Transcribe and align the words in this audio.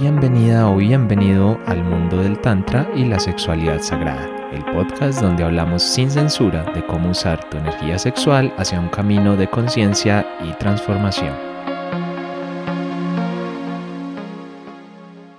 Bienvenida 0.00 0.70
o 0.70 0.76
bienvenido 0.76 1.60
al 1.66 1.84
mundo 1.84 2.22
del 2.22 2.38
Tantra 2.40 2.90
y 2.96 3.04
la 3.04 3.20
sexualidad 3.20 3.82
sagrada, 3.82 4.26
el 4.50 4.64
podcast 4.64 5.20
donde 5.20 5.44
hablamos 5.44 5.82
sin 5.82 6.10
censura 6.10 6.64
de 6.72 6.82
cómo 6.86 7.10
usar 7.10 7.50
tu 7.50 7.58
energía 7.58 7.98
sexual 7.98 8.50
hacia 8.56 8.80
un 8.80 8.88
camino 8.88 9.36
de 9.36 9.46
conciencia 9.50 10.26
y 10.42 10.54
transformación. 10.54 11.34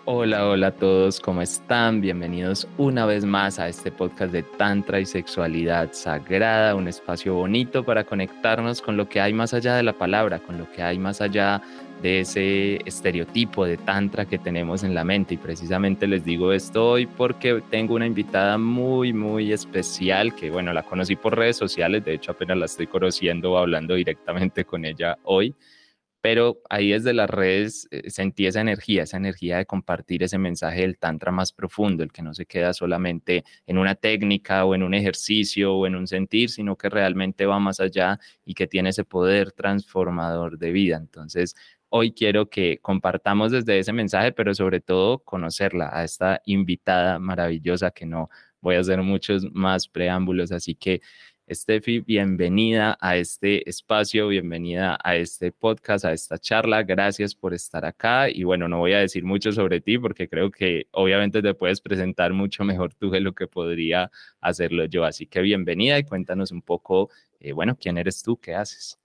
Hola, 0.06 0.46
hola 0.46 0.68
a 0.68 0.72
todos, 0.72 1.20
¿cómo 1.20 1.42
están? 1.42 2.00
Bienvenidos 2.00 2.68
una 2.78 3.08
vez 3.08 3.26
más 3.26 3.58
a 3.58 3.68
este 3.68 3.92
podcast 3.92 4.32
de 4.32 4.44
Tantra 4.44 5.00
y 5.00 5.08
Sexualidad 5.08 5.90
Sagrada, 5.94 6.76
un 6.76 6.88
espacio 6.88 7.34
bonito 7.34 7.84
para 7.84 8.04
conectarnos 8.04 8.84
con 8.84 8.96
lo 8.96 9.10
que 9.10 9.22
hay 9.22 9.34
más 9.34 9.56
allá 9.56 9.76
de 9.76 9.82
la 9.82 9.94
palabra, 9.94 10.38
con 10.38 10.60
lo 10.60 10.72
que 10.72 10.84
hay 10.84 11.00
más 11.00 11.20
allá 11.20 11.64
de 11.64 11.91
ese 12.04 12.80
estereotipo 12.86 13.66
de 13.66 13.78
tantra 13.78 14.26
que 14.26 14.38
tenemos 14.38 14.84
en 14.84 14.94
la 14.94 15.04
mente. 15.04 15.36
Y 15.36 15.38
precisamente 15.38 16.08
les 16.08 16.26
digo 16.26 16.52
esto 16.52 16.90
hoy 16.90 17.06
porque 17.06 17.62
tengo 17.70 17.96
una 17.96 18.08
invitada 18.08 18.58
muy, 18.58 19.14
muy 19.14 19.54
especial 19.54 20.36
que, 20.36 20.50
bueno, 20.50 20.74
la 20.74 20.84
conocí 20.84 21.16
por 21.16 21.38
redes 21.38 21.58
sociales, 21.58 22.04
de 22.04 22.14
hecho 22.14 22.32
apenas 22.32 22.58
la 22.58 22.66
estoy 22.66 22.88
conociendo, 22.88 23.58
hablando 23.58 23.96
directamente 23.96 24.66
con 24.66 24.86
ella 24.86 25.18
hoy. 25.24 25.56
Pero 26.22 26.62
ahí 26.70 26.92
desde 26.92 27.14
las 27.14 27.30
redes 27.30 27.88
eh, 27.90 28.10
sentí 28.12 28.46
esa 28.46 28.62
energía, 28.62 29.04
esa 29.04 29.18
energía 29.18 29.58
de 29.58 29.66
compartir 29.66 30.22
ese 30.22 30.38
mensaje 30.38 30.82
del 30.82 31.00
tantra 31.00 31.32
más 31.32 31.52
profundo, 31.52 32.04
el 32.04 32.12
que 32.12 32.22
no 32.22 32.36
se 32.36 32.46
queda 32.46 32.74
solamente 32.74 33.44
en 33.66 33.80
una 33.80 33.96
técnica 33.96 34.64
o 34.66 34.76
en 34.76 34.84
un 34.84 34.94
ejercicio 34.94 35.74
o 35.74 35.88
en 35.88 35.96
un 35.96 36.06
sentir, 36.08 36.52
sino 36.52 36.78
que 36.78 36.90
realmente 36.90 37.48
va 37.48 37.60
más 37.60 37.80
allá 37.80 38.20
y 38.46 38.54
que 38.54 38.68
tiene 38.68 38.90
ese 38.90 39.04
poder 39.04 39.52
transformador 39.52 40.60
de 40.60 40.72
vida. 40.72 40.98
Entonces, 40.98 41.56
hoy 41.92 42.14
quiero 42.14 42.50
que 42.50 42.80
compartamos 42.82 43.52
desde 43.52 43.78
ese 43.80 43.94
mensaje, 43.94 44.32
pero 44.32 44.56
sobre 44.56 44.80
todo 44.80 45.20
conocerla, 45.20 45.90
a 45.94 46.04
esta 46.06 46.42
invitada 46.46 47.20
maravillosa 47.20 47.92
que 47.92 48.06
no 48.06 48.30
voy 48.62 48.76
a 48.76 48.80
hacer 48.80 49.02
muchos 49.04 49.44
más 49.52 49.88
preámbulos. 49.90 50.52
Así 50.54 50.74
que, 50.76 51.02
Steffi, 51.50 52.00
bienvenida 52.00 52.98
a 53.02 53.18
este 53.18 53.70
espacio, 53.70 54.30
bienvenida 54.30 54.98
a 55.04 55.18
este 55.18 55.52
podcast, 55.52 56.06
a 56.06 56.14
esta 56.14 56.38
charla. 56.38 56.84
Gracias 56.84 57.36
por 57.36 57.54
estar 57.54 57.84
acá. 57.86 58.30
Y 58.30 58.44
bueno, 58.46 58.70
no 58.70 58.78
voy 58.80 58.94
a 58.94 59.00
decir 59.00 59.26
mucho 59.26 59.52
sobre 59.52 59.82
ti 59.82 59.98
porque 59.98 60.30
creo 60.30 60.50
que 60.50 60.88
obviamente 60.92 61.42
te 61.42 61.54
puedes 61.54 61.82
presentar 61.82 62.32
mucho 62.32 62.64
mejor 62.64 62.94
tú 62.94 63.10
de 63.12 63.20
lo 63.20 63.34
que 63.34 63.48
podría 63.48 64.10
hacerlo 64.40 64.86
yo. 64.86 65.04
Así 65.04 65.28
que 65.28 65.42
bienvenida 65.42 66.00
y 66.00 66.04
cuéntanos 66.06 66.52
un 66.54 66.62
poco, 66.62 67.10
eh, 67.42 67.52
bueno, 67.52 67.78
quién 67.78 67.98
eres 67.98 68.24
tú, 68.24 68.38
qué 68.38 68.56
haces. 68.56 69.01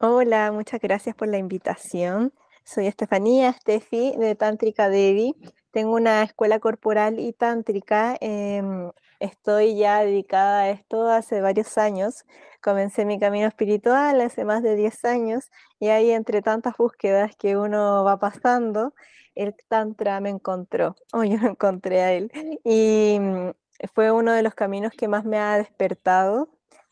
Hola, 0.00 0.52
muchas 0.52 0.80
gracias 0.80 1.16
por 1.16 1.26
la 1.26 1.38
invitación. 1.38 2.32
Soy 2.62 2.86
Estefanía 2.86 3.52
Steffi 3.52 4.14
de 4.16 4.36
Tántrica 4.36 4.88
Devi. 4.88 5.34
Tengo 5.72 5.96
una 5.96 6.22
escuela 6.22 6.60
corporal 6.60 7.18
y 7.18 7.32
tántrica. 7.32 8.16
Em, 8.20 8.92
estoy 9.18 9.76
ya 9.76 10.04
dedicada 10.04 10.60
a 10.60 10.70
esto 10.70 11.08
hace 11.08 11.40
varios 11.40 11.76
años. 11.78 12.24
Comencé 12.62 13.04
mi 13.06 13.18
camino 13.18 13.48
espiritual 13.48 14.20
hace 14.20 14.44
más 14.44 14.62
de 14.62 14.76
10 14.76 15.04
años 15.04 15.50
y 15.80 15.88
ahí 15.88 16.12
entre 16.12 16.42
tantas 16.42 16.76
búsquedas 16.76 17.34
que 17.36 17.56
uno 17.56 18.04
va 18.04 18.20
pasando, 18.20 18.94
el 19.34 19.56
Tantra 19.68 20.20
me 20.20 20.30
encontró, 20.30 20.94
o 21.12 21.24
yo 21.24 21.38
lo 21.38 21.48
encontré 21.48 22.02
a 22.02 22.12
él. 22.12 22.30
Y 22.64 23.18
mm, 23.18 23.50
fue 23.94 24.12
uno 24.12 24.32
de 24.32 24.44
los 24.44 24.54
caminos 24.54 24.92
que 24.96 25.08
más 25.08 25.24
me 25.24 25.38
ha 25.38 25.56
despertado 25.58 26.50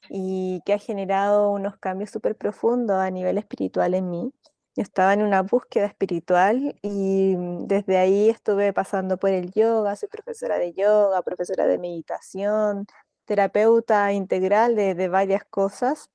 y 0.08 0.62
que 0.64 0.72
ha 0.74 0.78
generado 0.78 1.50
unos 1.50 1.76
cambios 1.78 2.10
súper 2.10 2.36
profundos 2.36 2.96
a 2.98 3.10
nivel 3.10 3.38
espiritual 3.38 3.94
en 3.94 4.10
mí. 4.10 4.32
Estaba 4.76 5.14
en 5.14 5.22
una 5.22 5.42
búsqueda 5.42 5.86
espiritual 5.86 6.76
y 6.82 7.34
mm, 7.36 7.66
desde 7.66 7.98
ahí 7.98 8.28
estuve 8.30 8.72
pasando 8.72 9.16
por 9.18 9.30
el 9.30 9.52
yoga, 9.52 9.96
soy 9.96 10.08
profesora 10.08 10.58
de 10.58 10.72
yoga, 10.74 11.22
profesora 11.22 11.66
de 11.66 11.78
meditación, 11.78 12.86
terapeuta 13.24 14.12
integral 14.12 14.76
de 14.76 15.08
varias 15.08 15.44
cosas 15.44 16.10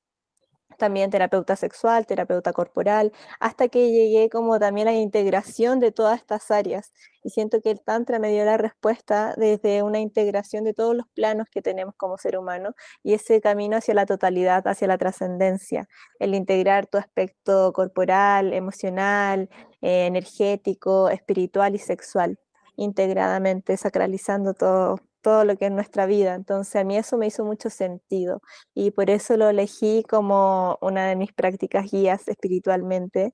también 0.82 1.12
terapeuta 1.12 1.56
sexual, 1.56 2.08
terapeuta 2.08 2.54
corporal, 2.54 3.14
hasta 3.40 3.70
que 3.70 3.92
llegué 3.92 4.30
como 4.30 4.60
también 4.60 4.88
a 4.88 4.92
la 4.92 4.98
integración 4.98 5.80
de 5.80 5.92
todas 5.92 6.20
estas 6.20 6.50
áreas. 6.50 6.92
Y 7.24 7.30
siento 7.30 7.62
que 7.62 7.70
el 7.72 7.82
Tantra 7.82 8.18
me 8.20 8.32
dio 8.32 8.44
la 8.46 8.58
respuesta 8.58 9.36
desde 9.38 9.84
una 9.84 10.00
integración 10.00 10.64
de 10.64 10.74
todos 10.74 10.96
los 10.96 11.06
planos 11.14 11.48
que 11.52 11.62
tenemos 11.62 11.94
como 11.96 12.18
ser 12.18 12.36
humano 12.38 12.74
y 13.04 13.14
ese 13.14 13.42
camino 13.42 13.78
hacia 13.78 13.94
la 13.94 14.08
totalidad, 14.08 14.68
hacia 14.68 14.88
la 14.88 14.98
trascendencia, 14.98 15.88
el 16.20 16.34
integrar 16.34 16.88
tu 16.88 16.98
aspecto 16.98 17.72
corporal, 17.74 18.54
emocional, 18.54 19.50
eh, 19.82 20.08
energético, 20.08 21.10
espiritual 21.10 21.76
y 21.76 21.80
sexual 21.80 22.40
integradamente, 22.76 23.78
sacralizando 23.78 24.54
todo, 24.54 25.00
todo 25.22 25.46
lo 25.46 25.58
que 25.58 25.68
es 25.68 25.72
nuestra 25.72 26.06
vida. 26.06 26.36
Entonces 26.36 26.76
a 26.76 26.84
mí 26.84 26.98
eso 26.98 27.18
me 27.18 27.28
hizo 27.28 27.46
mucho 27.46 27.70
sentido 27.70 28.42
y 28.74 28.92
por 28.92 29.10
eso 29.10 29.38
lo 29.38 29.50
elegí 29.50 30.04
como 30.10 30.78
una 30.82 31.08
de 31.08 31.16
mis 31.16 31.34
prácticas 31.34 31.92
guías 31.92 32.28
espiritualmente 32.28 33.34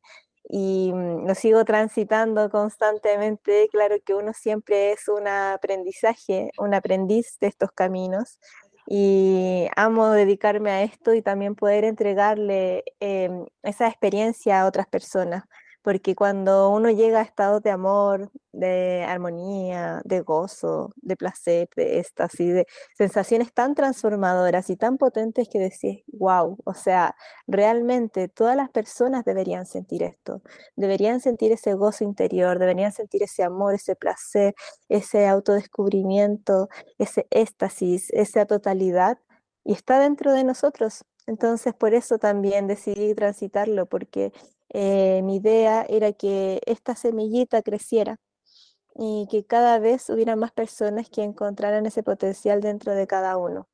y 0.50 0.92
mm, 0.94 1.28
lo 1.28 1.36
sigo 1.36 1.66
transitando 1.66 2.50
constantemente. 2.50 3.68
Claro 3.72 3.96
que 4.06 4.14
uno 4.16 4.34
siempre 4.34 4.92
es 4.94 5.08
un 5.08 5.28
aprendizaje, 5.28 6.52
un 6.58 6.74
aprendiz 6.74 7.38
de 7.42 7.48
estos 7.48 7.72
caminos 7.72 8.40
y 8.88 9.68
amo 9.75 10.09
dedicarme 10.12 10.72
a 10.72 10.84
esto 10.84 11.14
y 11.14 11.22
también 11.22 11.56
poder 11.56 11.84
entregarle 11.84 12.84
em, 13.00 13.46
esa 13.64 13.88
experiencia 13.88 14.62
a 14.62 14.68
otras 14.68 14.88
personas 14.88 15.44
porque 15.81 16.15
cuando 16.15 16.69
uno 16.71 16.89
llega 16.89 17.19
a 17.19 17.23
estados 17.23 17.61
de 17.61 17.71
amor, 17.71 18.31
de 18.51 19.05
armonía, 19.07 20.01
de 20.03 20.21
gozo, 20.21 20.93
de 20.97 21.15
placer, 21.15 21.69
de 21.75 21.99
éxtasis, 21.99 22.53
de 22.53 22.67
sensaciones 22.97 23.53
tan 23.53 23.75
transformadoras 23.75 24.69
y 24.69 24.75
tan 24.75 24.97
potentes 24.97 25.47
que 25.49 25.59
decís, 25.59 26.03
wow, 26.07 26.57
o 26.65 26.73
sea, 26.73 27.15
realmente 27.47 28.27
todas 28.27 28.55
las 28.55 28.69
personas 28.69 29.23
deberían 29.25 29.65
sentir 29.65 30.03
esto, 30.03 30.41
deberían 30.75 31.21
sentir 31.21 31.51
ese 31.51 31.73
gozo 31.73 32.03
interior, 32.03 32.59
deberían 32.59 32.91
sentir 32.91 33.23
ese 33.23 33.44
amor, 33.44 33.75
ese 33.75 33.95
placer, 33.95 34.55
ese 34.89 35.27
autodescubrimiento, 35.27 36.69
ese 36.97 37.27
éxtasis, 37.29 38.09
esa 38.11 38.45
totalidad, 38.45 39.19
y 39.63 39.73
está 39.73 39.99
dentro 39.99 40.33
de 40.33 40.44
nosotros. 40.44 41.03
Entonces, 41.27 41.73
por 41.73 41.94
eso 41.94 42.17
también 42.19 42.67
decidí 42.67 43.13
transitarlo, 43.13 43.85
porque 43.85 44.31
eh, 44.69 45.22
mi 45.23 45.38
idea 45.38 45.85
era 45.89 46.13
que 46.13 46.61
esta 46.66 46.95
semillita 46.95 47.61
creciera 47.61 48.17
y 48.95 49.28
que 49.31 49.45
cada 49.45 49.79
vez 49.79 50.09
hubiera 50.09 50.35
más 50.35 50.51
personas 50.51 51.09
que 51.09 51.23
encontraran 51.23 51.85
ese 51.85 52.03
potencial 52.03 52.61
dentro 52.61 52.94
de 52.95 53.07
cada 53.07 53.38
uno. 53.38 53.67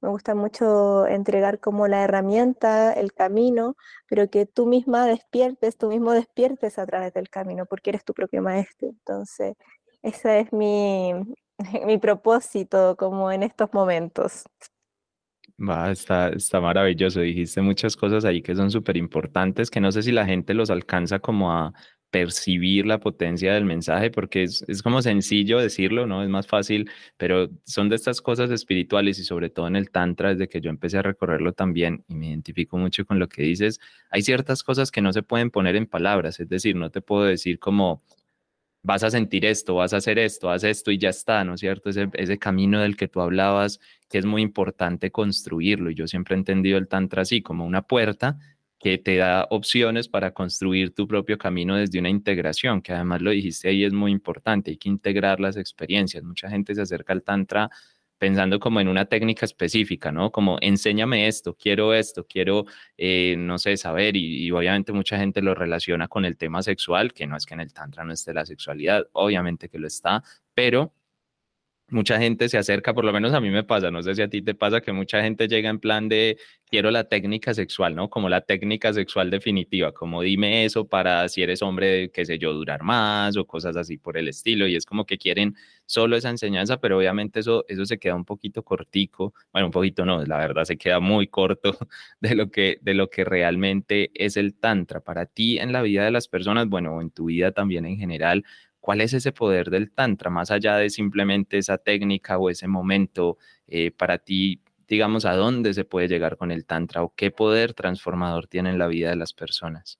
Me 0.00 0.08
gusta 0.10 0.34
mucho 0.36 1.06
entregar 1.08 1.58
como 1.60 1.88
la 1.88 2.04
herramienta, 2.04 2.92
el 2.92 3.12
camino, 3.12 3.76
pero 4.08 4.30
que 4.30 4.46
tú 4.46 4.66
misma 4.66 5.06
despiertes, 5.06 5.76
tú 5.76 5.88
mismo 5.88 6.12
despiertes 6.12 6.78
a 6.78 6.86
través 6.86 7.12
del 7.14 7.28
camino, 7.30 7.66
porque 7.66 7.90
eres 7.90 8.04
tu 8.04 8.14
propio 8.14 8.40
maestro. 8.42 8.88
Entonces, 8.88 9.56
ese 10.02 10.40
es 10.40 10.52
mi, 10.52 11.12
mi 11.86 11.98
propósito 11.98 12.96
como 12.96 13.32
en 13.32 13.42
estos 13.42 13.72
momentos. 13.72 14.44
Va, 15.60 15.90
está, 15.90 16.28
está 16.28 16.60
maravilloso. 16.60 17.20
Dijiste 17.20 17.60
muchas 17.60 17.96
cosas 17.96 18.24
ahí 18.24 18.42
que 18.42 18.54
son 18.54 18.70
súper 18.70 18.96
importantes, 18.96 19.70
que 19.70 19.80
no 19.80 19.90
sé 19.90 20.02
si 20.02 20.12
la 20.12 20.24
gente 20.24 20.54
los 20.54 20.70
alcanza 20.70 21.18
como 21.18 21.52
a 21.52 21.72
percibir 22.10 22.86
la 22.86 23.00
potencia 23.00 23.52
del 23.52 23.64
mensaje, 23.64 24.10
porque 24.10 24.44
es, 24.44 24.64
es, 24.68 24.82
como 24.82 25.02
sencillo 25.02 25.58
decirlo, 25.58 26.06
¿no? 26.06 26.22
Es 26.22 26.28
más 26.28 26.46
fácil, 26.46 26.90
pero 27.16 27.50
son 27.64 27.88
de 27.88 27.96
estas 27.96 28.22
cosas 28.22 28.50
espirituales 28.50 29.18
y 29.18 29.24
sobre 29.24 29.50
todo 29.50 29.66
en 29.66 29.76
el 29.76 29.90
Tantra, 29.90 30.30
desde 30.30 30.48
que 30.48 30.60
yo 30.60 30.70
empecé 30.70 30.98
a 30.98 31.02
recorrerlo 31.02 31.52
también 31.52 32.04
y 32.08 32.14
me 32.14 32.28
identifico 32.28 32.78
mucho 32.78 33.04
con 33.04 33.18
lo 33.18 33.28
que 33.28 33.42
dices, 33.42 33.78
hay 34.10 34.22
ciertas 34.22 34.62
cosas 34.62 34.90
que 34.90 35.02
no 35.02 35.12
se 35.12 35.22
pueden 35.22 35.50
poner 35.50 35.76
en 35.76 35.86
palabras, 35.86 36.40
es 36.40 36.48
decir, 36.48 36.76
no 36.76 36.90
te 36.90 37.02
puedo 37.02 37.24
decir 37.24 37.58
como 37.58 38.02
vas 38.82 39.02
a 39.02 39.10
sentir 39.10 39.44
esto, 39.44 39.76
vas 39.76 39.92
a 39.92 39.98
hacer 39.98 40.18
esto, 40.18 40.50
haz 40.50 40.64
esto 40.64 40.90
y 40.90 40.98
ya 40.98 41.10
está, 41.10 41.44
¿no 41.44 41.54
es 41.54 41.60
cierto? 41.60 41.90
Ese, 41.90 42.38
camino 42.38 42.80
del 42.80 42.96
que 42.96 43.08
tú 43.08 43.20
hablabas, 43.20 43.80
que 44.08 44.18
es 44.18 44.26
muy 44.26 44.42
importante 44.42 45.10
construirlo. 45.10 45.90
Y 45.90 45.94
yo 45.94 46.06
siempre 46.06 46.34
he 46.34 46.38
entendido 46.38 46.78
el 46.78 46.88
Tantra 46.88 47.22
así, 47.22 47.42
como 47.42 47.66
una 47.66 47.82
puerta 47.82 48.38
que 48.78 48.96
te 48.96 49.16
da 49.16 49.46
opciones 49.50 50.08
para 50.08 50.32
construir 50.32 50.94
tu 50.94 51.08
propio 51.08 51.36
camino 51.36 51.76
desde 51.76 51.98
una 51.98 52.10
integración, 52.10 52.80
que 52.80 52.92
además 52.92 53.22
lo 53.22 53.30
dijiste 53.30 53.68
ahí 53.68 53.84
es 53.84 53.92
muy 53.92 54.12
importante, 54.12 54.70
hay 54.70 54.76
que 54.76 54.88
integrar 54.88 55.40
las 55.40 55.56
experiencias. 55.56 56.22
Mucha 56.22 56.48
gente 56.48 56.74
se 56.74 56.82
acerca 56.82 57.12
al 57.12 57.22
Tantra 57.24 57.70
pensando 58.18 58.58
como 58.60 58.80
en 58.80 58.88
una 58.88 59.06
técnica 59.06 59.46
específica, 59.46 60.12
¿no? 60.12 60.30
Como 60.30 60.58
enséñame 60.60 61.28
esto, 61.28 61.54
quiero 61.56 61.94
esto, 61.94 62.26
quiero, 62.26 62.64
eh, 62.96 63.36
no 63.38 63.58
sé, 63.58 63.76
saber, 63.76 64.16
y, 64.16 64.50
obviamente 64.50 64.92
mucha 64.92 65.18
gente 65.18 65.42
lo 65.42 65.54
relaciona 65.54 66.08
con 66.08 66.24
el 66.24 66.36
tema 66.36 66.62
sexual, 66.62 67.12
que 67.12 67.26
no 67.26 67.36
es 67.36 67.46
que 67.46 67.54
en 67.54 67.60
el 67.60 67.72
Tantra 67.72 68.04
no 68.04 68.12
esté 68.12 68.34
la 68.34 68.44
sexualidad, 68.46 69.06
obviamente 69.12 69.68
que 69.68 69.78
lo 69.78 69.86
está, 69.86 70.22
pero 70.54 70.92
mucha 71.90 72.18
gente 72.18 72.48
se 72.48 72.58
acerca, 72.58 72.94
por 72.94 73.04
lo 73.04 73.12
menos 73.12 73.32
a 73.32 73.40
mí 73.40 73.50
me 73.50 73.64
pasa, 73.64 73.90
no 73.90 74.02
sé 74.02 74.14
si 74.14 74.22
a 74.22 74.28
ti 74.28 74.42
te 74.42 74.54
pasa 74.54 74.80
que 74.80 74.92
mucha 74.92 75.22
gente 75.22 75.48
llega 75.48 75.70
en 75.70 75.78
plan 75.78 76.08
de 76.08 76.38
quiero 76.70 76.90
la 76.90 77.04
técnica 77.04 77.54
sexual, 77.54 77.94
¿no? 77.94 78.10
Como 78.10 78.28
la 78.28 78.42
técnica 78.42 78.92
sexual 78.92 79.30
definitiva, 79.30 79.92
como 79.92 80.22
dime 80.22 80.64
eso 80.64 80.86
para 80.86 81.28
si 81.28 81.42
eres 81.42 81.62
hombre, 81.62 82.10
qué 82.10 82.26
sé 82.26 82.38
yo, 82.38 82.52
durar 82.52 82.82
más 82.82 83.36
o 83.36 83.46
cosas 83.46 83.76
así 83.76 83.96
por 83.96 84.18
el 84.18 84.28
estilo 84.28 84.66
y 84.68 84.76
es 84.76 84.84
como 84.84 85.06
que 85.06 85.16
quieren 85.18 85.56
solo 85.86 86.16
esa 86.16 86.28
enseñanza, 86.30 86.78
pero 86.78 86.98
obviamente 86.98 87.40
eso 87.40 87.64
eso 87.68 87.86
se 87.86 87.98
queda 87.98 88.14
un 88.14 88.24
poquito 88.26 88.62
cortico, 88.62 89.32
bueno, 89.52 89.66
un 89.68 89.72
poquito 89.72 90.04
no, 90.04 90.22
la 90.24 90.36
verdad 90.38 90.64
se 90.64 90.76
queda 90.76 91.00
muy 91.00 91.26
corto 91.28 91.76
de 92.20 92.34
lo 92.34 92.50
que 92.50 92.78
de 92.82 92.94
lo 92.94 93.08
que 93.08 93.24
realmente 93.24 94.10
es 94.14 94.36
el 94.36 94.54
tantra 94.54 95.00
para 95.00 95.26
ti 95.26 95.58
en 95.58 95.72
la 95.72 95.82
vida 95.82 96.04
de 96.04 96.10
las 96.10 96.28
personas, 96.28 96.68
bueno, 96.68 97.00
en 97.00 97.10
tu 97.10 97.26
vida 97.26 97.52
también 97.52 97.86
en 97.86 97.96
general 97.96 98.44
¿Cuál 98.88 99.02
es 99.02 99.12
ese 99.12 99.32
poder 99.32 99.68
del 99.68 99.90
Tantra, 99.90 100.30
más 100.30 100.50
allá 100.50 100.76
de 100.76 100.88
simplemente 100.88 101.58
esa 101.58 101.76
técnica 101.76 102.38
o 102.38 102.48
ese 102.48 102.68
momento 102.68 103.36
eh, 103.66 103.90
para 103.90 104.16
ti, 104.16 104.62
digamos, 104.88 105.26
a 105.26 105.34
dónde 105.34 105.74
se 105.74 105.84
puede 105.84 106.08
llegar 106.08 106.38
con 106.38 106.50
el 106.50 106.64
Tantra 106.64 107.02
o 107.02 107.12
qué 107.14 107.30
poder 107.30 107.74
transformador 107.74 108.46
tiene 108.46 108.70
en 108.70 108.78
la 108.78 108.86
vida 108.86 109.10
de 109.10 109.16
las 109.16 109.34
personas? 109.34 109.98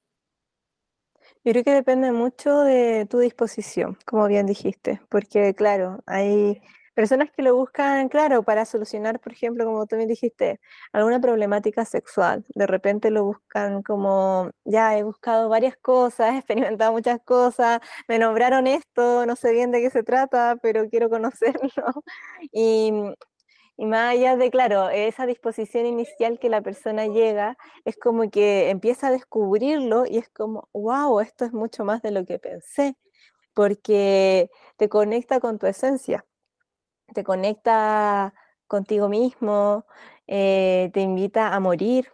Yo 1.44 1.52
creo 1.52 1.64
que 1.64 1.74
depende 1.74 2.12
mucho 2.12 2.60
de 2.60 3.04
tu 3.04 3.18
disposición, 3.18 3.98
como 4.06 4.26
bien 4.26 4.46
dijiste, 4.46 5.02
porque 5.10 5.52
claro, 5.52 6.02
hay 6.06 6.62
Personas 6.98 7.30
que 7.30 7.42
lo 7.42 7.54
buscan, 7.54 8.08
claro, 8.08 8.42
para 8.42 8.64
solucionar, 8.64 9.20
por 9.20 9.30
ejemplo, 9.32 9.64
como 9.64 9.86
tú 9.86 9.94
me 9.94 10.04
dijiste, 10.04 10.58
alguna 10.92 11.20
problemática 11.20 11.84
sexual. 11.84 12.44
De 12.56 12.66
repente 12.66 13.12
lo 13.12 13.22
buscan 13.24 13.84
como, 13.84 14.50
ya 14.64 14.98
he 14.98 15.04
buscado 15.04 15.48
varias 15.48 15.76
cosas, 15.76 16.34
he 16.34 16.38
experimentado 16.38 16.90
muchas 16.90 17.20
cosas, 17.24 17.78
me 18.08 18.18
nombraron 18.18 18.66
esto, 18.66 19.26
no 19.26 19.36
sé 19.36 19.52
bien 19.52 19.70
de 19.70 19.80
qué 19.80 19.90
se 19.90 20.02
trata, 20.02 20.56
pero 20.60 20.88
quiero 20.90 21.08
conocerlo. 21.08 21.62
Y, 22.52 22.92
y 23.76 23.86
más 23.86 24.12
allá 24.14 24.36
de, 24.36 24.50
claro, 24.50 24.88
esa 24.90 25.26
disposición 25.26 25.86
inicial 25.86 26.38
que 26.40 26.48
la 26.48 26.62
persona 26.62 27.06
llega, 27.06 27.56
es 27.84 27.96
como 27.96 28.28
que 28.30 28.70
empieza 28.70 29.08
a 29.08 29.12
descubrirlo 29.12 30.04
y 30.06 30.18
es 30.18 30.28
como, 30.30 30.68
wow, 30.72 31.20
esto 31.20 31.44
es 31.44 31.52
mucho 31.52 31.84
más 31.84 32.02
de 32.02 32.10
lo 32.10 32.24
que 32.24 32.40
pensé, 32.40 32.96
porque 33.54 34.50
te 34.78 34.88
conecta 34.88 35.40
con 35.40 35.58
tu 35.60 35.66
esencia 35.68 36.24
te 37.14 37.24
conecta 37.24 38.34
contigo 38.66 39.08
mismo, 39.08 39.86
eh, 40.26 40.90
te 40.92 41.00
invita 41.00 41.54
a 41.54 41.60
morir. 41.60 42.08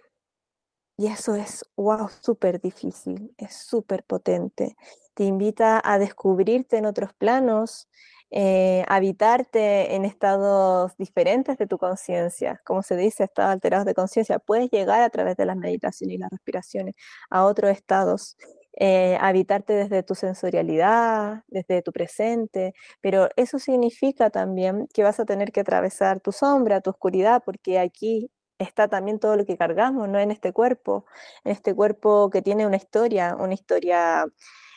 Y 0.96 1.08
eso 1.08 1.34
es, 1.34 1.64
wow, 1.76 2.08
súper 2.08 2.60
difícil, 2.60 3.34
es 3.36 3.56
súper 3.56 4.04
potente. 4.04 4.76
Te 5.14 5.24
invita 5.24 5.80
a 5.84 5.98
descubrirte 5.98 6.76
en 6.76 6.86
otros 6.86 7.12
planos, 7.14 7.88
eh, 8.30 8.84
habitarte 8.88 9.94
en 9.96 10.04
estados 10.04 10.96
diferentes 10.96 11.58
de 11.58 11.66
tu 11.66 11.78
conciencia, 11.78 12.60
como 12.64 12.82
se 12.82 12.96
dice, 12.96 13.24
estados 13.24 13.52
alterados 13.52 13.86
de 13.86 13.94
conciencia. 13.94 14.38
Puedes 14.38 14.70
llegar 14.70 15.02
a 15.02 15.10
través 15.10 15.36
de 15.36 15.46
las 15.46 15.56
meditaciones 15.56 16.14
y 16.16 16.18
las 16.18 16.30
respiraciones 16.30 16.94
a 17.30 17.44
otros 17.44 17.72
estados 17.72 18.36
eh, 18.76 19.16
habitarte 19.20 19.72
desde 19.72 20.02
tu 20.02 20.14
sensorialidad, 20.14 21.44
desde 21.48 21.82
tu 21.82 21.92
presente, 21.92 22.74
pero 23.00 23.28
eso 23.36 23.58
significa 23.58 24.30
también 24.30 24.88
que 24.92 25.02
vas 25.02 25.20
a 25.20 25.24
tener 25.24 25.52
que 25.52 25.60
atravesar 25.60 26.20
tu 26.20 26.32
sombra, 26.32 26.80
tu 26.80 26.90
oscuridad, 26.90 27.42
porque 27.44 27.78
aquí 27.78 28.30
está 28.58 28.88
también 28.88 29.18
todo 29.20 29.36
lo 29.36 29.44
que 29.46 29.56
cargamos, 29.56 30.08
¿no? 30.08 30.18
En 30.18 30.30
este 30.30 30.52
cuerpo, 30.52 31.06
en 31.44 31.52
este 31.52 31.74
cuerpo 31.74 32.30
que 32.30 32.42
tiene 32.42 32.66
una 32.66 32.76
historia, 32.76 33.36
una 33.38 33.54
historia 33.54 34.26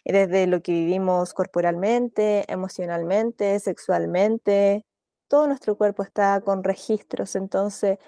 desde 0.05 0.47
lo 0.47 0.61
que 0.61 0.71
vivimos 0.71 1.33
corporalmente, 1.33 2.45
emocionalmente, 2.51 3.59
sexualmente, 3.59 4.85
todo 5.27 5.47
nuestro 5.47 5.75
cuerpo 5.77 6.03
está 6.03 6.39
con 6.41 6.63
registros, 6.63 7.35
entonces 7.35 7.99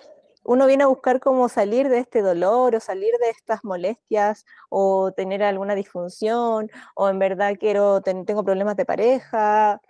uno 0.43 0.65
viene 0.67 0.83
a 0.83 0.87
buscar 0.87 1.19
cómo 1.19 1.49
salir 1.49 1.89
de 1.89 1.99
este 1.99 2.21
dolor 2.21 2.75
o 2.75 2.79
salir 2.79 3.13
de 3.21 3.29
estas 3.29 3.63
molestias 3.63 4.45
o 4.69 5.11
tener 5.11 5.43
alguna 5.43 5.75
disfunción 5.75 6.69
o 6.95 7.09
en 7.09 7.19
verdad 7.19 7.55
quiero 7.59 8.01
tengo 8.01 8.43
problemas 8.43 8.75
de 8.77 8.85
pareja 8.85 9.81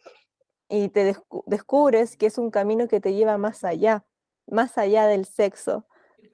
y 0.69 0.89
te 0.89 1.15
descubres 1.47 2.17
que 2.17 2.27
es 2.27 2.37
un 2.37 2.51
camino 2.51 2.87
que 2.87 3.01
te 3.01 3.13
lleva 3.13 3.37
más 3.37 3.63
allá, 3.63 4.05
más 4.47 4.77
allá 4.77 5.07
del 5.07 5.25
sexo, 5.25 5.85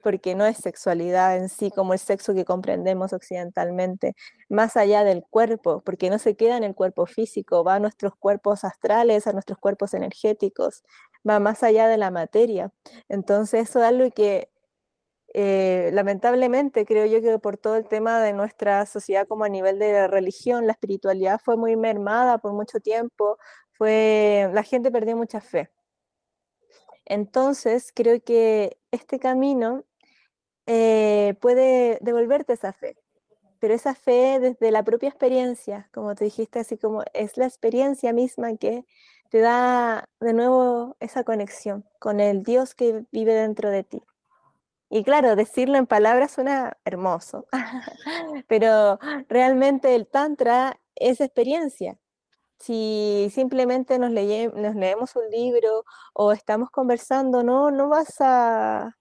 porque 0.02 0.34
no 0.34 0.46
es 0.46 0.58
sexualidad 0.58 1.36
en 1.36 1.48
sí 1.48 1.70
como 1.70 1.92
el 1.92 1.98
sexo 1.98 2.34
que 2.34 2.44
comprendemos 2.44 3.12
occidentalmente, 3.12 4.14
más 4.48 4.76
allá 4.76 5.04
del 5.04 5.24
cuerpo, 5.28 5.82
porque 5.84 6.10
no 6.10 6.18
se 6.18 6.36
queda 6.36 6.56
en 6.56 6.64
el 6.64 6.74
cuerpo 6.74 7.06
físico, 7.06 7.64
va 7.64 7.76
a 7.76 7.80
nuestros 7.80 8.14
cuerpos 8.16 8.64
astrales, 8.64 9.26
a 9.26 9.32
nuestros 9.32 9.58
cuerpos 9.58 9.94
energéticos, 9.94 10.84
va 11.28 11.40
más 11.40 11.62
allá 11.62 11.88
de 11.88 11.96
la 11.96 12.10
materia. 12.10 12.72
Entonces 13.08 13.68
eso 13.68 13.80
es 13.80 13.86
algo 13.86 14.10
que 14.10 14.50
eh, 15.34 15.90
lamentablemente 15.92 16.86
creo 16.86 17.06
yo 17.06 17.20
que 17.20 17.38
por 17.38 17.58
todo 17.58 17.76
el 17.76 17.86
tema 17.86 18.20
de 18.22 18.32
nuestra 18.32 18.86
sociedad 18.86 19.26
como 19.28 19.44
a 19.44 19.48
nivel 19.50 19.78
de 19.78 20.08
religión, 20.08 20.66
la 20.66 20.72
espiritualidad 20.72 21.40
fue 21.44 21.56
muy 21.56 21.76
mermada 21.76 22.38
por 22.38 22.52
mucho 22.54 22.80
tiempo, 22.80 23.38
fue, 23.72 24.50
la 24.54 24.62
gente 24.62 24.90
perdió 24.90 25.16
mucha 25.16 25.40
fe. 25.40 25.70
Entonces 27.04 27.92
creo 27.94 28.22
que 28.22 28.78
este 28.90 29.18
camino 29.18 29.84
eh, 30.66 31.34
puede 31.40 31.98
devolverte 32.00 32.54
esa 32.54 32.72
fe, 32.72 32.96
pero 33.60 33.74
esa 33.74 33.94
fe 33.94 34.40
desde 34.40 34.70
la 34.70 34.84
propia 34.84 35.08
experiencia, 35.10 35.88
como 35.92 36.14
te 36.14 36.24
dijiste, 36.24 36.60
así 36.60 36.78
como 36.78 37.04
es 37.14 37.36
la 37.36 37.46
experiencia 37.46 38.12
misma 38.12 38.56
que 38.56 38.86
te 39.30 39.40
da 39.40 40.08
de 40.20 40.32
nuevo 40.32 40.96
esa 41.00 41.24
conexión 41.24 41.84
con 41.98 42.20
el 42.20 42.42
Dios 42.42 42.74
que 42.74 43.04
vive 43.12 43.34
dentro 43.34 43.70
de 43.70 43.84
ti. 43.84 44.02
Y 44.88 45.04
claro, 45.04 45.36
decirlo 45.36 45.76
en 45.78 45.86
palabras 45.86 46.32
suena 46.32 46.76
hermoso, 46.84 47.46
pero 48.48 48.98
realmente 49.28 49.94
el 49.94 50.06
Tantra 50.06 50.80
es 50.94 51.20
experiencia. 51.20 51.98
Si 52.58 53.28
simplemente 53.34 53.98
nos, 53.98 54.10
nos 54.10 54.76
leemos 54.76 55.16
un 55.16 55.28
libro 55.30 55.84
o 56.14 56.32
estamos 56.32 56.70
conversando, 56.70 57.42
no, 57.42 57.70
no 57.70 57.88
vas 57.88 58.16
a, 58.20 58.96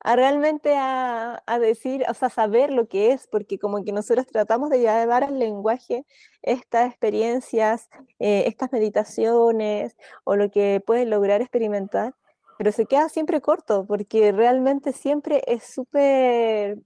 a 0.00 0.16
realmente 0.16 0.74
a, 0.76 1.42
decir, 1.60 2.04
o 2.08 2.14
sea, 2.14 2.30
saber 2.30 2.70
lo 2.70 2.86
que 2.88 3.12
es, 3.12 3.26
porque 3.26 3.58
como 3.58 3.84
que 3.84 3.92
nosotros 3.92 4.26
tratamos 4.26 4.70
de 4.70 4.80
llevar 4.80 5.24
al 5.24 5.38
lenguaje 5.38 6.04
estas 6.42 6.88
experiencias, 6.88 7.88
eh, 8.18 8.44
estas 8.46 8.72
meditaciones 8.72 9.96
o 10.24 10.36
lo 10.36 10.50
que 10.50 10.82
puedes 10.86 11.08
lograr 11.08 11.40
experimentar, 11.40 12.14
pero 12.58 12.72
se 12.72 12.86
queda 12.86 13.08
siempre 13.08 13.40
corto, 13.40 13.86
porque 13.86 14.32
realmente 14.32 14.92
siempre 14.92 15.42
es 15.46 15.64
súper 15.64 16.78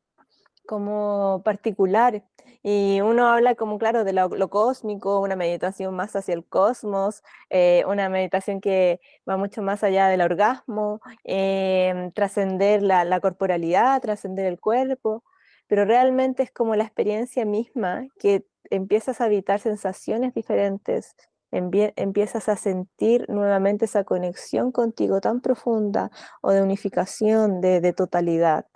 como 0.66 1.42
particular. 1.44 2.24
Y 2.62 3.00
uno 3.00 3.26
habla 3.28 3.54
como, 3.54 3.78
claro, 3.78 4.04
de 4.04 4.12
lo, 4.12 4.30
cósmico, 4.50 5.20
una 5.20 5.36
meditación 5.36 5.94
más 5.94 6.14
hacia 6.14 6.34
el 6.34 6.44
cosmos, 6.44 7.22
eh, 7.50 7.84
una 7.88 8.08
meditación 8.08 8.60
que 8.60 9.00
va 9.28 9.36
mucho 9.36 9.62
más 9.62 9.82
allá 9.82 10.08
del 10.08 10.20
orgasmo, 10.20 11.00
em, 11.24 12.12
trascender 12.12 12.82
la, 12.82 13.20
corporalidad, 13.20 14.00
trascender 14.00 14.46
el 14.46 14.60
cuerpo, 14.60 15.24
pero 15.66 15.84
realmente 15.84 16.42
es 16.42 16.50
como 16.52 16.76
la 16.76 16.84
experiencia 16.84 17.44
misma 17.44 18.06
que 18.18 18.44
empiezas 18.70 19.20
a 19.20 19.24
habitar 19.24 19.60
sensaciones 19.60 20.34
diferentes, 20.34 21.16
empiezas 21.50 22.48
a 22.48 22.56
sentir 22.56 23.28
nuevamente 23.28 23.84
esa 23.84 24.04
conexión 24.04 24.72
contigo 24.72 25.20
tan 25.20 25.40
profunda 25.40 26.10
o 26.40 26.52
de 26.52 26.62
unificación, 26.62 27.60
de 27.60 27.92
totalidad 27.92 28.66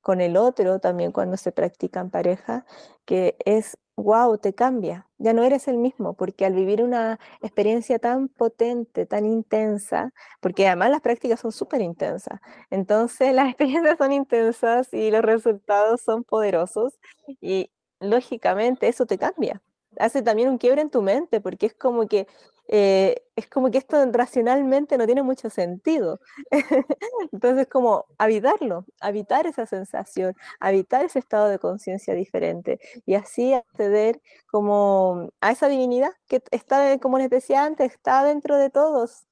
con 0.00 0.20
el 0.20 0.36
otro 0.36 0.78
también 0.80 1.12
cuando 1.12 1.36
se 1.36 1.52
practica 1.52 2.00
en 2.00 2.10
pareja, 2.10 2.64
que 3.04 3.36
es, 3.44 3.76
wow, 3.96 4.38
te 4.38 4.54
cambia, 4.54 5.08
ya 5.18 5.32
no 5.32 5.42
eres 5.42 5.68
el 5.68 5.78
mismo, 5.78 6.14
porque 6.14 6.44
al 6.46 6.54
vivir 6.54 6.82
una 6.82 7.18
experiencia 7.42 7.98
tan 7.98 8.28
potente, 8.28 9.06
tan 9.06 9.26
intensa, 9.26 10.12
porque 10.40 10.66
además 10.66 10.90
las 10.90 11.00
prácticas 11.00 11.40
son 11.40 11.52
súper 11.52 11.80
intensas, 11.82 12.40
entonces 12.70 13.32
las 13.34 13.48
experiencias 13.48 13.98
son 13.98 14.12
intensas 14.12 14.92
y 14.92 15.10
los 15.10 15.22
resultados 15.22 16.00
son 16.02 16.24
poderosos 16.24 16.98
y 17.40 17.70
lógicamente 18.00 18.88
eso 18.88 19.06
te 19.06 19.18
cambia. 19.18 19.62
Hace 19.98 20.22
también 20.22 20.48
un 20.50 20.58
quiebre 20.58 20.82
en 20.82 20.90
tu 20.90 21.02
mente, 21.02 21.40
porque 21.40 21.66
es 21.66 21.74
como 21.74 22.06
que 22.06 22.26
eh, 22.68 23.16
es 23.36 23.48
como 23.48 23.70
que 23.70 23.78
esto 23.78 23.96
racionalmente 24.12 24.98
no 24.98 25.06
tiene 25.06 25.22
mucho 25.22 25.48
sentido. 25.50 26.20
Entonces, 27.32 27.66
como 27.68 28.06
habitarlo, 28.18 28.84
habitar 29.00 29.46
esa 29.46 29.66
sensación, 29.66 30.34
habitar 30.60 31.04
ese 31.04 31.18
estado 31.18 31.48
de 31.48 31.58
conciencia 31.58 32.14
diferente 32.14 32.78
y 33.06 33.14
así 33.14 33.54
acceder 33.54 34.20
como 34.50 35.30
a 35.40 35.52
esa 35.52 35.68
divinidad 35.68 36.12
que 36.28 36.42
está, 36.50 36.98
como 36.98 37.18
les 37.18 37.30
decía 37.30 37.64
antes, 37.64 37.92
está 37.92 38.22
dentro 38.24 38.56
de 38.58 38.70
todos. 38.70 39.26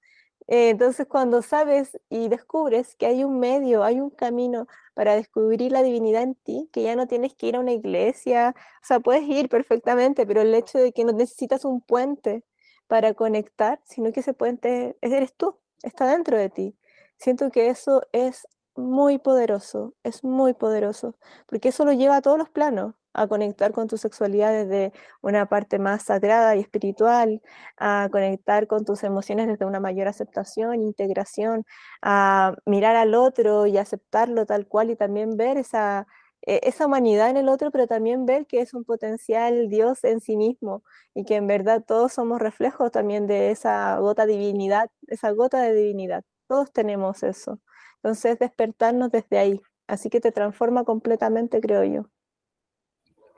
Eh, 0.49 0.71
entonces, 0.71 1.07
cuando 1.09 1.43
sabes 1.43 1.99
y 2.09 2.29
descubres 2.29 2.95
que 2.97 3.07
hay 3.07 3.25
un 3.25 3.41
medio, 3.41 3.83
hay 3.85 4.01
un 4.01 4.11
camino 4.11 4.67
para 4.95 5.17
descubrir 5.17 5.73
la 5.73 5.83
divinidad 5.83 6.23
en 6.23 6.35
ti, 6.37 6.69
que 6.73 6.83
ya 6.85 6.95
no 6.97 7.07
tienes 7.09 7.35
que 7.35 7.49
ir 7.49 7.57
a 7.57 7.61
una 7.61 7.73
iglesia, 7.73 8.55
o 8.83 8.87
sea, 8.87 9.01
puedes 9.01 9.25
ir 9.25 9.49
perfectamente, 9.49 10.25
pero 10.27 10.41
el 10.43 10.55
hecho 10.55 10.79
de 10.79 10.93
que 10.93 11.05
no 11.05 11.13
necesitas 11.13 11.65
un 11.65 11.81
puente, 11.81 12.45
para 12.89 13.15
conectar, 13.15 13.81
sino 13.85 14.13
que 14.13 14.23
se 14.23 14.35
puede, 14.35 14.97
eres 15.01 15.35
tú, 15.37 15.59
está 15.83 16.07
dentro 16.07 16.37
de 16.39 16.51
ti. 16.51 16.77
Siento 17.19 17.51
que 17.51 17.69
eso 17.69 18.03
es 18.13 18.47
muy 18.77 19.19
poderoso, 19.19 19.95
es 20.05 20.23
muy 20.25 20.55
poderoso, 20.55 21.17
porque 21.47 21.69
eso 21.71 21.85
lo 21.85 21.93
lleva 21.93 22.17
a 22.17 22.23
todos 22.23 22.39
los 22.39 22.51
planos, 22.51 22.95
a 23.15 23.27
conectar 23.27 23.73
con 23.73 23.89
tu 23.89 23.97
sexualidad 23.97 24.53
desde 24.53 24.93
una 25.23 25.47
parte 25.47 25.79
más 25.79 26.03
sagrada 26.05 26.55
y 26.57 26.61
espiritual, 26.61 27.41
a 27.79 28.09
conectar 28.13 28.67
con 28.67 28.85
tus 28.85 29.03
emociones 29.05 29.47
desde 29.47 29.65
una 29.65 29.81
mayor 29.81 30.09
aceptación, 30.09 30.83
integración, 30.83 31.65
a 32.03 32.55
mirar 32.67 32.97
al 32.97 33.15
otro 33.15 33.67
y 33.67 33.79
aceptarlo 33.79 34.45
tal 34.47 34.67
cual 34.69 34.91
y 34.91 34.97
también 34.97 35.37
ver 35.39 35.57
esa, 35.57 36.07
e, 36.47 36.61
esa 36.65 36.87
humanidad 36.87 37.31
en 37.31 37.37
el 37.37 37.49
otro, 37.49 37.71
pero 37.71 37.87
también 37.87 38.27
ver 38.27 38.47
que 38.47 38.61
es 38.61 38.75
un 38.75 38.85
potencial 38.85 39.69
Dios 39.69 40.05
en 40.05 40.21
sí 40.21 40.37
mismo 40.37 40.83
y 41.15 41.25
que 41.25 41.37
en 41.37 41.47
verdad 41.47 41.85
todos 41.87 42.13
somos 42.15 42.41
reflejos 42.41 42.91
también 42.93 43.27
de 43.27 43.51
esa 43.51 43.99
gota 43.99 44.27
divinidad, 44.27 44.91
esa 45.09 45.31
gota 45.33 45.61
de 45.63 45.75
divinidad. 45.75 46.25
Todos 46.49 46.73
tenemos 46.73 47.23
eso. 47.23 47.61
Entonces, 47.97 48.39
despertarnos 48.39 49.11
desde 49.11 49.39
ahí. 49.39 49.61
Así 49.89 50.11
que 50.11 50.21
te 50.21 50.33
transforma 50.33 50.85
completamente, 50.85 51.61
creo 51.61 51.85
yo. 51.85 52.16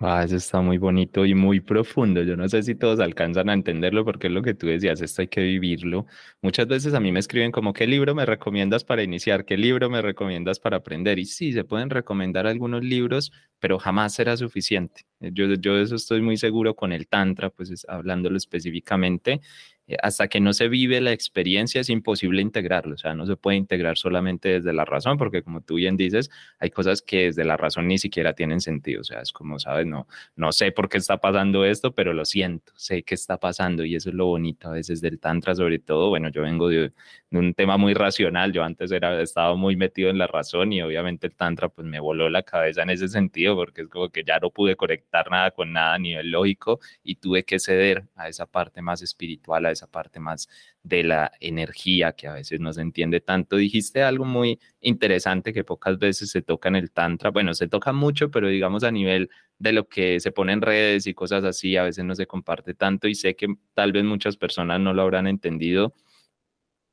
Ah, 0.00 0.22
eso 0.22 0.36
está 0.36 0.60
muy 0.60 0.78
bonito 0.78 1.26
y 1.26 1.34
muy 1.34 1.58
profundo. 1.58 2.22
Yo 2.22 2.36
no 2.36 2.48
sé 2.48 2.62
si 2.62 2.76
todos 2.76 3.00
alcanzan 3.00 3.48
a 3.50 3.52
entenderlo 3.52 4.04
porque 4.04 4.28
es 4.28 4.32
lo 4.32 4.42
que 4.42 4.54
tú 4.54 4.68
decías, 4.68 5.00
esto 5.00 5.22
hay 5.22 5.28
que 5.28 5.40
vivirlo. 5.42 6.06
Muchas 6.40 6.68
veces 6.68 6.94
a 6.94 7.00
mí 7.00 7.10
me 7.10 7.18
escriben 7.18 7.50
como, 7.50 7.72
¿qué 7.72 7.84
libro 7.88 8.14
me 8.14 8.24
recomiendas 8.24 8.84
para 8.84 9.02
iniciar? 9.02 9.44
¿Qué 9.44 9.56
libro 9.56 9.90
me 9.90 10.00
recomiendas 10.00 10.60
para 10.60 10.76
aprender? 10.76 11.18
Y 11.18 11.24
sí, 11.24 11.52
se 11.52 11.64
pueden 11.64 11.90
recomendar 11.90 12.46
algunos 12.46 12.84
libros, 12.84 13.32
pero 13.58 13.80
jamás 13.80 14.14
será 14.14 14.36
suficiente. 14.36 15.02
Yo, 15.18 15.46
yo 15.54 15.74
de 15.74 15.82
eso 15.82 15.96
estoy 15.96 16.22
muy 16.22 16.36
seguro 16.36 16.76
con 16.76 16.92
el 16.92 17.08
Tantra, 17.08 17.50
pues 17.50 17.84
hablándolo 17.88 18.36
específicamente. 18.36 19.40
Eh, 19.88 19.96
hasta 20.02 20.28
que 20.28 20.38
no 20.40 20.52
se 20.52 20.68
vive 20.68 21.00
la 21.00 21.12
experiencia 21.12 21.80
es 21.80 21.88
imposible 21.88 22.42
integrarlo, 22.42 22.94
o 22.94 22.98
sea, 22.98 23.14
no 23.14 23.26
se 23.26 23.36
puede 23.36 23.56
integrar 23.56 23.96
solamente 23.96 24.50
desde 24.50 24.72
la 24.74 24.84
razón, 24.84 25.16
porque 25.16 25.42
como 25.42 25.62
tú 25.62 25.76
bien 25.76 25.96
dices, 25.96 26.30
hay 26.58 26.70
cosas 26.70 27.00
que 27.02 27.24
desde 27.24 27.44
la 27.44 27.56
razón 27.56 27.88
ni 27.88 27.98
siquiera 27.98 28.34
tienen 28.34 28.60
sentido, 28.60 29.00
o 29.00 29.04
sea, 29.04 29.20
es 29.22 29.32
como, 29.32 29.58
sabes, 29.58 29.86
no, 29.86 30.06
no 30.36 30.52
sé 30.52 30.72
por 30.72 30.90
qué 30.90 30.98
está 30.98 31.16
pasando 31.18 31.64
esto, 31.64 31.94
pero 31.94 32.12
lo 32.12 32.26
siento, 32.26 32.72
sé 32.76 33.02
que 33.02 33.14
está 33.14 33.38
pasando 33.38 33.84
y 33.84 33.94
eso 33.96 34.10
es 34.10 34.14
lo 34.14 34.26
bonito 34.26 34.68
a 34.68 34.72
veces 34.72 35.00
del 35.00 35.18
Tantra, 35.18 35.54
sobre 35.54 35.78
todo, 35.78 36.10
bueno, 36.10 36.28
yo 36.28 36.42
vengo 36.42 36.68
de, 36.68 36.92
un 37.30 37.54
tema 37.54 37.76
muy 37.76 37.94
racional, 37.94 38.52
yo 38.52 38.64
antes 38.64 38.90
era, 38.92 39.20
estaba 39.22 39.54
muy 39.54 39.76
metido 39.76 40.10
en 40.10 40.18
la 40.18 40.26
razón 40.26 40.72
y 40.72 40.82
obviamente 40.82 41.26
el 41.26 41.34
Tantra 41.34 41.68
pues 41.68 41.86
me 41.86 42.00
voló 42.00 42.28
la 42.30 42.42
cabeza 42.42 42.82
en 42.82 42.90
ese 42.90 43.08
sentido, 43.08 43.54
porque 43.56 43.82
es 43.82 43.88
como 43.88 44.10
que 44.10 44.24
ya 44.24 44.38
no 44.38 44.50
pude 44.50 44.76
conectar 44.76 45.30
nada 45.30 45.50
con 45.50 45.72
nada 45.72 45.94
a 45.94 45.98
nivel 45.98 46.30
lógico 46.30 46.80
y 47.02 47.16
tuve 47.16 47.44
que 47.44 47.58
ceder 47.58 48.04
a 48.16 48.28
esa 48.28 48.46
parte 48.46 48.82
más 48.82 49.02
espiritual, 49.02 49.66
a 49.66 49.70
esa 49.78 49.86
parte 49.86 50.20
más 50.20 50.48
de 50.82 51.04
la 51.04 51.32
energía 51.40 52.12
que 52.12 52.28
a 52.28 52.34
veces 52.34 52.60
no 52.60 52.72
se 52.72 52.82
entiende 52.82 53.20
tanto. 53.20 53.56
Dijiste 53.56 54.02
algo 54.02 54.24
muy 54.24 54.58
interesante 54.80 55.52
que 55.52 55.64
pocas 55.64 55.98
veces 55.98 56.30
se 56.30 56.42
toca 56.42 56.68
en 56.68 56.76
el 56.76 56.90
tantra. 56.90 57.30
Bueno, 57.30 57.54
se 57.54 57.68
toca 57.68 57.92
mucho, 57.92 58.30
pero 58.30 58.48
digamos 58.48 58.84
a 58.84 58.90
nivel 58.90 59.30
de 59.58 59.72
lo 59.72 59.88
que 59.88 60.20
se 60.20 60.32
pone 60.32 60.52
en 60.52 60.62
redes 60.62 61.06
y 61.06 61.14
cosas 61.14 61.44
así, 61.44 61.76
a 61.76 61.84
veces 61.84 62.04
no 62.04 62.14
se 62.14 62.26
comparte 62.26 62.74
tanto 62.74 63.08
y 63.08 63.14
sé 63.14 63.36
que 63.36 63.48
tal 63.74 63.92
vez 63.92 64.04
muchas 64.04 64.36
personas 64.36 64.80
no 64.80 64.92
lo 64.94 65.02
habrán 65.02 65.26
entendido. 65.26 65.94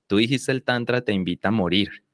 Tú 0.08 0.18
dijiste 0.18 0.52
el 0.52 0.64
tantra 0.64 1.02
te 1.02 1.14
invita 1.14 1.50
a 1.50 1.52
morir. 1.52 2.06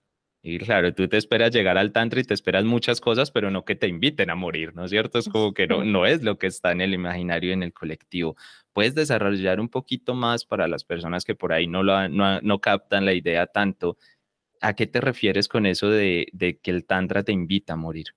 Y 0.44 0.58
claro, 0.58 0.94
tú 0.94 1.08
te 1.08 1.18
esperas 1.18 1.52
llegar 1.52 1.78
al 1.78 1.92
tantra 1.92 2.20
y 2.20 2.24
te 2.24 2.34
esperas 2.34 2.66
muchas 2.66 3.00
cosas, 3.00 3.30
pero 3.30 3.52
no 3.52 3.64
que 3.64 3.76
te 3.76 3.88
inviten 3.88 4.32
a 4.32 4.36
morir, 4.36 4.74
¿no 4.74 4.86
es 4.86 4.90
cierto? 4.90 5.20
Es 5.20 5.30
como 5.30 5.54
que 5.54 5.68
no, 5.68 5.84
no 5.86 6.08
es 6.08 6.24
lo 6.24 6.40
que 6.40 6.48
está 6.48 6.72
en 6.72 6.82
el 6.82 6.96
imaginario 6.96 7.52
y 7.52 7.54
en 7.54 7.62
el 7.62 7.74
colectivo. 7.74 8.36
Puedes 8.74 8.96
desarrollar 8.96 9.60
un 9.60 9.70
poquito 9.70 10.14
más 10.14 10.46
para 10.46 10.68
las 10.68 10.84
personas 10.84 11.26
que 11.26 11.36
por 11.36 11.54
ahí 11.54 11.68
no, 11.68 11.84
lo, 11.84 12.08
no, 12.10 12.42
no 12.42 12.62
captan 12.62 13.06
la 13.06 13.14
idea 13.14 13.48
tanto. 13.48 13.98
¿A 14.62 14.74
qué 14.76 14.88
te 14.88 15.02
refieres 15.02 15.48
con 15.48 15.66
eso 15.66 15.90
de, 15.90 16.28
de 16.34 16.60
que 16.60 16.72
el 16.72 16.86
tantra 16.86 17.24
te 17.24 17.32
invita 17.32 17.74
a 17.74 17.78
morir? 17.78 18.08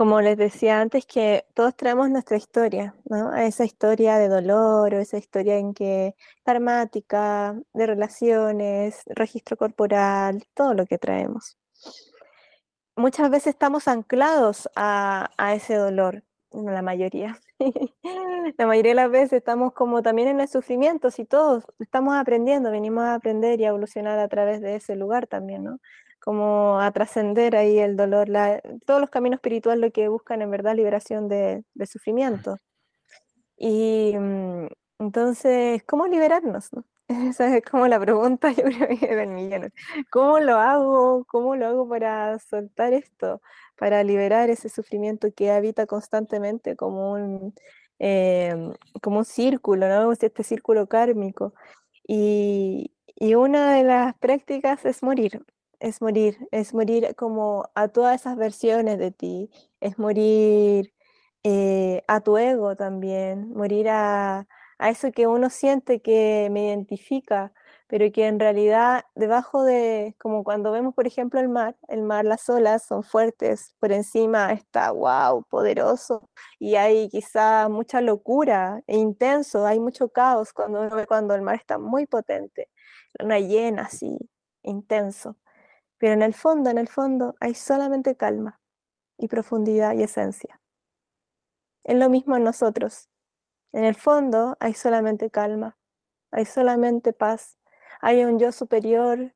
Como 0.00 0.22
les 0.22 0.38
decía 0.38 0.80
antes, 0.80 1.04
que 1.04 1.44
todos 1.52 1.76
traemos 1.76 2.08
nuestra 2.08 2.38
historia, 2.38 2.94
¿no? 3.04 3.34
Esa 3.34 3.66
historia 3.66 4.16
de 4.16 4.28
dolor 4.28 4.94
o 4.94 4.98
esa 4.98 5.18
historia 5.18 5.58
en 5.58 5.74
que 5.74 6.14
karmática, 6.42 7.60
de 7.74 7.86
relaciones, 7.86 9.02
registro 9.04 9.58
corporal, 9.58 10.46
todo 10.54 10.72
lo 10.72 10.86
que 10.86 10.96
traemos. 10.96 11.58
Muchas 12.96 13.28
veces 13.28 13.48
estamos 13.48 13.88
anclados 13.88 14.70
a, 14.74 15.28
a 15.36 15.54
ese 15.54 15.74
dolor, 15.74 16.24
la 16.50 16.80
mayoría. 16.80 17.38
la 18.58 18.66
mayoría 18.66 18.92
de 18.92 18.96
las 18.96 19.10
veces 19.10 19.34
estamos 19.34 19.72
como 19.72 20.02
también 20.02 20.28
en 20.28 20.40
el 20.40 20.48
sufrimiento, 20.48 21.10
si 21.10 21.24
todos 21.24 21.64
estamos 21.78 22.14
aprendiendo, 22.14 22.70
venimos 22.70 23.04
a 23.04 23.14
aprender 23.14 23.60
y 23.60 23.64
a 23.64 23.68
evolucionar 23.68 24.18
a 24.18 24.28
través 24.28 24.60
de 24.60 24.76
ese 24.76 24.96
lugar 24.96 25.26
también, 25.26 25.64
¿no? 25.64 25.78
como 26.20 26.80
a 26.80 26.90
trascender 26.92 27.56
ahí 27.56 27.78
el 27.78 27.96
dolor. 27.96 28.28
todos 28.86 29.00
los 29.00 29.10
caminos 29.10 29.38
espirituales 29.38 29.80
lo 29.80 29.90
que 29.90 30.08
buscan 30.08 30.42
en 30.42 30.50
verdad 30.50 30.76
liberación 30.76 31.28
de, 31.28 31.64
sufrimiento. 31.86 32.58
Y 33.56 34.14
mm, 34.18 34.66
entonces, 35.00 35.82
¿cómo 35.84 36.06
liberarnos? 36.06 36.70
Esa 37.30 37.56
es 37.56 37.64
como 37.64 37.88
la 37.88 37.98
pregunta, 38.00 38.52
yo 38.52 38.64
creo 38.64 38.88
que 38.98 39.14
del 39.16 39.30
millón. 39.30 39.72
¿Cómo 40.10 40.38
lo 40.40 40.56
hago? 40.58 41.24
¿Cómo 41.26 41.56
lo 41.56 41.66
hago 41.66 41.88
para 41.88 42.38
soltar 42.38 42.92
esto? 42.92 43.42
Para 43.76 44.04
liberar 44.04 44.50
ese 44.50 44.68
sufrimiento 44.68 45.32
que 45.34 45.50
habita 45.50 45.86
constantemente 45.86 46.76
como 46.76 47.12
un, 47.12 47.54
em, 47.98 48.72
como 49.02 49.18
un 49.18 49.24
círculo, 49.24 49.88
¿no? 49.88 50.12
Este 50.12 50.44
círculo 50.44 50.86
kármico. 50.88 51.52
Y, 52.06 52.92
y 53.16 53.34
una 53.34 53.74
de 53.74 53.84
las 53.84 54.14
prácticas 54.18 54.84
es 54.84 55.02
morir, 55.02 55.44
es 55.80 56.00
morir, 56.02 56.38
es 56.52 56.74
morir 56.74 57.14
como 57.16 57.68
a 57.74 57.88
todas 57.88 58.20
esas 58.20 58.36
versiones 58.36 58.98
de 58.98 59.10
ti, 59.12 59.50
es 59.80 59.98
morir 59.98 60.92
eh, 61.44 62.02
a 62.08 62.20
tu 62.20 62.36
ego 62.38 62.76
también, 62.76 63.52
morir 63.54 63.88
a, 63.90 64.46
eso 64.88 65.12
que 65.12 65.26
uno 65.26 65.50
siente 65.50 66.00
que 66.00 66.48
me 66.50 66.68
identifica, 66.68 67.52
pero 67.86 68.10
que 68.12 68.26
en 68.26 68.38
realidad 68.40 69.04
debajo 69.14 69.64
de, 69.64 70.14
como 70.18 70.44
cuando 70.44 70.72
vemos 70.72 70.94
por 70.94 71.06
ejemplo 71.06 71.40
el 71.40 71.48
mar, 71.48 71.76
el 71.88 72.02
mar, 72.02 72.24
las 72.24 72.48
olas 72.48 72.86
son 72.86 73.02
fuertes, 73.02 73.74
por 73.80 73.92
encima 73.92 74.52
está, 74.52 74.92
wow, 74.92 75.44
poderoso, 75.50 76.30
y 76.58 76.76
hay 76.76 77.08
quizá 77.10 77.68
mucha 77.68 78.00
locura 78.00 78.82
e 78.86 78.96
intenso, 78.96 79.66
hay 79.66 79.80
mucho 79.80 80.08
caos 80.08 80.52
cuando 80.52 80.88
cuando 81.06 81.34
el 81.34 81.42
mar 81.42 81.56
está 81.56 81.78
muy 81.78 82.06
potente, 82.06 82.68
una 83.22 83.38
llena 83.40 83.82
así, 83.82 84.16
intenso. 84.62 85.36
Pero 85.98 86.14
en 86.14 86.22
el 86.22 86.34
fondo, 86.34 86.70
en 86.70 86.78
el 86.78 86.88
fondo, 86.88 87.34
hay 87.40 87.54
solamente 87.54 88.16
calma 88.16 88.60
y 89.18 89.28
profundidad 89.28 89.94
y 89.94 90.02
esencia. 90.02 90.60
Es 91.84 91.96
lo 91.96 92.08
mismo 92.08 92.36
en 92.36 92.44
nosotros. 92.44 93.10
En 93.72 93.84
el 93.84 93.94
fondo 93.94 94.56
hay 94.60 94.74
solamente 94.74 95.30
calma, 95.30 95.76
hay 96.30 96.44
solamente 96.44 97.12
paz, 97.12 97.56
hay 98.00 98.24
un 98.24 98.38
yo 98.38 98.52
superior 98.52 99.32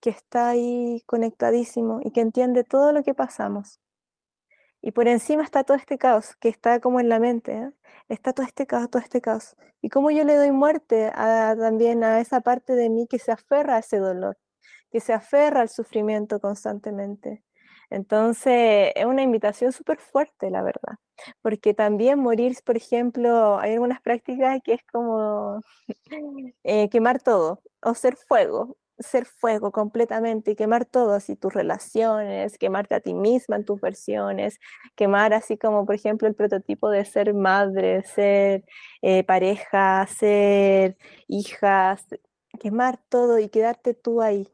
que 0.00 0.10
está 0.10 0.48
ahí 0.50 1.02
conectadísimo 1.06 2.00
y 2.02 2.10
que 2.10 2.20
entiende 2.20 2.64
todo 2.64 2.92
lo 2.92 3.02
que 3.02 3.14
pasamos. 3.14 3.80
Y 4.82 4.90
por 4.92 5.08
encima 5.08 5.42
está 5.42 5.64
todo 5.64 5.76
este 5.78 5.96
caos 5.96 6.36
que 6.36 6.50
está 6.50 6.78
como 6.78 7.00
en 7.00 7.08
la 7.08 7.18
mente, 7.18 7.52
¿eh? 7.52 7.72
está 8.08 8.34
todo 8.34 8.46
este 8.46 8.66
caos, 8.66 8.90
todo 8.90 9.00
este 9.02 9.22
caos. 9.22 9.56
Y 9.80 9.88
cómo 9.88 10.10
yo 10.10 10.24
le 10.24 10.36
doy 10.36 10.50
muerte 10.50 11.10
también 11.14 12.04
a 12.04 12.20
esa 12.20 12.40
parte 12.40 12.74
de 12.74 12.90
mí 12.90 13.06
que 13.06 13.18
se 13.18 13.32
aferra 13.32 13.76
a 13.76 13.78
ese 13.78 13.98
dolor, 13.98 14.38
que 14.90 15.00
se 15.00 15.12
aferra 15.14 15.62
al 15.62 15.70
sufrimiento 15.70 16.40
constantemente. 16.40 17.42
Entonces, 17.90 18.92
es 18.94 19.04
una 19.06 19.22
invitación 19.22 19.72
súper 19.72 19.98
fuerte, 20.00 20.50
la 20.50 20.62
verdad, 20.62 20.94
porque 21.42 21.74
también 21.74 22.18
morir, 22.20 22.56
por 22.64 22.76
ejemplo, 22.76 23.58
hay 23.58 23.72
algunas 23.74 24.00
prácticas 24.02 24.60
que 24.64 24.74
es 24.74 24.82
como 24.92 25.60
eh, 26.64 26.88
quemar 26.90 27.22
todo 27.22 27.62
o 27.82 27.94
ser 27.94 28.16
fuego, 28.16 28.76
ser 28.98 29.26
fuego 29.26 29.72
completamente 29.72 30.52
y 30.52 30.56
quemar 30.56 30.84
todo, 30.86 31.14
así 31.14 31.36
tus 31.36 31.52
relaciones, 31.52 32.58
quemarte 32.58 32.94
a 32.94 33.00
ti 33.00 33.14
misma 33.14 33.56
en 33.56 33.64
tus 33.64 33.80
versiones, 33.80 34.58
quemar 34.96 35.34
así 35.34 35.58
como, 35.58 35.84
por 35.86 35.94
ejemplo, 35.96 36.28
el 36.28 36.34
prototipo 36.34 36.90
de 36.90 37.04
ser 37.04 37.34
madre, 37.34 38.02
ser 38.04 38.64
eh, 39.02 39.24
pareja, 39.24 40.06
ser 40.06 40.96
hijas, 41.28 42.06
quemar 42.60 42.98
todo 43.08 43.38
y 43.38 43.48
quedarte 43.48 43.94
tú 43.94 44.22
ahí, 44.22 44.48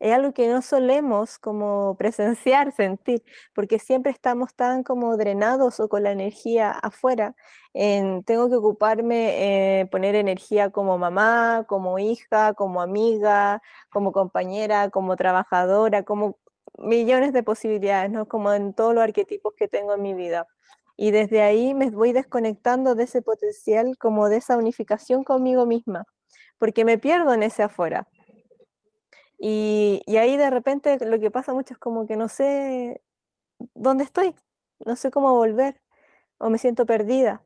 es 0.00 0.14
algo 0.14 0.32
que 0.32 0.48
no 0.48 0.62
solemos 0.62 1.38
como 1.38 1.96
presenciar, 1.98 2.72
sentir, 2.74 3.22
porque 3.54 3.78
siempre 3.78 4.10
estamos 4.12 4.54
tan 4.54 4.82
como 4.82 5.16
drenados 5.18 5.78
o 5.78 5.88
con 5.90 6.02
la 6.04 6.12
energía 6.12 6.70
afuera. 6.70 7.36
En, 7.74 8.24
tengo 8.24 8.48
que 8.48 8.56
ocuparme, 8.56 9.80
eh, 9.82 9.86
poner 9.86 10.14
energía 10.14 10.70
como 10.70 10.98
mamá, 10.98 11.64
como 11.68 11.98
hija, 11.98 12.54
como 12.54 12.80
amiga, 12.80 13.62
como 13.90 14.12
compañera, 14.12 14.90
como 14.90 15.16
trabajadora, 15.16 16.02
como 16.04 16.38
millones 16.78 17.32
de 17.34 17.42
posibilidades, 17.42 18.10
¿no? 18.10 18.26
Como 18.26 18.52
en 18.54 18.72
todos 18.74 18.94
los 18.94 19.04
arquetipos 19.04 19.54
que 19.54 19.68
tengo 19.68 19.94
en 19.94 20.02
mi 20.02 20.14
vida. 20.14 20.46
Y 20.96 21.10
desde 21.12 21.42
ahí 21.42 21.74
me 21.74 21.90
voy 21.90 22.12
desconectando 22.12 22.94
de 22.94 23.04
ese 23.04 23.22
potencial, 23.22 23.96
como 23.98 24.28
de 24.28 24.38
esa 24.38 24.56
unificación 24.56 25.24
conmigo 25.24 25.66
misma, 25.66 26.06
porque 26.58 26.84
me 26.84 26.98
pierdo 26.98 27.34
en 27.34 27.42
ese 27.42 27.62
afuera. 27.62 28.08
Y, 29.42 30.02
y 30.06 30.18
ahí 30.18 30.36
de 30.36 30.50
repente 30.50 30.98
lo 31.04 31.18
que 31.18 31.30
pasa 31.30 31.54
mucho 31.54 31.72
es 31.74 31.78
como 31.78 32.06
que 32.06 32.16
no 32.16 32.28
sé 32.28 33.02
dónde 33.74 34.04
estoy, 34.04 34.34
no 34.84 34.96
sé 34.96 35.10
cómo 35.10 35.34
volver 35.34 35.80
o 36.38 36.50
me 36.50 36.58
siento 36.58 36.84
perdida. 36.84 37.42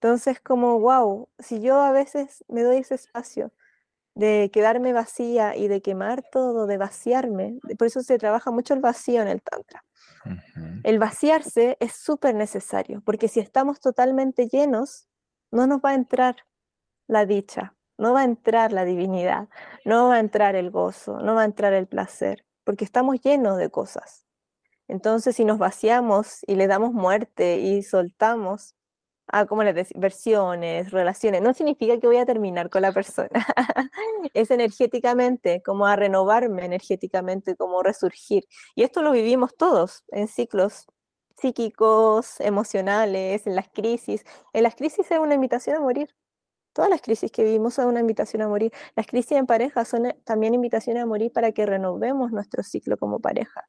Entonces 0.00 0.40
como, 0.40 0.80
wow, 0.80 1.28
si 1.38 1.60
yo 1.60 1.78
a 1.80 1.92
veces 1.92 2.42
me 2.48 2.62
doy 2.62 2.78
ese 2.78 2.94
espacio 2.94 3.52
de 4.14 4.50
quedarme 4.52 4.94
vacía 4.94 5.56
y 5.56 5.68
de 5.68 5.82
quemar 5.82 6.24
todo, 6.32 6.66
de 6.66 6.78
vaciarme, 6.78 7.58
por 7.78 7.86
eso 7.86 8.02
se 8.02 8.18
trabaja 8.18 8.50
mucho 8.50 8.72
el 8.72 8.80
vacío 8.80 9.20
en 9.20 9.28
el 9.28 9.42
Tantra. 9.42 9.84
El 10.82 10.98
vaciarse 10.98 11.76
es 11.80 11.94
súper 11.94 12.34
necesario, 12.34 13.02
porque 13.04 13.28
si 13.28 13.40
estamos 13.40 13.80
totalmente 13.80 14.48
llenos, 14.48 15.06
no 15.50 15.66
nos 15.66 15.80
va 15.80 15.90
a 15.90 15.94
entrar 15.94 16.36
la 17.06 17.26
dicha, 17.26 17.74
no 18.00 18.14
va 18.14 18.22
a 18.22 18.24
entrar 18.24 18.72
la 18.72 18.84
divinidad, 18.84 19.48
no 19.84 20.08
va 20.08 20.16
a 20.16 20.20
entrar 20.20 20.56
el 20.56 20.70
gozo, 20.70 21.20
no 21.20 21.34
va 21.34 21.42
a 21.42 21.44
entrar 21.44 21.72
el 21.74 21.86
placer, 21.86 22.44
porque 22.64 22.84
estamos 22.84 23.20
llenos 23.20 23.58
de 23.58 23.70
cosas. 23.70 24.26
Entonces, 24.88 25.36
si 25.36 25.44
nos 25.44 25.58
vaciamos 25.58 26.40
y 26.46 26.56
le 26.56 26.66
damos 26.66 26.92
muerte 26.92 27.58
y 27.60 27.82
soltamos, 27.82 28.74
a 29.32 29.46
como 29.46 29.62
les 29.62 29.92
versiones, 29.94 30.90
relaciones, 30.90 31.42
no 31.42 31.54
significa 31.54 31.98
que 32.00 32.06
voy 32.06 32.16
a 32.16 32.26
terminar 32.26 32.70
con 32.70 32.82
la 32.82 32.92
persona. 32.92 33.28
es 34.34 34.50
energéticamente, 34.50 35.62
como 35.62 35.86
a 35.86 35.96
renovarme 35.96 36.64
energéticamente, 36.64 37.56
como 37.56 37.82
resurgir. 37.82 38.44
Y 38.74 38.82
esto 38.82 39.02
lo 39.02 39.12
vivimos 39.12 39.56
todos 39.56 40.04
en 40.08 40.26
ciclos 40.28 40.86
psíquicos, 41.36 42.40
emocionales, 42.40 43.46
en 43.46 43.56
las 43.56 43.68
crisis. 43.68 44.24
En 44.52 44.64
las 44.64 44.74
crisis 44.74 45.10
es 45.10 45.18
una 45.18 45.34
invitación 45.34 45.76
a 45.76 45.80
morir. 45.80 46.10
Todas 46.72 46.90
las 46.90 47.02
crisis 47.02 47.32
que 47.32 47.44
vivimos 47.44 47.74
son 47.74 47.86
una 47.88 48.00
invitación 48.00 48.42
a 48.42 48.48
morir. 48.48 48.72
Las 48.96 49.06
crisis 49.06 49.32
en 49.32 49.46
pareja 49.46 49.84
son 49.84 50.06
eh, 50.06 50.16
también 50.24 50.54
invitaciones 50.54 51.02
a 51.02 51.06
morir 51.06 51.32
para 51.32 51.52
que 51.52 51.66
renovemos 51.66 52.30
nuestro 52.32 52.62
ciclo 52.62 52.96
como 52.96 53.20
pareja. 53.20 53.68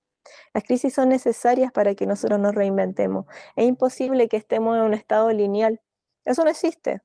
Las 0.53 0.63
crisis 0.63 0.93
son 0.93 1.09
necesarias 1.09 1.71
para 1.71 1.95
que 1.95 2.05
nosotros 2.05 2.39
nos 2.39 2.53
reinventemos. 2.55 3.25
Es 3.55 3.65
imposible 3.67 4.27
que 4.29 4.37
estemos 4.37 4.77
en 4.77 4.83
un 4.83 4.93
estado 4.93 5.31
lineal. 5.31 5.81
Eso 6.25 6.43
no 6.43 6.49
existe. 6.51 7.01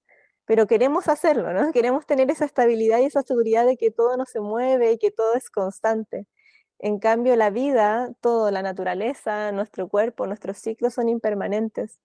Pero 0.46 0.66
queremos 0.66 1.08
hacerlo, 1.08 1.52
¿no? 1.52 1.72
Queremos 1.72 2.06
tener 2.06 2.30
esa 2.30 2.44
estabilidad 2.44 3.00
y 3.00 3.06
esa 3.06 3.22
seguridad 3.22 3.66
de 3.66 3.76
que 3.76 3.90
todo 3.90 4.16
no 4.16 4.26
se 4.26 4.40
mueve 4.40 4.92
y 4.92 4.98
que 4.98 5.10
todo 5.10 5.34
es 5.34 5.50
constante. 5.50 6.26
En 6.78 6.98
cambio, 6.98 7.36
la 7.36 7.50
vida, 7.50 8.12
todo, 8.20 8.50
la 8.50 8.62
naturaleza, 8.62 9.52
nuestro 9.52 9.88
cuerpo, 9.88 10.26
nuestros 10.26 10.58
ciclos 10.58 10.94
son 10.94 11.08
impermanentes. 11.08 11.98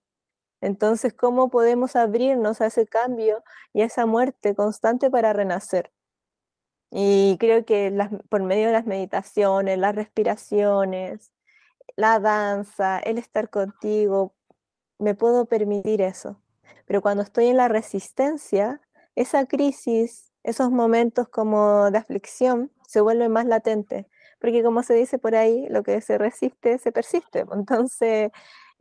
Entonces, 0.62 1.12
¿cómo 1.12 1.50
podemos 1.50 1.96
abrirnos 1.96 2.60
a 2.60 2.66
ese 2.66 2.86
cambio 2.86 3.42
y 3.74 3.82
a 3.82 3.86
esa 3.86 4.06
muerte 4.06 4.54
constante 4.54 5.10
para 5.10 5.32
renacer? 5.32 5.92
Y 6.90 7.36
creo 7.40 7.64
que 7.64 7.92
por 8.28 8.42
medio 8.42 8.68
de 8.68 8.72
las 8.72 8.86
meditaciones, 8.86 9.78
las 9.78 9.94
respiraciones, 9.94 11.32
la 11.96 12.20
danza, 12.20 12.98
el 13.00 13.18
estar 13.18 13.50
contigo, 13.50 14.34
me 14.98 15.14
puedo 15.14 15.46
permitir 15.46 16.00
eso. 16.00 16.40
Pero 16.86 17.02
cuando 17.02 17.24
estoy 17.24 17.46
en 17.46 17.56
la 17.56 17.68
resistencia, 17.68 18.80
esa 19.16 19.46
crisis, 19.46 20.32
esos 20.44 20.70
momentos 20.70 21.28
como 21.28 21.90
de 21.90 21.98
aflicción 21.98 22.70
se 22.86 23.00
vuelven 23.00 23.32
más 23.32 23.46
latentes, 23.46 24.06
porque 24.40 24.62
como 24.62 24.82
se 24.82 24.94
dice 24.94 25.18
por 25.18 25.34
ahí, 25.34 25.66
lo 25.70 25.82
que 25.82 26.00
se 26.02 26.18
resiste 26.18 26.78
se 26.78 26.92
persiste. 26.92 27.44
Entonces, 27.52 28.30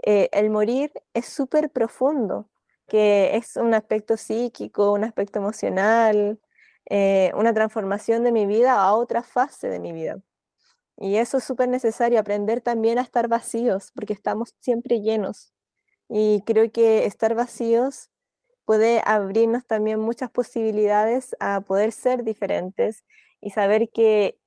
eh, 0.03 0.29
el 0.31 0.49
morir 0.49 0.91
es 1.13 1.27
súper 1.27 1.69
profundo, 1.71 2.49
que 2.87 3.35
es 3.37 3.55
un 3.55 3.73
aspecto 3.73 4.17
psíquico, 4.17 4.93
un 4.93 5.03
aspecto 5.03 5.39
emocional, 5.39 6.39
eh, 6.89 7.31
una 7.35 7.53
transformación 7.53 8.23
de 8.23 8.31
mi 8.31 8.45
vida 8.45 8.81
a 8.81 8.93
otra 8.93 9.23
fase 9.23 9.69
de 9.69 9.79
mi 9.79 9.93
vida. 9.93 10.21
Y 10.97 11.17
eso 11.17 11.37
es 11.37 11.43
súper 11.45 11.69
necesario, 11.69 12.19
aprender 12.19 12.61
también 12.61 12.99
a 12.99 13.03
estar 13.03 13.27
vacíos, 13.27 13.91
porque 13.95 14.13
estamos 14.13 14.55
siempre 14.59 15.01
llenos. 15.01 15.53
Y 16.09 16.43
creo 16.45 16.71
que 16.71 17.05
estar 17.05 17.35
vacíos 17.35 18.09
puede 18.65 19.01
abrirnos 19.05 19.65
también 19.65 19.99
muchas 19.99 20.31
posibilidades 20.31 21.35
a 21.39 21.61
poder 21.61 21.91
ser 21.91 22.23
diferentes 22.23 23.03
y 23.41 23.51
saber 23.51 23.89
que 23.91 24.39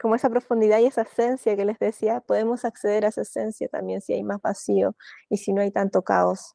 como 0.00 0.14
esa 0.14 0.30
profundidad 0.30 0.78
y 0.80 0.86
esa 0.86 1.02
esencia 1.02 1.56
que 1.56 1.64
les 1.64 1.78
decía, 1.78 2.20
podemos 2.20 2.64
acceder 2.64 3.04
a 3.04 3.08
esa 3.08 3.22
esencia 3.22 3.68
también 3.68 4.00
si 4.00 4.12
hay 4.12 4.22
más 4.22 4.40
vacío 4.42 4.96
y 5.30 5.38
si 5.38 5.52
no 5.52 5.62
hay 5.62 5.70
tanto 5.70 6.02
caos. 6.02 6.54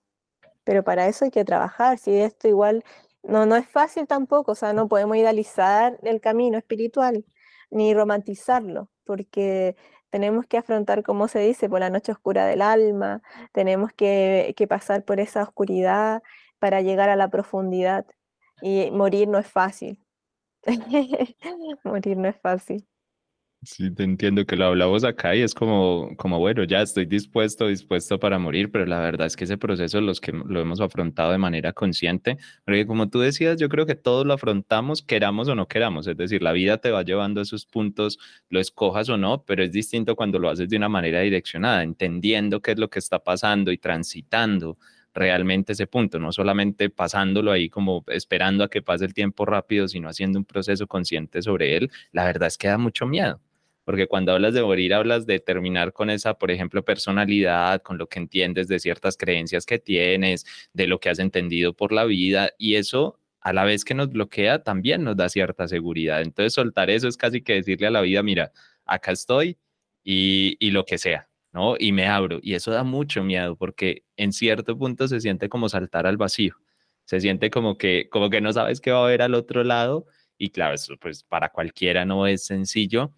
Pero 0.63 0.83
para 0.83 1.07
eso 1.07 1.25
hay 1.25 1.31
que 1.31 1.45
trabajar, 1.45 1.97
si 1.97 2.15
esto 2.17 2.47
igual 2.47 2.83
no, 3.23 3.45
no 3.45 3.55
es 3.55 3.67
fácil 3.67 4.07
tampoco, 4.07 4.53
o 4.53 4.55
sea, 4.55 4.73
no 4.73 4.87
podemos 4.87 5.17
idealizar 5.17 5.99
el 6.03 6.21
camino 6.21 6.57
espiritual 6.57 7.25
ni 7.71 7.93
romantizarlo, 7.93 8.89
porque 9.05 9.75
tenemos 10.09 10.45
que 10.45 10.57
afrontar, 10.57 11.03
como 11.03 11.27
se 11.27 11.39
dice, 11.39 11.69
por 11.69 11.79
la 11.79 11.89
noche 11.89 12.11
oscura 12.11 12.45
del 12.45 12.61
alma, 12.61 13.21
tenemos 13.53 13.93
que, 13.93 14.53
que 14.57 14.67
pasar 14.67 15.05
por 15.05 15.19
esa 15.19 15.43
oscuridad 15.43 16.21
para 16.59 16.81
llegar 16.81 17.09
a 17.09 17.15
la 17.15 17.29
profundidad. 17.29 18.05
Y 18.61 18.91
morir 18.91 19.27
no 19.27 19.39
es 19.39 19.47
fácil. 19.47 19.99
morir 21.83 22.17
no 22.17 22.27
es 22.29 22.39
fácil. 22.41 22.85
Sí, 23.63 23.93
te 23.93 24.01
entiendo 24.03 24.43
que 24.43 24.55
lo 24.55 24.65
hablamos 24.65 25.03
acá 25.03 25.35
y 25.35 25.41
es 25.41 25.53
como, 25.53 26.15
como, 26.17 26.39
bueno, 26.39 26.63
ya 26.63 26.81
estoy 26.81 27.05
dispuesto, 27.05 27.67
dispuesto 27.67 28.19
para 28.19 28.39
morir, 28.39 28.71
pero 28.71 28.87
la 28.87 28.99
verdad 28.99 29.27
es 29.27 29.35
que 29.35 29.43
ese 29.43 29.55
proceso 29.55 30.01
los 30.01 30.19
que 30.19 30.31
lo 30.31 30.59
hemos 30.59 30.81
afrontado 30.81 31.31
de 31.31 31.37
manera 31.37 31.71
consciente, 31.71 32.37
porque 32.65 32.87
como 32.87 33.09
tú 33.09 33.19
decías, 33.19 33.57
yo 33.57 33.69
creo 33.69 33.85
que 33.85 33.93
todos 33.93 34.25
lo 34.25 34.33
afrontamos, 34.33 35.03
queramos 35.03 35.47
o 35.47 35.53
no 35.53 35.67
queramos, 35.67 36.07
es 36.07 36.17
decir, 36.17 36.41
la 36.41 36.53
vida 36.53 36.79
te 36.79 36.89
va 36.89 37.03
llevando 37.03 37.39
a 37.39 37.43
esos 37.43 37.67
puntos, 37.67 38.17
lo 38.49 38.59
escojas 38.59 39.09
o 39.09 39.17
no, 39.17 39.43
pero 39.45 39.63
es 39.63 39.71
distinto 39.71 40.15
cuando 40.15 40.39
lo 40.39 40.49
haces 40.49 40.67
de 40.67 40.77
una 40.77 40.89
manera 40.89 41.19
direccionada, 41.21 41.83
entendiendo 41.83 42.63
qué 42.63 42.71
es 42.71 42.79
lo 42.79 42.89
que 42.89 42.97
está 42.97 43.19
pasando 43.19 43.71
y 43.71 43.77
transitando 43.77 44.79
realmente 45.13 45.73
ese 45.73 45.87
punto, 45.87 46.19
no 46.19 46.31
solamente 46.31 46.89
pasándolo 46.89 47.51
ahí 47.51 47.69
como 47.69 48.03
esperando 48.07 48.63
a 48.63 48.69
que 48.69 48.81
pase 48.81 49.05
el 49.05 49.13
tiempo 49.13 49.45
rápido, 49.45 49.87
sino 49.87 50.09
haciendo 50.09 50.39
un 50.39 50.45
proceso 50.45 50.87
consciente 50.87 51.41
sobre 51.41 51.77
él, 51.77 51.91
la 52.11 52.25
verdad 52.25 52.47
es 52.47 52.57
que 52.57 52.67
da 52.67 52.77
mucho 52.77 53.05
miedo 53.05 53.41
porque 53.83 54.07
cuando 54.07 54.31
hablas 54.31 54.53
de 54.53 54.61
morir 54.63 54.93
hablas 54.93 55.25
de 55.25 55.39
terminar 55.39 55.93
con 55.93 56.09
esa, 56.09 56.35
por 56.35 56.51
ejemplo, 56.51 56.83
personalidad, 56.85 57.81
con 57.81 57.97
lo 57.97 58.07
que 58.07 58.19
entiendes 58.19 58.67
de 58.67 58.79
ciertas 58.79 59.17
creencias 59.17 59.65
que 59.65 59.79
tienes, 59.79 60.45
de 60.73 60.87
lo 60.87 60.99
que 60.99 61.09
has 61.09 61.19
entendido 61.19 61.73
por 61.73 61.91
la 61.91 62.05
vida, 62.05 62.51
y 62.57 62.75
eso 62.75 63.19
a 63.41 63.53
la 63.53 63.63
vez 63.63 63.83
que 63.83 63.95
nos 63.95 64.09
bloquea 64.09 64.63
también 64.63 65.03
nos 65.03 65.17
da 65.17 65.27
cierta 65.29 65.67
seguridad. 65.67 66.21
Entonces 66.21 66.53
soltar 66.53 66.89
eso 66.89 67.07
es 67.07 67.17
casi 67.17 67.41
que 67.41 67.55
decirle 67.55 67.87
a 67.87 67.91
la 67.91 68.01
vida, 68.01 68.21
mira, 68.23 68.51
acá 68.85 69.11
estoy 69.11 69.57
y, 70.03 70.57
y 70.59 70.71
lo 70.71 70.85
que 70.85 70.97
sea, 70.97 71.27
¿no? 71.53 71.75
Y 71.79 71.91
me 71.91 72.07
abro. 72.07 72.39
Y 72.41 72.55
eso 72.55 72.71
da 72.71 72.83
mucho 72.83 73.23
miedo 73.23 73.55
porque 73.55 74.03
en 74.17 74.33
cierto 74.33 74.77
punto 74.77 75.07
se 75.07 75.19
siente 75.21 75.49
como 75.49 75.69
saltar 75.69 76.07
al 76.07 76.17
vacío. 76.17 76.55
Se 77.05 77.19
siente 77.19 77.49
como 77.51 77.77
que, 77.77 78.09
como 78.09 78.29
que 78.29 78.41
no 78.41 78.53
sabes 78.53 78.81
qué 78.81 78.91
va 78.91 78.99
a 79.01 79.03
haber 79.05 79.21
al 79.21 79.35
otro 79.35 79.63
lado. 79.63 80.05
Y 80.37 80.49
claro, 80.51 80.75
eso 80.75 80.95
pues 80.99 81.23
para 81.23 81.49
cualquiera 81.49 82.05
no 82.05 82.27
es 82.27 82.45
sencillo, 82.45 83.13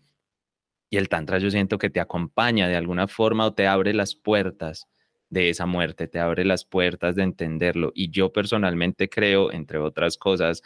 y 0.93 0.97
el 0.97 1.09
Tantra 1.09 1.39
yo 1.39 1.49
siento 1.49 1.79
que 1.79 1.89
te 1.89 1.99
acompaña 1.99 2.67
de 2.67 2.75
alguna 2.75 3.07
forma 3.07 3.47
o 3.47 3.53
te 3.55 3.65
abre 3.65 3.95
las 3.95 4.13
puertas 4.13 4.87
de 5.27 5.49
esa 5.49 5.65
muerte, 5.65 6.07
te 6.07 6.19
abre 6.19 6.45
las 6.45 6.65
puertas 6.65 7.15
de 7.15 7.23
entenderlo. 7.23 7.91
Y 7.95 8.11
yo 8.11 8.31
personalmente 8.31 9.09
creo, 9.09 9.51
entre 9.51 9.79
otras 9.79 10.17
cosas, 10.17 10.61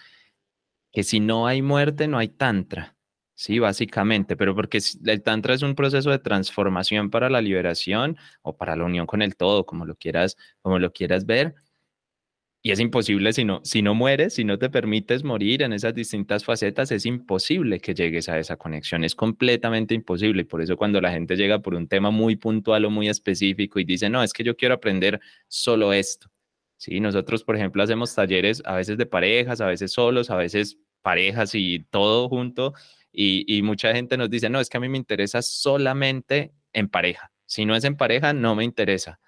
que 0.92 1.04
si 1.04 1.22
no 1.22 1.48
hay 1.48 1.62
muerte, 1.62 2.10
no 2.10 2.18
hay 2.18 2.28
Tantra. 2.28 2.97
Sí, 3.40 3.60
básicamente, 3.60 4.36
pero 4.36 4.56
porque 4.56 4.80
el 5.06 5.22
Tantra 5.22 5.54
es 5.54 5.62
un 5.62 5.76
proceso 5.76 6.10
de 6.10 6.18
transformación 6.18 7.12
para 7.12 7.30
la 7.30 7.40
liberación 7.40 8.18
o 8.42 8.58
para 8.58 8.76
la 8.76 8.84
unión 8.86 9.06
con 9.06 9.22
el 9.22 9.36
todo, 9.36 9.64
como 9.66 9.86
lo 9.86 9.96
quieras, 9.96 10.36
como 10.64 10.80
lo 10.80 10.92
quieras 10.92 11.26
ver 11.28 11.54
y 12.64 12.72
es 12.72 12.80
imposible 12.80 13.32
si 13.34 13.46
no, 13.46 13.62
si 13.64 13.82
no 13.82 13.94
mueres, 13.96 14.34
si 14.34 14.44
no 14.44 14.58
te 14.60 14.70
permites 14.70 15.24
morir 15.24 15.62
en 15.62 15.72
esas 15.74 15.94
distintas 15.94 16.44
facetas, 16.44 16.92
es 16.92 17.06
imposible 17.06 17.80
que 17.80 17.94
llegues 17.94 18.28
a 18.30 18.40
esa 18.40 18.58
conexión, 18.58 19.04
es 19.04 19.16
completamente 19.16 19.94
imposible. 19.94 20.42
Y 20.42 20.46
por 20.46 20.62
eso 20.62 20.76
cuando 20.76 21.00
la 21.00 21.12
gente 21.12 21.38
llega 21.38 21.60
por 21.60 21.76
un 21.76 21.88
tema 21.88 22.12
muy 22.12 22.36
puntual 22.36 22.84
o 22.86 22.90
muy 22.90 23.08
específico 23.10 23.80
y 23.80 23.86
dice, 23.86 24.10
no, 24.10 24.22
es 24.24 24.34
que 24.34 24.44
yo 24.44 24.58
quiero 24.58 24.76
aprender 24.76 25.22
solo 25.48 25.94
esto. 25.94 26.30
Sí, 26.78 27.00
nosotros, 27.00 27.44
por 27.44 27.56
ejemplo, 27.56 27.82
hacemos 27.84 28.14
talleres 28.14 28.62
a 28.66 28.76
veces 28.76 28.98
de 28.98 29.06
parejas, 29.06 29.62
a 29.62 29.68
veces 29.68 29.94
solos, 29.94 30.30
a 30.30 30.36
veces 30.36 30.78
parejas 31.02 31.56
y 31.56 31.80
todo 31.90 32.28
junto. 32.28 32.74
Y, 33.20 33.62
mucha 33.64 33.94
gente 33.94 34.16
nos 34.16 34.30
dice, 34.30 34.48
no, 34.50 34.60
es 34.60 34.70
que 34.70 34.78
a 34.78 34.80
mí 34.80 34.90
me 34.90 34.98
interesa 34.98 35.42
solamente 35.42 36.54
en 36.72 36.88
pareja. 36.88 37.32
Si 37.48 37.66
no 37.66 37.76
es 37.76 37.84
en 37.84 37.98
pareja, 37.98 38.32
no 38.34 38.56
me 38.56 38.64
interesa 38.64 39.20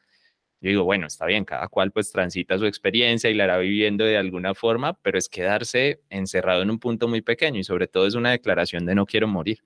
yo 0.61 0.69
digo, 0.69 0.83
bueno, 0.83 1.07
está 1.07 1.25
bien, 1.25 1.45
cada 1.45 1.67
cual 1.69 1.91
pues 1.91 2.11
transita 2.11 2.57
su 2.57 2.65
experiencia 2.65 3.29
y 3.29 3.33
la 3.33 3.45
hará 3.45 3.57
viviendo 3.59 4.03
de 4.03 4.17
alguna 4.17 4.53
forma, 4.53 4.93
pero 5.01 5.17
es 5.17 5.29
quedarse 5.29 6.01
encerrado 6.09 6.61
en 6.61 6.69
un 6.69 6.79
punto 6.79 7.07
muy 7.07 7.21
pequeño 7.21 7.59
y 7.59 7.63
sobre 7.63 7.87
todo 7.87 8.07
es 8.07 8.15
una 8.15 8.31
declaración 8.31 8.85
de 8.85 8.95
no 8.95 9.05
quiero 9.05 9.27
morir. 9.27 9.59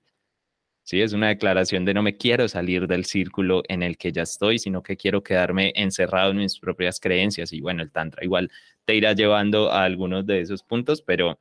Sí, 0.84 1.00
es 1.00 1.14
una 1.14 1.28
declaración 1.28 1.84
de 1.84 1.94
no 1.94 2.02
me 2.02 2.16
quiero 2.16 2.46
salir 2.48 2.86
del 2.86 3.06
círculo 3.06 3.62
en 3.68 3.82
el 3.82 3.96
que 3.96 4.12
ya 4.12 4.22
estoy, 4.22 4.58
sino 4.58 4.82
que 4.82 4.96
quiero 4.96 5.22
quedarme 5.22 5.72
encerrado 5.76 6.30
en 6.32 6.38
mis 6.38 6.60
propias 6.60 7.00
creencias. 7.00 7.52
Y 7.52 7.60
bueno, 7.60 7.82
el 7.82 7.90
Tantra 7.90 8.22
igual 8.24 8.50
te 8.84 8.94
irá 8.94 9.14
llevando 9.14 9.72
a 9.72 9.84
algunos 9.84 10.26
de 10.26 10.40
esos 10.40 10.62
puntos, 10.62 11.02
pero, 11.02 11.40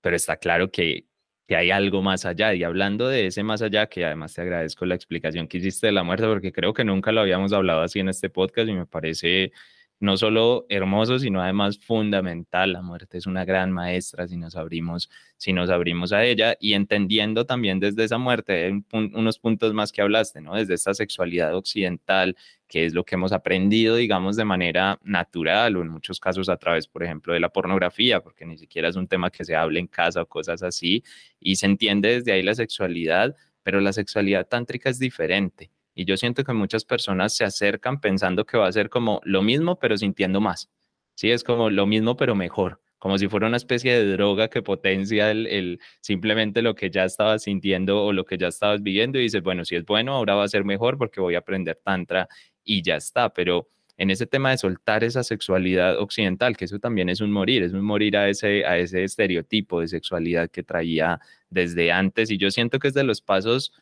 pero 0.00 0.16
está 0.16 0.36
claro 0.36 0.70
que, 0.70 1.06
que 1.48 1.56
hay 1.56 1.70
algo 1.70 2.02
más 2.02 2.26
allá. 2.26 2.54
Y 2.54 2.62
hablando 2.62 3.08
de 3.08 3.26
ese 3.28 3.42
más 3.42 3.62
allá, 3.62 3.86
que 3.88 4.04
además 4.04 4.34
te 4.34 4.42
agradezco 4.42 4.84
la 4.86 4.94
explicación 4.94 5.48
que 5.48 5.58
hiciste 5.58 5.86
de 5.86 5.92
la 5.92 6.04
muerte, 6.04 6.26
porque 6.26 6.52
creo 6.52 6.74
que 6.74 6.84
nunca 6.84 7.10
lo 7.10 7.22
habíamos 7.22 7.52
hablado 7.54 7.80
así 7.80 8.00
en 8.00 8.10
este 8.10 8.28
podcast 8.30 8.68
y 8.68 8.74
me 8.74 8.86
parece 8.86 9.52
no 10.00 10.16
solo 10.16 10.66
hermoso, 10.68 11.18
sino 11.18 11.42
además 11.42 11.78
fundamental. 11.78 12.72
La 12.72 12.82
muerte 12.82 13.18
es 13.18 13.26
una 13.26 13.44
gran 13.44 13.72
maestra 13.72 14.28
si 14.28 14.36
nos 14.36 14.56
abrimos, 14.56 15.10
si 15.36 15.52
nos 15.52 15.70
abrimos 15.70 16.12
a 16.12 16.24
ella 16.24 16.56
y 16.60 16.74
entendiendo 16.74 17.46
también 17.46 17.80
desde 17.80 18.04
esa 18.04 18.18
muerte 18.18 18.82
unos 18.92 19.38
puntos 19.38 19.74
más 19.74 19.92
que 19.92 20.02
hablaste, 20.02 20.40
¿no? 20.40 20.54
Desde 20.54 20.74
esta 20.74 20.94
sexualidad 20.94 21.54
occidental, 21.56 22.36
que 22.68 22.86
es 22.86 22.94
lo 22.94 23.04
que 23.04 23.16
hemos 23.16 23.32
aprendido, 23.32 23.96
digamos, 23.96 24.36
de 24.36 24.44
manera 24.44 24.98
natural 25.02 25.76
o 25.76 25.82
en 25.82 25.88
muchos 25.88 26.20
casos 26.20 26.48
a 26.48 26.56
través, 26.56 26.86
por 26.86 27.02
ejemplo, 27.02 27.32
de 27.32 27.40
la 27.40 27.48
pornografía, 27.48 28.20
porque 28.20 28.46
ni 28.46 28.58
siquiera 28.58 28.88
es 28.88 28.96
un 28.96 29.08
tema 29.08 29.30
que 29.30 29.44
se 29.44 29.56
hable 29.56 29.80
en 29.80 29.86
casa 29.88 30.22
o 30.22 30.26
cosas 30.26 30.62
así, 30.62 31.02
y 31.40 31.56
se 31.56 31.66
entiende 31.66 32.10
desde 32.10 32.32
ahí 32.32 32.42
la 32.42 32.54
sexualidad, 32.54 33.34
pero 33.62 33.80
la 33.80 33.92
sexualidad 33.92 34.46
tántrica 34.46 34.90
es 34.90 34.98
diferente 34.98 35.70
y 35.98 36.04
yo 36.04 36.16
siento 36.16 36.44
que 36.44 36.52
muchas 36.52 36.84
personas 36.84 37.34
se 37.34 37.42
acercan 37.42 38.00
pensando 38.00 38.46
que 38.46 38.56
va 38.56 38.68
a 38.68 38.72
ser 38.72 38.88
como 38.88 39.20
lo 39.24 39.42
mismo, 39.42 39.80
pero 39.80 39.96
sintiendo 39.96 40.40
más. 40.40 40.70
Sí, 41.16 41.32
es 41.32 41.42
como 41.42 41.70
lo 41.70 41.86
mismo, 41.86 42.16
pero 42.16 42.36
mejor. 42.36 42.80
Como 42.98 43.18
si 43.18 43.26
fuera 43.26 43.48
una 43.48 43.56
especie 43.56 43.98
de 43.98 44.12
droga 44.12 44.46
que 44.46 44.62
potencia 44.62 45.32
el, 45.32 45.80
simplemente 46.00 46.62
lo 46.62 46.76
que 46.76 46.88
ya 46.88 47.02
estabas 47.02 47.42
sintiendo 47.42 48.04
o 48.04 48.12
lo 48.12 48.24
que 48.24 48.38
ya 48.38 48.46
estabas 48.46 48.80
viviendo 48.80 49.18
y 49.18 49.22
dices, 49.22 49.42
bueno, 49.42 49.64
si 49.64 49.74
es 49.74 49.84
bueno, 49.84 50.14
ahora 50.14 50.36
va 50.36 50.44
a 50.44 50.48
ser 50.48 50.64
mejor 50.64 50.98
porque 50.98 51.20
voy 51.20 51.34
a 51.34 51.38
aprender 51.38 51.80
tantra 51.82 52.28
y 52.62 52.80
ya 52.80 52.94
está. 52.94 53.30
Pero 53.30 53.66
en 53.96 54.12
ese 54.12 54.28
tema 54.28 54.50
de 54.52 54.58
soltar 54.58 55.02
esa 55.02 55.24
sexualidad 55.24 55.98
occidental, 55.98 56.56
que 56.56 56.66
eso 56.66 56.78
también 56.78 57.08
es 57.08 57.20
un 57.20 57.32
morir, 57.32 57.64
es 57.64 57.72
un 57.72 57.82
morir 57.82 58.16
a 58.16 58.28
ese, 58.28 58.64
a 58.64 58.78
ese 58.78 59.02
estereotipo 59.02 59.80
de 59.80 59.88
sexualidad 59.88 60.48
que 60.48 60.62
traía 60.62 61.18
desde 61.50 61.90
antes. 61.90 62.30
Y 62.30 62.36
yo 62.36 62.52
siento 62.52 62.78
que 62.78 62.86
es 62.86 62.94
de 62.94 63.02
los 63.02 63.20
pasos 63.20 63.72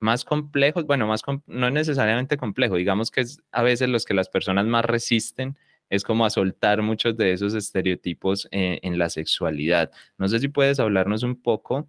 más 0.00 0.24
complejos, 0.24 0.86
bueno, 0.86 1.06
más 1.06 1.22
no 1.46 1.70
necesariamente 1.70 2.36
complejo, 2.36 2.76
digamos 2.76 3.10
que 3.10 3.22
es 3.22 3.40
a 3.52 3.62
veces 3.62 3.88
los 3.88 4.04
que 4.04 4.14
las 4.14 4.28
personas 4.28 4.66
más 4.66 4.84
resisten, 4.84 5.56
es 5.90 6.02
como 6.02 6.24
a 6.24 6.30
soltar 6.30 6.82
muchos 6.82 7.16
de 7.16 7.32
esos 7.32 7.54
estereotipos 7.54 8.48
eh, 8.50 8.80
en 8.82 8.98
la 8.98 9.10
sexualidad. 9.10 9.90
No 10.18 10.28
sé 10.28 10.40
si 10.40 10.48
puedes 10.48 10.80
hablarnos 10.80 11.22
un 11.22 11.40
poco 11.40 11.88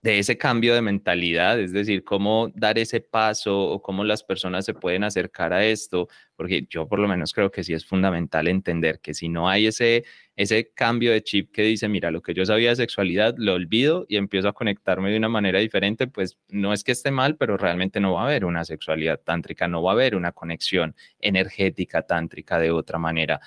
de 0.00 0.20
ese 0.20 0.38
cambio 0.38 0.74
de 0.74 0.82
mentalidad, 0.82 1.58
es 1.58 1.72
decir, 1.72 2.04
cómo 2.04 2.50
dar 2.54 2.78
ese 2.78 3.00
paso 3.00 3.58
o 3.60 3.82
cómo 3.82 4.04
las 4.04 4.22
personas 4.22 4.64
se 4.64 4.72
pueden 4.72 5.02
acercar 5.02 5.52
a 5.52 5.64
esto, 5.64 6.08
porque 6.36 6.66
yo 6.70 6.86
por 6.86 7.00
lo 7.00 7.08
menos 7.08 7.32
creo 7.32 7.50
que 7.50 7.64
sí 7.64 7.72
es 7.74 7.84
fundamental 7.84 8.46
entender 8.46 9.00
que 9.00 9.12
si 9.12 9.28
no 9.28 9.48
hay 9.48 9.66
ese, 9.66 10.04
ese 10.36 10.70
cambio 10.72 11.10
de 11.10 11.22
chip 11.22 11.50
que 11.52 11.62
dice, 11.62 11.88
mira, 11.88 12.12
lo 12.12 12.22
que 12.22 12.32
yo 12.32 12.46
sabía 12.46 12.70
de 12.70 12.76
sexualidad 12.76 13.34
lo 13.38 13.54
olvido 13.54 14.06
y 14.08 14.16
empiezo 14.16 14.48
a 14.48 14.52
conectarme 14.52 15.10
de 15.10 15.16
una 15.18 15.28
manera 15.28 15.58
diferente, 15.58 16.06
pues 16.06 16.38
no 16.48 16.72
es 16.72 16.84
que 16.84 16.92
esté 16.92 17.10
mal, 17.10 17.36
pero 17.36 17.56
realmente 17.56 17.98
no 17.98 18.12
va 18.14 18.22
a 18.22 18.26
haber 18.26 18.44
una 18.44 18.64
sexualidad 18.64 19.20
tántrica, 19.20 19.66
no 19.66 19.82
va 19.82 19.92
a 19.92 19.94
haber 19.94 20.14
una 20.14 20.30
conexión 20.30 20.94
energética 21.18 22.02
tántrica 22.02 22.60
de 22.60 22.70
otra 22.70 22.98
manera. 22.98 23.40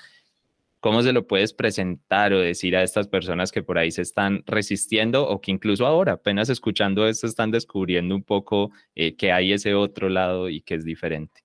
¿Cómo 0.81 1.03
se 1.03 1.13
lo 1.13 1.27
puedes 1.27 1.53
presentar 1.53 2.33
o 2.33 2.39
decir 2.39 2.75
a 2.75 2.81
estas 2.81 3.07
personas 3.07 3.51
que 3.51 3.61
por 3.61 3.77
ahí 3.77 3.91
se 3.91 4.01
están 4.01 4.41
resistiendo 4.47 5.29
o 5.29 5.39
que 5.39 5.51
incluso 5.51 5.85
ahora, 5.85 6.13
apenas 6.13 6.49
escuchando 6.49 7.07
esto, 7.07 7.27
están 7.27 7.51
descubriendo 7.51 8.15
un 8.15 8.23
poco 8.23 8.71
eh, 8.95 9.15
que 9.15 9.31
hay 9.31 9.53
ese 9.53 9.75
otro 9.75 10.09
lado 10.09 10.49
y 10.49 10.61
que 10.61 10.73
es 10.73 10.83
diferente? 10.83 11.41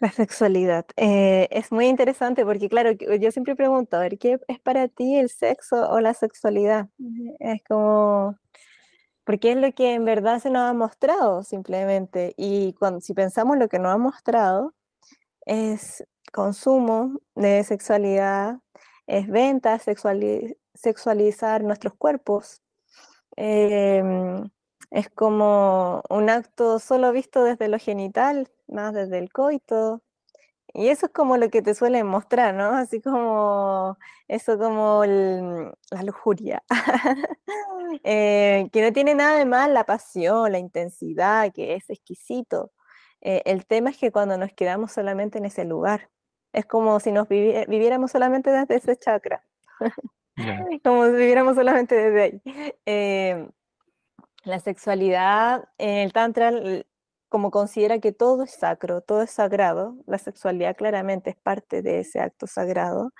La 0.00 0.10
sexualidad. 0.10 0.86
Eh, 0.96 1.46
es 1.50 1.70
muy 1.70 1.88
interesante 1.88 2.42
porque, 2.46 2.70
claro, 2.70 2.92
yo 2.92 3.30
siempre 3.30 3.54
pregunto, 3.54 3.98
a 3.98 4.00
ver, 4.00 4.16
¿qué 4.16 4.38
es 4.48 4.60
para 4.60 4.88
ti 4.88 5.16
el 5.16 5.28
sexo 5.28 5.90
o 5.90 6.00
la 6.00 6.14
sexualidad? 6.14 6.88
Es 7.38 7.62
como, 7.64 8.38
porque 9.24 9.52
es 9.52 9.58
lo 9.58 9.72
que 9.72 9.92
en 9.92 10.06
verdad 10.06 10.40
se 10.40 10.48
nos 10.48 10.62
ha 10.62 10.72
mostrado 10.72 11.42
simplemente. 11.42 12.32
Y 12.38 12.72
cuando, 12.78 13.02
si 13.02 13.12
pensamos 13.12 13.58
lo 13.58 13.68
que 13.68 13.78
nos 13.78 13.92
ha 13.92 13.98
mostrado, 13.98 14.72
es 15.44 16.02
consumo 16.30 17.20
de 17.34 17.64
sexualidad, 17.64 18.58
es 19.06 19.28
venta, 19.28 19.78
sexualizar 20.74 21.62
nuestros 21.64 21.94
cuerpos. 21.94 22.62
Em, 23.36 24.50
es 24.90 25.08
como 25.10 26.02
un 26.10 26.30
acto 26.30 26.78
solo 26.78 27.12
visto 27.12 27.44
desde 27.44 27.68
lo 27.68 27.78
genital, 27.78 28.50
más 28.68 28.94
desde 28.94 29.18
el 29.18 29.32
coito. 29.32 30.02
Y 30.72 30.88
eso 30.88 31.06
es 31.06 31.12
como 31.12 31.36
lo 31.36 31.50
que 31.50 31.62
te 31.62 31.74
suelen 31.74 32.06
mostrar, 32.06 32.54
¿no? 32.54 32.70
Así 32.76 33.00
como 33.00 33.98
eso 34.28 34.58
como 34.58 35.04
la 35.04 36.02
lujuria. 36.04 36.62
Eh, 38.04 38.68
que 38.72 38.82
no 38.82 38.92
tiene 38.92 39.16
nada 39.16 39.36
de 39.36 39.44
mal 39.44 39.74
la 39.74 39.84
pasión, 39.84 40.52
la 40.52 40.60
intensidad, 40.60 41.52
que 41.52 41.74
es 41.74 41.90
exquisito. 41.90 42.70
Eh, 43.20 43.42
el 43.46 43.66
tema 43.66 43.90
es 43.90 43.98
que 43.98 44.12
cuando 44.12 44.38
nos 44.38 44.52
quedamos 44.52 44.92
solamente 44.92 45.38
en 45.38 45.46
ese 45.46 45.64
lugar, 45.64 46.08
es 46.52 46.66
como 46.66 46.98
si 47.00 47.12
nos 47.12 47.28
viviéramos 47.28 48.10
solamente 48.10 48.50
desde 48.50 48.76
ese 48.76 48.96
chakra. 48.96 49.44
como 50.84 51.06
si 51.06 51.12
viviéramos 51.12 51.56
solamente 51.56 51.94
desde 51.94 52.22
ahí. 52.22 52.42
Em, 52.86 53.50
la 54.44 54.60
sexualidad 54.60 55.68
en 55.78 55.98
el 55.98 56.12
Tantra, 56.12 56.52
como 57.28 57.50
considera 57.50 57.98
que 57.98 58.12
todo 58.12 58.44
es 58.44 58.52
sacro, 58.52 59.02
todo 59.02 59.22
es 59.22 59.30
sagrado, 59.30 59.96
la 60.06 60.18
sexualidad 60.18 60.76
claramente 60.76 61.30
es 61.30 61.36
parte 61.36 61.82
de 61.82 62.00
ese 62.00 62.20
acto 62.20 62.46
sagrado. 62.46 63.12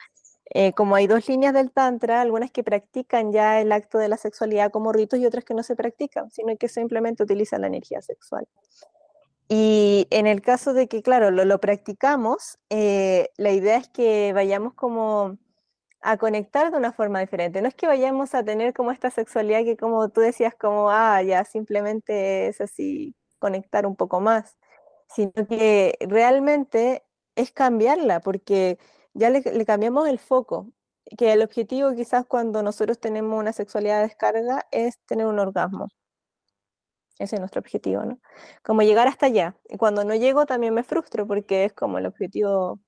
Eh, 0.53 0.73
como 0.73 0.97
hay 0.97 1.07
dos 1.07 1.29
líneas 1.29 1.55
del 1.55 1.71
Tantra, 1.71 2.21
algunas 2.21 2.51
que 2.51 2.65
practican 2.65 3.33
ya 3.33 3.61
el 3.61 3.71
acto 3.71 3.99
de 3.99 4.09
la 4.09 4.17
sexualidad 4.17 4.73
como 4.73 4.93
ritos 4.93 5.21
y 5.21 5.27
otras 5.27 5.45
que 5.45 5.55
no 5.55 5.63
se 5.63 5.77
practican, 5.77 6.31
sino 6.31 6.57
que 6.57 6.69
simplemente 6.69 7.23
utilizan 7.23 7.61
la 7.61 7.69
energía 7.69 8.03
sexual. 8.03 8.49
Y 9.53 10.07
en 10.11 10.29
el 10.29 10.43
caso 10.43 10.75
de 10.75 10.87
que, 10.87 11.03
claro, 11.03 11.33
lo, 11.33 11.61
practicamos, 11.61 12.59
eh, 12.71 13.31
la 13.37 13.51
idea 13.51 13.79
es 13.79 13.89
que 13.89 14.33
vayamos 14.33 14.75
como 14.75 15.39
a 16.03 16.19
conectar 16.19 16.71
de 16.71 16.79
una 16.79 16.93
forma 16.93 17.21
diferente. 17.21 17.61
No 17.63 17.69
es 17.69 17.75
que 17.75 17.89
vayamos 17.89 18.35
a 18.35 18.45
tener 18.45 18.75
como 18.75 18.93
esta 18.93 19.11
sexualidad 19.11 19.65
que 19.65 19.77
como 19.77 20.09
tú 20.11 20.21
decías, 20.21 20.55
como, 20.55 20.91
ah, 20.91 21.23
ya 21.23 21.45
simplemente 21.45 22.49
es 22.49 22.61
así, 22.61 23.17
conectar 23.41 23.87
un 23.87 23.97
poco 23.97 24.21
más, 24.21 24.57
sino 25.09 25.33
que 25.49 25.97
realmente 26.01 27.05
es 27.37 27.53
cambiarla, 27.53 28.21
porque 28.21 28.79
ya 29.15 29.31
le, 29.31 29.43
cambiamos 29.67 30.09
el 30.09 30.21
foco, 30.21 30.69
que 31.19 31.33
el 31.33 31.43
objetivo 31.43 31.93
quizás 31.95 32.25
cuando 32.27 32.63
nosotros 32.63 33.01
tenemos 33.01 33.39
una 33.41 33.53
sexualidad 33.53 33.99
de 33.99 34.09
descarga 34.09 34.67
es 34.71 34.99
tener 35.07 35.27
un 35.27 35.41
orgasmo. 35.41 35.89
Ese 37.21 37.37
es 37.37 37.41
nuestro 37.41 37.61
objetivo, 37.61 38.03
¿no? 38.05 38.19
Como 38.65 38.81
llegar 38.83 39.07
hasta 39.07 39.27
allá. 39.27 39.55
Y 39.69 39.77
cuando 39.77 40.05
no 40.05 40.15
llego 40.15 40.47
también 40.47 40.73
me 40.75 40.83
frustro 40.83 41.27
porque 41.27 41.67
es 41.67 41.73
como 41.75 41.99
el 41.99 42.07
objetivo, 42.07 42.81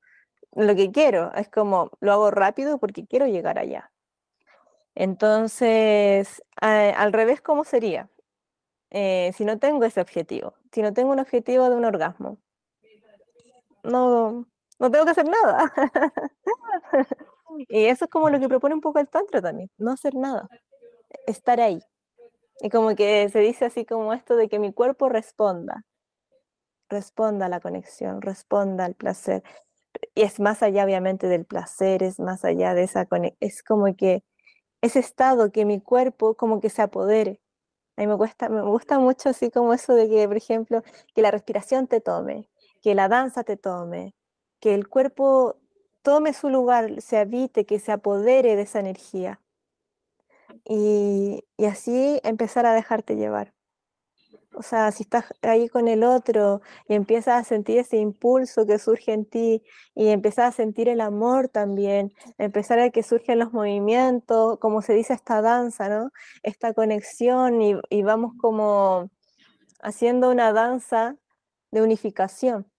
lo 0.53 0.75
que 0.77 0.91
quiero. 0.93 1.33
Es 1.35 1.51
como 1.51 1.91
lo 2.01 2.13
hago 2.13 2.31
rápido 2.31 2.79
porque 2.79 3.07
quiero 3.07 3.27
llegar 3.27 3.59
allá. 3.59 3.93
Entonces, 4.95 6.43
al 6.57 7.13
revés, 7.13 7.43
¿cómo 7.43 7.65
sería? 7.65 8.09
Eh, 8.91 9.33
si 9.37 9.45
no 9.45 9.59
tengo 9.59 9.85
ese 9.85 10.01
objetivo, 10.01 10.55
si 10.73 10.83
no 10.83 10.93
tengo 10.95 11.13
un 11.13 11.21
objetivo 11.21 11.71
de 11.71 11.77
un 11.77 11.85
orgasmo, 11.85 12.39
no, 13.83 14.47
no 14.79 14.91
tengo 14.91 15.05
que 15.05 15.11
hacer 15.11 15.27
nada. 15.29 15.73
y 17.69 17.87
eso 17.87 18.05
es 18.07 18.11
como 18.11 18.31
lo 18.31 18.41
que 18.41 18.49
propone 18.49 18.75
un 18.75 18.81
poco 18.81 18.99
el 18.99 19.09
Tantra 19.09 19.43
también, 19.43 19.71
no 19.79 19.93
hacer 19.93 20.15
nada, 20.15 20.49
estar 21.27 21.61
ahí. 21.61 21.83
Y 22.61 22.71
como 22.71 22.95
que 22.95 23.29
se 23.29 23.41
dice 23.41 23.65
así 23.67 23.85
como 23.85 24.13
esto 24.13 24.37
de 24.37 24.49
que 24.49 24.59
mi 24.59 24.73
cuerpo 24.73 25.09
responda, 25.09 25.85
responda 26.89 27.47
a 27.47 27.49
la 27.49 27.61
conexión, 27.61 28.23
responda 28.23 28.85
al 28.85 28.95
placer. 28.95 29.43
Y 30.15 30.23
es 30.23 30.41
más 30.41 30.63
allá 30.63 30.85
obviamente 30.85 31.29
del 31.29 31.45
placer, 31.45 32.03
es 32.03 32.21
más 32.21 32.45
allá 32.45 32.75
de 32.75 32.85
esa 32.85 33.07
conexión, 33.07 33.39
es 33.41 33.63
como 33.63 33.95
que 33.97 34.25
ese 34.83 34.99
estado 35.01 35.53
que 35.53 35.65
mi 35.65 35.81
cuerpo 35.81 36.35
como 36.37 36.61
que 36.61 36.71
se 36.71 36.83
apodere. 36.83 37.41
A 37.97 38.03
mí 38.03 38.07
me, 38.07 38.15
gusta, 38.15 38.49
me 38.49 38.63
gusta 38.63 38.99
mucho 38.99 39.31
así 39.31 39.51
como 39.51 39.75
eso 39.75 39.95
de 39.95 40.09
que, 40.09 40.27
por 40.27 40.37
ejemplo, 40.37 40.83
que 41.15 41.23
la 41.23 41.31
respiración 41.31 41.87
te 41.89 42.01
tome, 42.01 42.49
que 42.83 42.95
la 42.95 43.09
danza 43.09 43.45
te 43.45 43.57
tome, 43.57 44.15
que 44.61 44.75
el 44.75 44.89
cuerpo 44.89 45.57
tome 46.03 46.33
su 46.33 46.49
lugar, 46.49 47.01
se 47.03 47.19
habite, 47.19 47.67
que 47.67 47.79
se 47.79 47.93
apodere 47.93 48.57
de 48.57 48.63
esa 48.63 48.81
energía 48.81 49.41
y, 50.65 51.45
así 51.67 52.21
empezar 52.25 52.67
a 52.67 52.75
dejarte 52.75 53.17
llevar. 53.17 53.55
O 54.55 54.63
sea, 54.63 54.93
si 54.93 55.05
estás 55.05 55.25
ahí 55.43 55.69
con 55.69 55.89
el 55.89 56.05
otro 56.05 56.61
y 56.87 56.95
empiezas 56.95 57.41
a 57.41 57.45
sentir 57.45 57.79
ese 57.79 57.97
impulso 57.97 58.67
que 58.67 58.79
surge 58.79 59.13
en 59.15 59.25
ti 59.25 59.63
y 59.95 60.09
empiezas 60.09 60.49
a 60.49 60.53
sentir 60.53 60.89
el 60.91 61.01
amor 61.01 61.49
también, 61.49 62.13
empezar 62.39 62.79
a 62.79 62.91
que 62.91 63.03
surgen 63.03 63.39
los 63.39 63.53
movimientos, 63.53 64.59
como 64.59 64.83
se 64.83 64.93
dice 64.95 65.15
esta 65.15 65.41
danza, 65.41 65.89
¿no? 65.89 66.11
Esta 66.43 66.75
conexión 66.75 67.63
y, 67.63 67.77
y 67.89 68.03
vamos 68.03 68.35
como 68.39 69.11
haciendo 69.83 70.31
una 70.31 70.53
danza 70.53 71.17
de 71.71 71.83
unificación. 71.83 72.71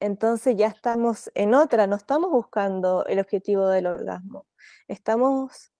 Entonces 0.00 0.56
ya 0.56 0.68
estamos 0.68 1.30
en 1.34 1.54
otra, 1.54 1.86
no 1.86 1.96
estamos 1.96 2.30
buscando 2.30 3.06
el 3.06 3.18
objetivo 3.20 3.68
del 3.68 3.86
orgasmo, 3.86 4.46
estamos 4.88 5.72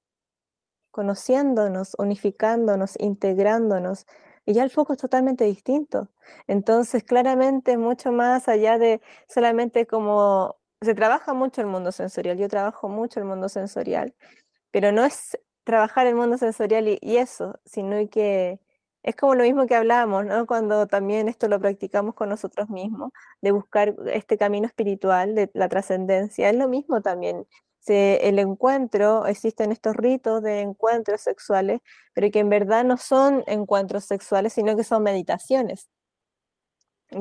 conociéndonos, 0.97 1.95
unificándonos, 1.99 2.95
integrándonos 2.99 4.07
y 4.47 4.55
ya 4.55 4.65
el 4.65 4.71
foco 4.71 4.95
es 4.95 4.99
totalmente 4.99 5.45
distinto. 5.45 6.09
Entonces, 6.47 7.05
claramente, 7.05 7.77
mucho 7.77 8.13
más 8.13 8.49
allá 8.49 8.79
de 8.79 9.03
solamente 9.29 9.87
como 9.87 10.57
se 10.81 10.95
trabaja 10.95 11.35
mucho 11.35 11.61
el 11.61 11.67
mundo 11.67 11.93
sensorial, 11.93 12.39
yo 12.39 12.49
trabajo 12.49 12.89
mucho 12.89 13.21
el 13.21 13.27
mundo 13.27 13.51
sensorial, 13.51 14.15
pero 14.71 14.93
no 14.93 15.05
es 15.05 15.39
trabajar 15.65 16.07
el 16.07 16.15
mundo 16.15 16.39
sensorial 16.39 16.89
y, 16.89 17.17
eso, 17.19 17.61
sino 17.67 18.09
que 18.11 18.61
es 19.03 19.17
como 19.17 19.35
lo 19.35 19.45
mismo 19.45 19.67
que 19.67 19.75
hablábamos, 19.77 20.27
¿no? 20.27 20.47
Cuando 20.47 20.87
también 20.87 21.29
esto 21.29 21.49
lo 21.49 21.61
practicamos 21.61 22.15
con 22.15 22.29
nosotros 22.31 22.71
mismos, 22.71 23.13
de 23.43 23.53
buscar 23.53 23.95
este 24.13 24.39
camino 24.39 24.67
espiritual, 24.67 25.35
de 25.35 25.51
la 25.55 25.69
trascendencia, 25.69 26.51
es 26.51 26.57
lo 26.57 26.69
mismo 26.69 27.03
también 27.03 27.47
el 27.89 28.39
encuentro, 28.39 29.27
existen 29.27 29.73
estos 29.73 29.97
ritos 29.97 30.43
de 30.43 30.61
encuentros 30.61 31.21
sexuales, 31.21 31.81
pero 32.15 32.31
que 32.31 32.41
en 32.41 32.49
verdad 32.49 32.85
no 32.85 32.97
son 32.97 33.45
encuentros 33.47 34.05
sexuales, 34.05 34.53
sino 34.53 34.77
que 34.77 34.85
son 34.85 35.03
meditaciones. 35.03 35.89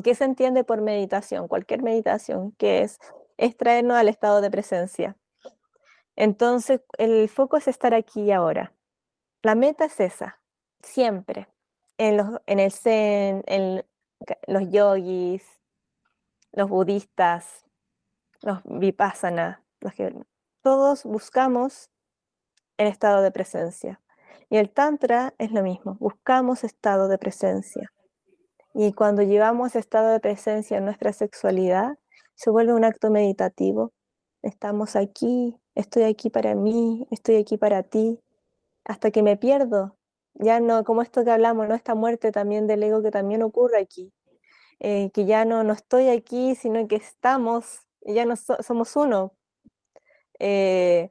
¿Qué 0.03 0.15
se 0.15 0.23
entiende 0.23 0.63
por 0.63 0.81
meditación? 0.81 1.47
Cualquier 1.47 1.83
meditación, 1.83 2.53
que 2.53 2.81
es? 2.81 2.97
Es 3.37 3.55
traernos 3.55 3.97
al 3.97 4.07
estado 4.07 4.41
de 4.41 4.49
presencia. 4.49 5.15
Entonces, 6.15 6.81
el 6.97 7.29
foco 7.29 7.57
es 7.57 7.67
estar 7.67 7.93
aquí 7.93 8.23
y 8.23 8.31
ahora. 8.31 8.73
La 9.43 9.55
meta 9.55 9.85
es 9.85 9.99
esa, 9.99 10.39
siempre. 10.81 11.47
En, 11.97 12.17
los, 12.17 12.41
en 12.47 12.59
el 12.59 12.71
Zen, 12.71 13.43
en 13.45 13.85
los 14.47 14.69
yogis, 14.71 15.43
los 16.51 16.69
budistas, 16.69 17.65
los 18.41 18.59
vipassana, 18.63 19.63
los 19.81 19.93
que 19.93 20.13
todos 20.65 21.03
buscamos 21.03 21.91
el 22.77 22.87
estado 22.87 23.21
de 23.21 23.29
presencia. 23.29 24.01
Y 24.49 24.57
el 24.57 24.71
Tantra 24.71 25.35
es 25.37 25.51
lo 25.51 25.61
mismo, 25.61 25.95
buscamos 25.99 26.63
estado 26.63 27.07
de 27.07 27.19
presencia. 27.19 27.93
Y 28.73 28.93
cuando 28.93 29.21
llevamos 29.21 29.75
estado 29.75 30.09
de 30.09 30.19
presencia 30.19 30.79
en 30.79 30.85
nuestra 30.85 31.13
sexualidad, 31.13 31.99
se 32.33 32.49
vuelve 32.49 32.73
un 32.73 32.83
acto 32.83 33.11
meditativo. 33.11 33.93
Estamos 34.41 34.95
aquí, 34.95 35.55
estoy 35.75 36.01
aquí 36.01 36.31
para 36.31 36.55
mí, 36.55 37.07
estoy 37.11 37.35
aquí 37.35 37.57
para 37.57 37.83
ti, 37.83 38.19
hasta 38.85 39.11
que 39.11 39.21
me 39.21 39.37
pierdo. 39.37 39.99
Ya 40.33 40.59
no, 40.59 40.83
como 40.83 41.03
esto 41.03 41.23
que 41.23 41.29
hablamos, 41.29 41.67
¿no? 41.67 41.75
Esta 41.75 41.93
muerte 41.93 42.31
también 42.31 42.65
del 42.65 42.81
ego 42.81 43.03
que 43.03 43.11
también 43.11 43.43
ocurre 43.43 43.77
aquí. 43.77 44.11
Eh, 44.79 45.11
que 45.13 45.25
ya 45.25 45.45
no, 45.45 45.63
no 45.63 45.73
estoy 45.73 46.09
aquí, 46.09 46.55
sino 46.55 46.87
que 46.87 46.95
estamos, 46.95 47.85
ya 48.01 48.25
no 48.25 48.35
somos 48.35 48.95
uno, 48.95 49.35
eh, 50.39 51.09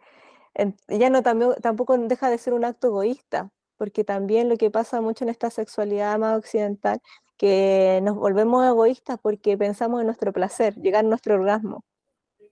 ya 0.88 1.10
no 1.10 1.22
tampoco 1.22 1.98
deja 1.98 2.30
de 2.30 2.38
ser 2.38 2.54
un 2.54 2.64
acto 2.64 2.88
egoísta, 2.88 3.50
porque 3.76 4.04
también 4.04 4.48
lo 4.48 4.56
que 4.56 4.70
pasa 4.70 5.00
mucho 5.00 5.24
en 5.24 5.30
esta 5.30 5.50
sexualidad 5.50 6.18
más 6.18 6.38
occidental, 6.38 7.00
que 7.36 8.00
nos 8.02 8.16
volvemos 8.16 8.64
egoístas 8.66 9.18
porque 9.20 9.58
pensamos 9.58 10.00
en 10.00 10.06
nuestro 10.06 10.32
placer, 10.32 10.74
llegar 10.76 11.04
a 11.04 11.08
nuestro 11.08 11.34
orgasmo. 11.34 11.84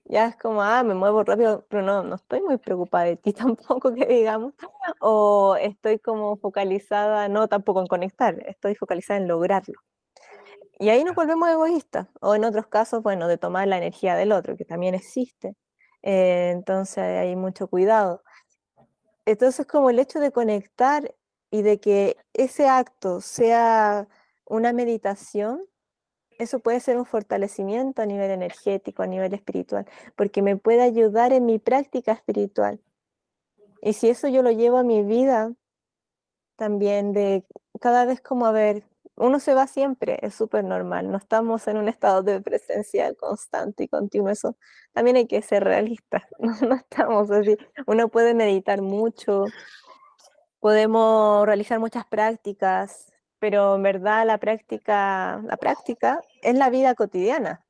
Ya 0.05 0.27
es 0.29 0.37
como, 0.37 0.63
ah, 0.63 0.83
me 0.85 0.95
muevo 0.95 1.25
rápido, 1.25 1.67
pero 1.69 1.83
no, 1.83 2.03
no 2.05 2.17
estoy 2.17 2.43
muy 2.43 2.59
preocupada 2.59 3.05
de 3.05 3.17
ti 3.17 3.33
tampoco, 3.35 3.95
que 3.95 4.07
digamos, 4.07 4.55
o 5.01 5.57
estoy 5.61 5.99
como 6.01 6.37
focalizada, 6.37 7.29
no 7.29 7.49
tampoco 7.49 7.81
en 7.81 7.87
conectar, 7.89 8.43
estoy 8.47 8.75
focalizada 8.75 9.21
en 9.21 9.29
lograrlo. 9.29 9.81
Y 10.79 10.89
ahí 10.91 11.05
nos 11.05 11.15
volvemos 11.15 11.49
egoístas, 11.49 12.09
o 12.21 12.35
en 12.35 12.45
otros 12.45 12.67
casos, 12.67 13.03
bueno, 13.03 13.29
de 13.29 13.39
tomar 13.39 13.69
la 13.69 13.79
energía 13.79 14.17
del 14.17 14.33
otro, 14.33 14.57
que 14.57 14.65
también 14.65 14.95
existe, 14.95 15.55
eh, 16.03 16.51
entonces 16.53 16.99
hay 16.99 17.37
mucho 17.37 17.69
cuidado. 17.69 18.23
Entonces 19.27 19.67
como 19.67 19.91
el 19.91 19.99
hecho 19.99 20.21
de 20.21 20.33
conectar 20.33 21.15
y 21.51 21.63
de 21.63 21.79
que 21.81 22.17
ese 22.33 22.69
acto 22.69 23.21
sea 23.21 24.09
una 24.45 24.73
meditación, 24.73 25.63
eso 26.39 26.61
puede 26.61 26.81
ser 26.81 26.99
un 26.99 27.07
fortalecimiento 27.07 28.03
a 28.03 28.07
nivel 28.07 28.31
energético, 28.31 29.03
a 29.03 29.07
nivel 29.07 29.35
espiritual, 29.35 29.87
porque 30.17 30.43
me 30.43 30.57
puede 30.57 30.83
ayudar 30.83 31.33
en 31.33 31.47
mi 31.47 31.59
práctica 31.59 32.13
espiritual. 32.13 32.81
Y 33.81 33.93
si 33.95 34.09
eso 34.09 34.29
yo 34.29 34.43
lo 34.43 34.51
llevo 34.51 34.79
a 34.79 34.83
mi 34.83 35.03
vida, 35.03 35.53
también 36.57 37.13
de 37.13 37.45
cada 37.81 38.05
vez 38.05 38.21
como 38.21 38.47
a 38.47 38.53
ver, 38.53 38.85
uno 39.17 39.41
se 39.41 39.55
va 39.55 39.67
siempre, 39.67 40.19
es 40.23 40.35
súper 40.35 40.65
normal, 40.65 41.11
no 41.11 41.19
estamos 41.19 41.69
en 41.69 41.77
un 41.77 41.89
estado 41.89 42.23
de 42.23 42.41
presencia 42.41 43.15
constante 43.15 43.85
y 43.85 43.89
continuo, 43.89 44.31
eso 44.31 44.57
también 44.93 45.17
hay 45.17 45.27
que 45.27 45.43
ser 45.43 45.65
realista, 45.65 46.29
no, 46.39 46.75
estamos 46.77 47.31
así, 47.31 47.57
uno 47.87 48.09
puede 48.09 48.35
meditar 48.35 48.83
mucho, 48.83 49.45
podemos 50.61 51.47
realizar 51.47 51.79
muchas 51.81 52.07
prácticas, 52.07 53.13
pero 53.39 53.75
en 53.77 53.83
verdad 53.83 54.27
la 54.27 54.39
práctica, 54.39 55.43
la 55.45 55.57
práctica 55.57 56.21
es 56.43 56.55
la 56.57 56.71
vida 56.71 56.95
cotidiana, 56.95 57.65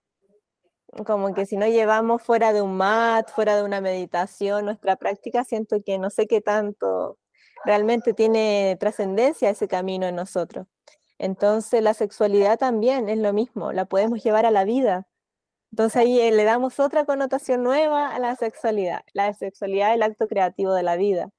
como 1.07 1.33
que 1.35 1.47
si 1.47 1.57
no 1.57 1.67
llevamos 1.67 2.23
fuera 2.23 2.53
de 2.53 2.63
un 2.63 2.77
mat, 2.77 3.31
fuera 3.31 3.57
de 3.57 3.65
una 3.65 3.81
meditación, 3.81 4.67
nuestra 4.67 4.97
práctica, 4.97 5.43
siento 5.45 5.83
que 5.85 5.99
no 5.99 6.11
sé 6.11 6.27
qué 6.27 6.41
tanto 6.41 7.19
realmente 7.65 8.13
tiene 8.13 8.77
trascendencia 8.79 9.51
ese 9.51 9.69
camino 9.69 10.07
en 10.07 10.17
nosotros. 10.17 10.67
Entonces 11.19 11.83
la 11.83 11.95
sexualidad 11.95 12.59
también 12.59 13.09
es 13.09 13.19
lo 13.19 13.33
mismo, 13.33 13.73
la 13.73 13.85
podemos 13.87 14.23
llevar 14.23 14.47
a 14.47 14.51
la 14.51 14.65
vida. 14.65 15.07
Entonces 15.73 15.97
ahí 15.97 16.21
eh, 16.21 16.33
le 16.33 16.45
damos 16.45 16.81
otra 16.81 17.05
connotación 17.07 17.63
nueva 17.63 18.15
a 18.15 18.19
la 18.19 18.37
sexualidad. 18.37 19.03
La 19.15 19.33
sexualidad 19.35 19.91
es 19.91 19.97
el 19.97 20.03
acto 20.03 20.29
creativo 20.29 20.75
de 20.75 20.83
la 20.83 20.97
vida. 20.97 21.31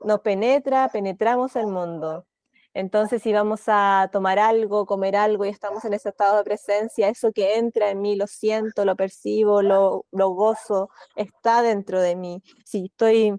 Nos 0.00 0.20
penetra, 0.20 0.88
penetramos 0.88 1.56
el 1.56 1.66
mundo. 1.66 2.26
Entonces 2.74 3.22
si 3.22 3.32
vamos 3.32 3.62
a 3.66 4.08
tomar 4.12 4.38
algo, 4.38 4.86
comer 4.86 5.14
algo 5.16 5.44
y 5.44 5.50
estamos 5.50 5.84
en 5.84 5.92
ese 5.92 6.08
estado 6.08 6.38
de 6.38 6.44
presencia, 6.44 7.08
eso 7.08 7.32
que 7.32 7.56
entra 7.58 7.90
en 7.90 8.00
mí 8.00 8.16
lo 8.16 8.26
siento, 8.26 8.84
lo 8.86 8.96
percibo, 8.96 9.60
lo, 9.60 10.06
lo 10.10 10.30
gozo, 10.30 10.88
está 11.14 11.62
dentro 11.62 12.00
de 12.00 12.16
mí. 12.16 12.42
Si 12.64 12.86
estoy 12.86 13.38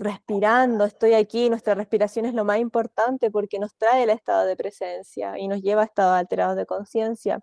respirando, 0.00 0.86
estoy 0.86 1.14
aquí, 1.14 1.50
nuestra 1.50 1.74
respiración 1.74 2.24
es 2.26 2.34
lo 2.34 2.44
más 2.44 2.58
importante 2.58 3.30
porque 3.30 3.58
nos 3.58 3.76
trae 3.76 4.04
el 4.04 4.10
estado 4.10 4.46
de 4.46 4.56
presencia 4.56 5.38
y 5.38 5.46
nos 5.46 5.62
lleva 5.62 5.82
a 5.82 5.84
estados 5.84 6.14
alterados 6.18 6.56
de 6.56 6.66
conciencia. 6.66 7.40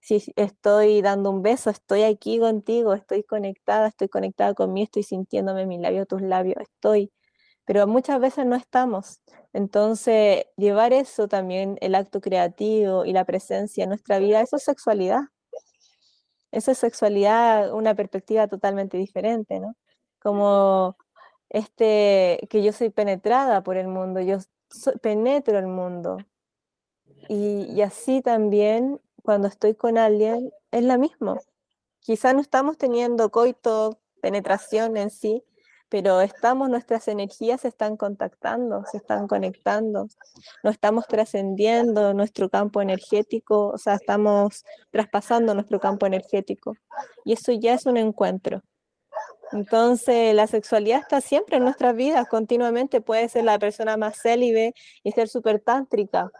Si 0.00 0.32
estoy 0.36 1.02
dando 1.02 1.30
un 1.30 1.42
beso, 1.42 1.70
estoy 1.70 2.04
aquí 2.04 2.38
contigo, 2.38 2.94
estoy 2.94 3.24
conectada, 3.24 3.88
estoy 3.88 4.08
conectada 4.08 4.54
conmigo, 4.54 4.84
estoy 4.84 5.02
sintiéndome 5.02 5.66
mi 5.66 5.78
labio, 5.78 6.06
tus 6.06 6.22
labios, 6.22 6.58
estoy. 6.62 7.12
Pero 7.66 7.86
muchas 7.88 8.20
veces 8.20 8.46
no 8.46 8.56
estamos. 8.56 9.20
Entonces, 9.52 10.46
llevar 10.56 10.92
eso 10.92 11.28
también, 11.28 11.76
el 11.80 11.94
acto 11.96 12.20
creativo 12.20 13.04
y 13.04 13.12
la 13.12 13.24
presencia 13.24 13.84
en 13.84 13.90
nuestra 13.90 14.18
vida, 14.20 14.40
eso 14.42 14.56
es 14.56 14.64
sexualidad. 14.64 15.22
Eso 16.52 16.70
es 16.72 16.78
sexualidad, 16.78 17.72
una 17.74 17.94
perspectiva 17.94 18.46
totalmente 18.48 18.96
diferente, 18.96 19.60
¿no? 19.60 19.74
Como 20.20 20.96
este, 21.50 22.46
que 22.50 22.62
yo 22.62 22.72
soy 22.72 22.90
penetrada 22.90 23.62
por 23.62 23.76
el 23.76 23.88
mundo, 23.88 24.20
yo 24.20 24.38
penetro 25.02 25.58
el 25.58 25.66
mundo. 25.66 26.18
Y, 27.28 27.80
así 27.82 28.22
también 28.22 29.00
cuando 29.22 29.48
estoy 29.48 29.74
con 29.74 29.98
alguien 29.98 30.50
es 30.70 30.82
la 30.84 30.98
misma. 30.98 31.38
Quizá 32.00 32.32
no 32.32 32.40
estamos 32.40 32.78
teniendo 32.78 33.30
coito, 33.30 33.98
penetración 34.20 34.96
en 34.96 35.10
sí, 35.10 35.42
pero 35.88 36.20
estamos, 36.20 36.68
nuestras 36.68 37.08
energías 37.08 37.60
se 37.62 37.68
están 37.68 37.96
contactando, 37.96 38.84
se 38.90 38.96
están 38.98 39.28
conectando, 39.28 40.08
no 40.64 40.70
estamos 40.70 41.06
trascendiendo 41.06 42.12
nuestro 42.14 42.48
campo 42.48 42.80
energético, 42.82 43.68
o 43.68 43.78
sea, 43.78 43.94
estamos 43.94 44.64
traspasando 44.90 45.54
nuestro 45.54 45.80
campo 45.80 46.06
energético. 46.06 46.74
Y 47.24 47.32
eso 47.32 47.52
ya 47.52 47.74
es 47.74 47.86
un 47.86 47.96
encuentro. 47.96 48.62
Entonces, 49.52 50.34
la 50.34 50.46
sexualidad 50.46 51.00
está 51.00 51.20
siempre 51.20 51.56
en 51.58 51.64
nuestras 51.64 51.94
vidas, 51.94 52.28
continuamente. 52.28 53.00
Puede 53.00 53.28
ser 53.28 53.44
la 53.44 53.58
persona 53.58 53.96
más 53.96 54.20
célibe 54.20 54.74
y 55.04 55.12
ser 55.12 55.28
súper 55.28 55.60
tántrica. 55.60 56.30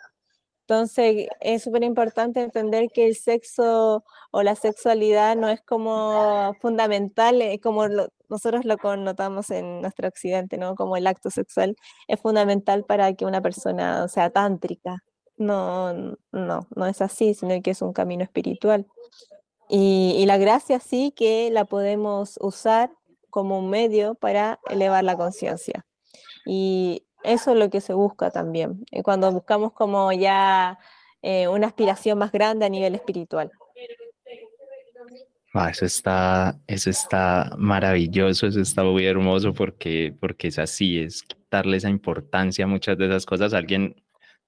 Entonces, 0.68 1.28
es 1.40 1.62
súper 1.62 1.84
importante 1.84 2.40
entender 2.42 2.88
que 2.92 3.06
el 3.06 3.14
sexo 3.16 4.04
o 4.32 4.42
la 4.42 4.56
sexualidad 4.56 5.36
no 5.36 5.48
es 5.48 5.62
como 5.62 6.54
fundamental, 6.60 7.40
como 7.62 7.86
nosotros 8.28 8.64
lo 8.64 8.76
connotamos 8.76 9.50
en 9.50 9.80
nuestro 9.80 10.08
occidente, 10.08 10.58
¿no? 10.58 10.74
Como 10.74 10.96
el 10.96 11.06
acto 11.06 11.30
sexual 11.30 11.76
es 12.08 12.20
fundamental 12.20 12.84
para 12.84 13.14
que 13.14 13.24
una 13.26 13.40
persona 13.42 14.08
sea 14.08 14.30
tántrica. 14.30 15.04
no, 15.36 15.92
no, 16.32 16.66
no 16.74 16.86
es 16.86 17.00
así, 17.02 17.34
sino 17.34 17.60
que 17.62 17.70
es 17.70 17.82
un 17.82 17.92
camino 17.92 18.24
espiritual. 18.24 18.86
Y, 19.68 20.14
y 20.18 20.26
la 20.26 20.38
gracia 20.38 20.80
sí 20.80 21.12
que 21.16 21.50
la 21.50 21.64
podemos 21.64 22.38
usar 22.40 22.90
como 23.30 23.58
un 23.58 23.68
medio 23.68 24.14
para 24.14 24.60
elevar 24.70 25.04
la 25.04 25.16
conciencia. 25.16 25.84
Y 26.46 27.06
eso 27.26 27.52
es 27.52 27.58
lo 27.58 27.68
que 27.70 27.80
se 27.80 27.92
busca 27.92 28.30
también, 28.30 28.84
eh, 28.92 29.02
cuando 29.02 29.30
buscamos 29.32 29.72
como 29.72 30.12
ya 30.12 30.78
eh, 31.22 31.48
una 31.48 31.66
aspiración 31.66 32.18
más 32.18 32.30
grande 32.30 32.64
a 32.64 32.68
nivel 32.68 32.94
espiritual. 32.94 33.50
Ah, 35.52 35.70
eso 35.70 35.84
está, 35.86 36.58
eso 36.66 36.90
está 36.90 37.50
maravilloso, 37.58 38.46
eso 38.46 38.60
está 38.60 38.84
muy 38.84 39.06
hermoso 39.06 39.52
porque, 39.54 40.14
porque 40.20 40.48
es 40.48 40.58
así, 40.58 40.98
es 40.98 41.24
darle 41.50 41.78
esa 41.78 41.88
importancia 41.88 42.64
a 42.64 42.68
muchas 42.68 42.96
de 42.98 43.06
esas 43.06 43.26
cosas. 43.26 43.54
Alguien 43.54 43.96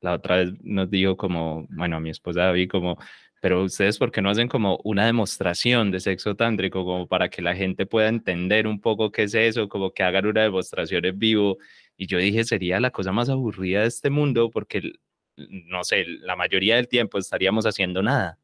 la 0.00 0.12
otra 0.12 0.36
vez 0.36 0.52
nos 0.62 0.90
dijo 0.90 1.16
como, 1.16 1.66
bueno, 1.70 1.96
a 1.96 2.00
mi 2.00 2.10
esposa 2.10 2.42
David, 2.42 2.70
como, 2.70 2.96
pero 3.40 3.62
ustedes, 3.64 3.98
¿por 3.98 4.10
qué 4.10 4.22
no 4.22 4.30
hacen 4.30 4.48
como 4.48 4.80
una 4.84 5.06
demostración 5.06 5.90
de 5.90 6.00
sexo 6.00 6.34
tántrico, 6.36 6.84
como 6.84 7.06
para 7.06 7.28
que 7.30 7.42
la 7.42 7.54
gente 7.54 7.86
pueda 7.86 8.08
entender 8.08 8.66
un 8.66 8.80
poco 8.80 9.12
qué 9.12 9.24
es 9.24 9.34
eso, 9.34 9.68
como 9.68 9.92
que 9.92 10.02
hagan 10.02 10.26
una 10.26 10.42
demostración 10.42 11.04
en 11.04 11.18
vivo? 11.18 11.58
Y 11.96 12.06
yo 12.06 12.18
dije, 12.18 12.44
sería 12.44 12.80
la 12.80 12.90
cosa 12.90 13.12
más 13.12 13.28
aburrida 13.28 13.82
de 13.82 13.88
este 13.88 14.10
mundo 14.10 14.50
porque, 14.50 14.92
no 15.36 15.84
sé, 15.84 16.04
la 16.06 16.36
mayoría 16.36 16.76
del 16.76 16.88
tiempo 16.88 17.18
estaríamos 17.18 17.66
haciendo 17.66 18.02
nada 18.02 18.38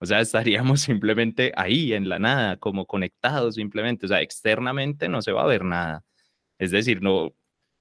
o 0.00 0.06
sea, 0.06 0.20
estaríamos 0.20 0.80
simplemente 0.82 1.52
ahí 1.56 1.92
en 1.92 2.08
la 2.08 2.18
nada, 2.18 2.56
como 2.56 2.86
conectados 2.86 3.54
simplemente. 3.56 4.06
O 4.06 4.08
sea, 4.08 4.22
externamente 4.22 5.08
no 5.08 5.22
se 5.22 5.32
va 5.32 5.42
a 5.42 5.46
ver 5.46 5.64
nada. 5.64 6.04
Es 6.58 6.70
decir, 6.72 7.02
no, 7.02 7.34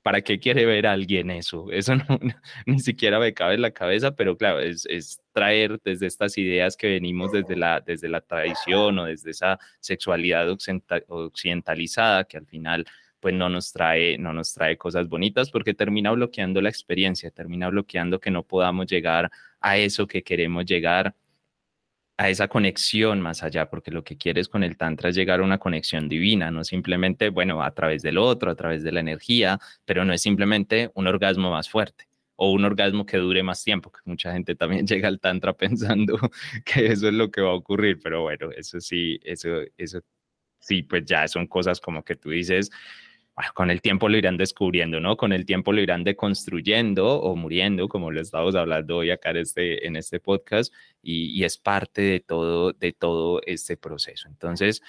¿para 0.09 0.23
qué 0.23 0.39
quiere 0.39 0.65
ver 0.65 0.87
a 0.87 0.93
alguien 0.93 1.29
eso? 1.29 1.71
Eso 1.71 1.93
ni 2.65 2.79
siquiera 2.79 3.19
me 3.19 3.31
cabe 3.31 3.53
en 3.53 3.61
la 3.61 3.69
cabeza, 3.69 4.15
pero 4.15 4.35
claro, 4.35 4.59
es, 4.59 4.87
es, 4.87 5.21
traer 5.33 5.79
desde 5.83 6.07
estas 6.07 6.35
ideas 6.39 6.75
que 6.75 6.87
venimos 6.87 7.31
desde 7.31 7.55
la, 7.55 7.79
desde 7.79 8.09
la 8.09 8.19
tradición 8.21 8.97
o 8.97 9.05
desde 9.05 9.29
esa 9.29 9.59
sexualidad 9.79 10.49
occidentalizada 10.49 12.23
que 12.23 12.37
al 12.37 12.47
final 12.47 12.87
pues 13.19 13.35
no 13.35 13.49
nos 13.49 13.71
trae 13.71 14.17
no 14.17 14.33
nos 14.33 14.51
trae 14.51 14.77
cosas 14.77 15.07
bonitas 15.07 15.51
porque 15.51 15.75
termina 15.75 16.09
bloqueando 16.09 16.59
la 16.59 16.69
experiencia, 16.69 17.29
termina 17.29 17.69
bloqueando 17.69 18.19
que 18.19 18.31
no 18.31 18.41
podamos 18.41 18.87
llegar 18.87 19.29
a 19.61 19.77
eso 19.77 20.07
que 20.07 20.23
queremos 20.23 20.65
llegar 20.65 21.13
a 22.19 22.29
esa 22.29 22.49
conexión 22.49 23.21
más 23.21 23.43
allá, 23.43 23.69
porque 23.69 23.91
lo 23.91 24.03
que 24.03 24.17
quieres 24.17 24.49
con 24.49 24.61
el 24.61 24.75
Tantra 24.75 25.07
es 25.07 25.15
llegar 25.15 25.39
a 25.39 25.43
una 25.43 25.57
conexión 25.57 26.09
divina, 26.09 26.51
no 26.51 26.65
simplemente, 26.65 27.29
bueno, 27.29 27.63
a 27.63 27.73
través 27.73 28.01
del 28.01 28.17
otro, 28.17 28.51
a 28.51 28.55
través 28.55 28.83
de 28.83 28.91
la 28.91 28.99
energía, 28.99 29.57
pero 29.85 30.03
no 30.03 30.11
es 30.11 30.21
simplemente 30.21 30.91
un 30.95 31.07
orgasmo 31.07 31.49
más 31.49 31.69
fuerte 31.69 32.09
o 32.35 32.51
un 32.51 32.65
orgasmo 32.65 33.05
que 33.05 33.15
dure 33.15 33.41
más 33.41 33.63
tiempo, 33.63 33.89
que 33.89 34.01
mucha 34.03 34.33
gente 34.33 34.53
también 34.53 34.85
llega 34.87 35.07
al 35.07 35.21
Tantra 35.21 35.53
pensando 35.53 36.19
que 36.65 36.87
eso 36.87 37.07
es 37.07 37.13
lo 37.13 37.31
que 37.31 37.39
va 37.39 37.51
a 37.51 37.53
ocurrir, 37.53 38.01
pero 38.03 38.23
bueno, 38.23 38.51
eso 38.51 38.81
sí, 38.81 39.17
eso, 39.23 39.61
eso 39.77 40.01
sí, 40.59 40.83
pues 40.83 41.05
ya 41.05 41.25
son 41.29 41.47
cosas 41.47 41.79
como 41.79 42.03
que 42.03 42.17
tú 42.17 42.31
dices, 42.31 42.69
con 43.53 43.71
el 43.71 43.81
tiempo 43.81 44.09
lo 44.09 44.17
irán 44.17 44.37
descubriendo, 44.37 44.99
¿no? 44.99 45.17
Con 45.17 45.33
el 45.33 45.45
tiempo 45.45 45.71
lo 45.73 45.81
irán 45.81 46.03
deconstruyendo 46.03 47.19
o 47.21 47.35
muriendo, 47.35 47.87
como 47.87 48.11
lo 48.11 48.21
estamos 48.21 48.55
hablando 48.55 48.97
hoy 48.97 49.11
acá 49.11 49.31
en 49.31 49.37
este, 49.37 49.87
en 49.87 49.95
este 49.95 50.19
podcast, 50.19 50.73
y, 51.01 51.31
y 51.37 51.43
es 51.43 51.57
parte 51.57 52.01
de 52.01 52.19
todo, 52.19 52.73
de 52.73 52.93
todo 52.93 53.41
este 53.45 53.77
proceso. 53.77 54.27
Entonces, 54.27 54.81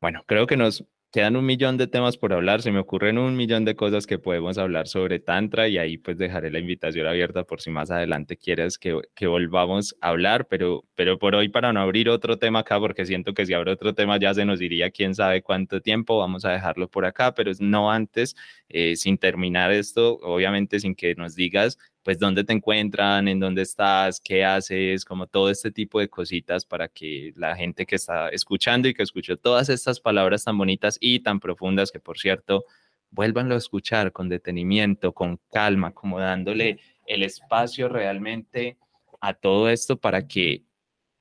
bueno, 0.00 0.24
creo 0.26 0.46
que 0.46 0.56
nos 0.56 0.84
quedan 1.10 1.36
un 1.36 1.44
millón 1.44 1.76
de 1.76 1.88
temas 1.88 2.16
por 2.16 2.32
hablar, 2.32 2.62
se 2.62 2.70
me 2.70 2.78
ocurren 2.78 3.18
un 3.18 3.36
millón 3.36 3.64
de 3.64 3.74
cosas 3.74 4.06
que 4.06 4.18
podemos 4.18 4.58
hablar 4.58 4.86
sobre 4.86 5.18
Tantra 5.18 5.68
y 5.68 5.76
ahí 5.76 5.98
pues 5.98 6.18
dejaré 6.18 6.50
la 6.50 6.60
invitación 6.60 7.06
abierta 7.06 7.44
por 7.44 7.60
si 7.60 7.70
más 7.70 7.90
adelante 7.90 8.36
quieres 8.36 8.78
que, 8.78 9.00
que, 9.14 9.26
volvamos 9.26 9.96
a 10.00 10.10
hablar, 10.10 10.46
pero, 10.46 10.84
pero 10.94 11.18
por 11.18 11.34
hoy 11.34 11.48
para 11.48 11.72
no 11.72 11.80
abrir 11.80 12.08
otro 12.08 12.38
tema 12.38 12.60
acá, 12.60 12.78
porque 12.78 13.06
siento 13.06 13.34
que 13.34 13.44
si 13.44 13.54
abre 13.54 13.72
otro 13.72 13.94
tema 13.94 14.18
ya 14.18 14.34
se 14.34 14.44
nos 14.44 14.60
diría 14.60 14.90
quién 14.90 15.14
sabe 15.14 15.42
cuánto 15.42 15.80
tiempo, 15.80 16.18
vamos 16.18 16.44
a 16.44 16.52
dejarlo 16.52 16.88
por 16.88 17.04
acá, 17.04 17.34
pero 17.34 17.50
no 17.58 17.90
antes, 17.90 18.36
eh, 18.68 18.94
sin 18.96 19.18
terminar 19.18 19.72
esto, 19.72 20.18
obviamente 20.22 20.78
sin 20.78 20.94
que 20.94 21.14
nos 21.16 21.34
digas 21.34 21.76
pues 22.02 22.18
dónde 22.18 22.44
te 22.44 22.52
encuentran, 22.52 23.28
en 23.28 23.40
dónde 23.40 23.62
estás, 23.62 24.20
qué 24.20 24.44
haces, 24.44 25.04
como 25.04 25.26
todo 25.26 25.50
este 25.50 25.70
tipo 25.70 26.00
de 26.00 26.08
cositas 26.08 26.64
para 26.64 26.88
que 26.88 27.32
la 27.36 27.54
gente 27.56 27.86
que 27.86 27.96
está 27.96 28.28
escuchando 28.30 28.88
y 28.88 28.94
que 28.94 29.02
escuchó 29.02 29.36
todas 29.36 29.68
estas 29.68 30.00
palabras 30.00 30.44
tan 30.44 30.56
bonitas 30.56 30.96
y 31.00 31.20
tan 31.20 31.40
profundas, 31.40 31.92
que 31.92 32.00
por 32.00 32.18
cierto, 32.18 32.64
vuélvanlo 33.10 33.54
a 33.54 33.58
escuchar 33.58 34.12
con 34.12 34.28
detenimiento, 34.28 35.12
con 35.12 35.40
calma, 35.52 35.92
como 35.92 36.20
dándole 36.20 36.78
el 37.06 37.22
espacio 37.22 37.88
realmente 37.88 38.78
a 39.20 39.34
todo 39.34 39.68
esto 39.68 39.98
para 39.98 40.26
que 40.26 40.64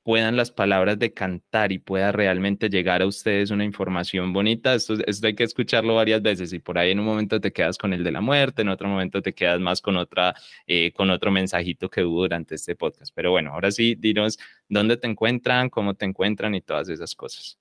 puedan 0.04 0.38
las 0.38 0.52
palabras 0.52 0.98
de 0.98 1.14
cantar 1.14 1.72
y 1.72 1.80
pueda 1.80 2.12
realmente 2.12 2.70
llegar 2.70 3.02
a 3.02 3.06
ustedes 3.06 3.52
una 3.52 3.64
información 3.66 4.34
bonita. 4.34 4.74
Esto, 4.74 4.96
esto, 5.06 5.28
hay 5.28 5.36
que 5.36 5.44
escucharlo 5.44 5.96
varias 5.96 6.22
veces 6.22 6.54
y 6.54 6.60
por 6.60 6.78
ahí 6.78 6.92
en 6.92 7.00
un 7.00 7.06
momento 7.06 7.40
te 7.40 7.52
quedas 7.52 7.78
con 7.78 7.94
el 7.94 8.04
de 8.04 8.12
la 8.12 8.22
muerte, 8.22 8.62
en 8.62 8.70
otro 8.70 8.88
momento 8.88 9.22
te 9.22 9.34
quedas 9.34 9.60
más 9.60 9.82
con, 9.82 9.98
otra, 9.98 10.34
eh, 10.68 10.92
con 10.94 11.10
otro 11.10 11.32
mensajito 11.32 11.90
que 11.90 12.04
hubo 12.04 12.22
durante 12.22 12.56
este 12.56 12.76
podcast. 12.76 13.14
Pero 13.16 13.32
bueno, 13.32 13.54
ahora 13.54 13.72
sí, 13.72 13.96
dinos 13.96 14.40
dónde 14.68 14.98
te 14.98 15.08
encuentran, 15.08 15.70
cómo 15.70 15.94
te 15.94 16.06
encuentran 16.06 16.56
y 16.56 16.62
todas 16.62 16.90
esas 16.90 17.16
cosas. 17.16 17.58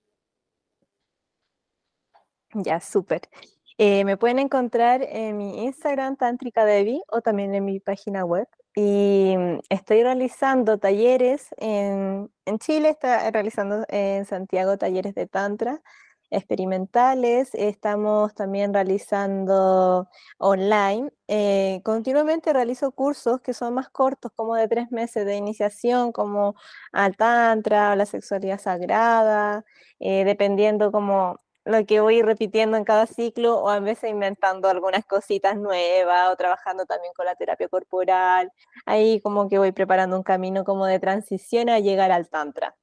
Ya, 2.55 2.81
súper. 2.81 3.23
Eh, 3.77 4.05
me 4.05 4.17
pueden 4.17 4.39
encontrar 4.41 5.03
en 5.03 5.37
mi 5.37 5.65
Instagram, 5.65 6.17
Tantrica 6.17 6.65
Devi, 6.65 7.01
o 7.09 7.21
también 7.21 7.55
en 7.55 7.65
mi 7.65 7.79
página 7.79 8.25
web, 8.25 8.49
y 8.81 9.37
mm, 9.37 9.61
estoy 9.71 10.05
realizando 10.05 10.79
talleres 10.79 11.49
en, 11.57 12.31
Chile, 12.61 12.91
está 12.91 13.29
realizando 13.33 13.85
en 13.89 14.25
Santiago 14.25 14.79
talleres 14.79 15.15
de 15.17 15.27
Tantra 15.27 15.83
experimentales, 16.31 17.51
estamos 17.55 18.35
también 18.35 18.73
realizando 18.75 20.09
online. 20.39 21.11
Eh, 21.27 21.81
continuamente 21.85 22.53
realizo 22.53 22.93
cursos 22.93 23.41
que 23.41 23.55
son 23.55 23.75
más 23.75 23.89
cortos, 23.89 24.31
como 24.37 24.55
de 24.55 24.69
tres 24.69 24.93
meses 24.93 25.27
de 25.27 25.37
iniciación, 25.37 26.13
como 26.13 26.55
al 26.93 27.17
Tantra 27.17 27.93
o 27.93 27.97
la 27.97 28.07
sexualidad 28.07 28.61
sagrada, 28.61 29.65
eh, 30.01 30.25
dependiendo 30.25 30.93
como 30.93 31.41
lo 31.69 31.85
que 31.85 32.01
voy 32.01 32.23
repitiendo 32.23 32.79
en 32.79 32.85
cada 32.85 33.07
ciclo 33.07 33.59
o 33.59 33.69
a 33.69 33.79
veces 33.79 34.11
inventando 34.11 34.69
algunas 34.69 35.05
cositas 35.05 35.59
nuevas 35.59 36.31
o 36.33 36.37
trabajando 36.37 36.87
también 36.87 37.13
con 37.15 37.27
la 37.27 37.35
terapia 37.35 37.69
corporal. 37.69 38.51
Ahí 38.87 39.21
como 39.21 39.49
que 39.51 39.59
voy 39.59 39.73
preparando 39.73 40.17
un 40.17 40.23
camino 40.23 40.65
como 40.65 40.87
de 40.87 40.99
transición 40.99 41.69
a 41.69 41.79
llegar 41.79 42.11
al 42.11 42.31
tantra. 42.31 42.75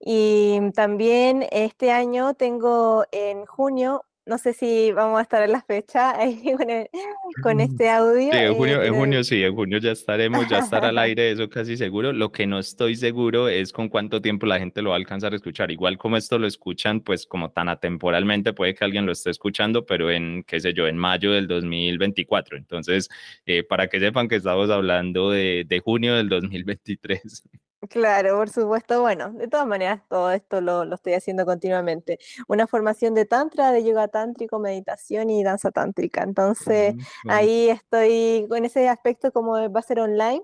Y 0.00 0.72
también 0.72 1.46
este 1.50 1.90
año 1.90 2.32
tengo 2.34 3.04
en 3.12 3.44
junio 3.44 4.02
no 4.26 4.38
sé 4.38 4.52
si 4.52 4.90
vamos 4.90 5.20
a 5.20 5.22
estar 5.22 5.42
en 5.44 5.52
la 5.52 5.62
fecha 5.62 6.14
con, 7.42 7.60
este 7.60 7.88
audio. 7.88 8.32
Sí, 8.32 8.38
en 8.38 8.54
junio, 8.54 8.82
en 8.82 8.94
junio 8.94 9.24
sí, 9.24 9.42
en 9.42 9.54
junio 9.54 9.78
ya 9.78 9.92
estaremos, 9.92 10.48
ya 10.48 10.58
estará 10.58 10.88
al 10.88 10.98
aire, 10.98 11.30
eso 11.30 11.48
casi 11.48 11.76
seguro. 11.76 12.12
Lo 12.12 12.32
que 12.32 12.46
no 12.46 12.58
estoy 12.58 12.96
seguro 12.96 13.48
es 13.48 13.72
con 13.72 13.88
cuánto 13.88 14.20
tiempo 14.20 14.46
la 14.46 14.58
gente 14.58 14.82
lo 14.82 14.90
va 14.90 14.96
a 14.96 14.98
alcanzar 14.98 15.32
a 15.32 15.36
escuchar. 15.36 15.70
Igual 15.70 15.96
como 15.96 16.16
esto 16.16 16.38
lo 16.38 16.48
escuchan, 16.48 17.00
pues 17.00 17.24
como 17.24 17.50
tan 17.50 17.68
atemporalmente, 17.68 18.52
puede 18.52 18.74
que 18.74 18.84
alguien 18.84 19.06
lo 19.06 19.12
esté 19.12 19.30
escuchando, 19.30 19.86
pero 19.86 20.10
en, 20.10 20.42
qué 20.44 20.58
sé 20.58 20.74
yo, 20.74 20.88
en 20.88 20.96
mayo 20.96 21.30
del 21.30 21.46
2024. 21.46 22.56
Entonces, 22.56 23.08
eh, 23.46 23.62
para 23.62 23.86
que 23.86 24.00
sepan 24.00 24.28
que 24.28 24.36
estamos 24.36 24.70
hablando 24.70 25.30
de, 25.30 25.64
de 25.68 25.78
junio 25.78 26.16
del 26.16 26.28
2023. 26.28 27.44
Claro, 27.90 28.36
por 28.36 28.48
supuesto. 28.48 29.00
Bueno, 29.02 29.32
de 29.32 29.48
todas 29.48 29.66
maneras, 29.66 30.00
todo 30.08 30.30
esto 30.32 30.60
lo, 30.60 30.82
estoy 30.94 31.12
haciendo 31.14 31.44
continuamente. 31.44 32.18
Una 32.48 32.66
formación 32.66 33.14
de 33.14 33.26
tantra, 33.26 33.70
de 33.70 33.84
yoga 33.84 34.08
tántrico, 34.08 34.58
meditación 34.58 35.30
y 35.30 35.44
danza 35.44 35.70
tántrica. 35.70 36.22
Entonces, 36.22 36.94
ahí 37.28 37.68
estoy 37.68 38.46
con 38.48 38.64
ese 38.64 38.88
aspecto 38.88 39.30
como 39.32 39.52
va 39.70 39.80
a 39.80 39.82
ser 39.82 40.00
online. 40.00 40.42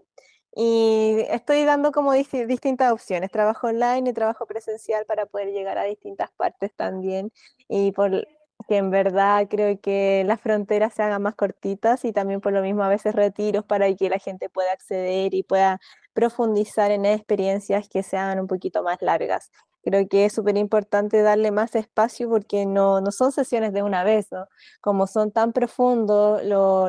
Y 0.54 1.24
estoy 1.30 1.64
dando 1.64 1.92
como 1.92 2.12
distintas 2.12 2.92
opciones, 2.92 3.30
trabajo 3.30 3.68
online 3.68 4.10
y 4.10 4.12
trabajo 4.12 4.44
presencial 4.46 5.06
para 5.06 5.24
poder 5.24 5.48
llegar 5.48 5.78
a 5.78 5.84
distintas 5.84 6.30
partes 6.32 6.74
también. 6.74 7.32
Y 7.68 7.92
por, 7.92 8.26
que 8.68 8.76
en 8.76 8.90
verdad 8.90 9.46
creo 9.48 9.80
que 9.80 10.24
las 10.26 10.40
fronteras 10.40 10.94
se 10.94 11.02
hagan 11.02 11.22
más 11.22 11.34
cortitas 11.34 12.04
y 12.04 12.12
también 12.12 12.40
por 12.40 12.52
lo 12.52 12.62
mismo 12.62 12.82
a 12.82 12.88
veces 12.88 13.14
retiros 13.14 13.64
para 13.64 13.92
que 13.94 14.08
la 14.08 14.18
gente 14.18 14.48
pueda 14.48 14.72
acceder 14.72 15.34
y 15.34 15.42
pueda 15.42 15.80
profundizar 16.12 16.90
en 16.90 17.04
experiencias 17.06 17.88
que 17.88 18.02
sean 18.02 18.40
un 18.40 18.46
poquito 18.46 18.82
más 18.82 19.00
largas. 19.00 19.50
Creo 19.84 20.06
que 20.08 20.26
es 20.26 20.32
súper 20.34 20.56
importante 20.56 21.22
darle 21.22 21.50
más 21.50 21.74
espacio 21.74 22.28
porque 22.28 22.66
no, 22.66 23.00
no, 23.00 23.10
son 23.10 23.32
sesiones 23.32 23.72
de 23.72 23.82
una 23.82 24.04
vez, 24.04 24.28
¿no? 24.30 24.46
Como 24.80 25.08
son 25.08 25.32
tan 25.32 25.52
profundos 25.52 26.40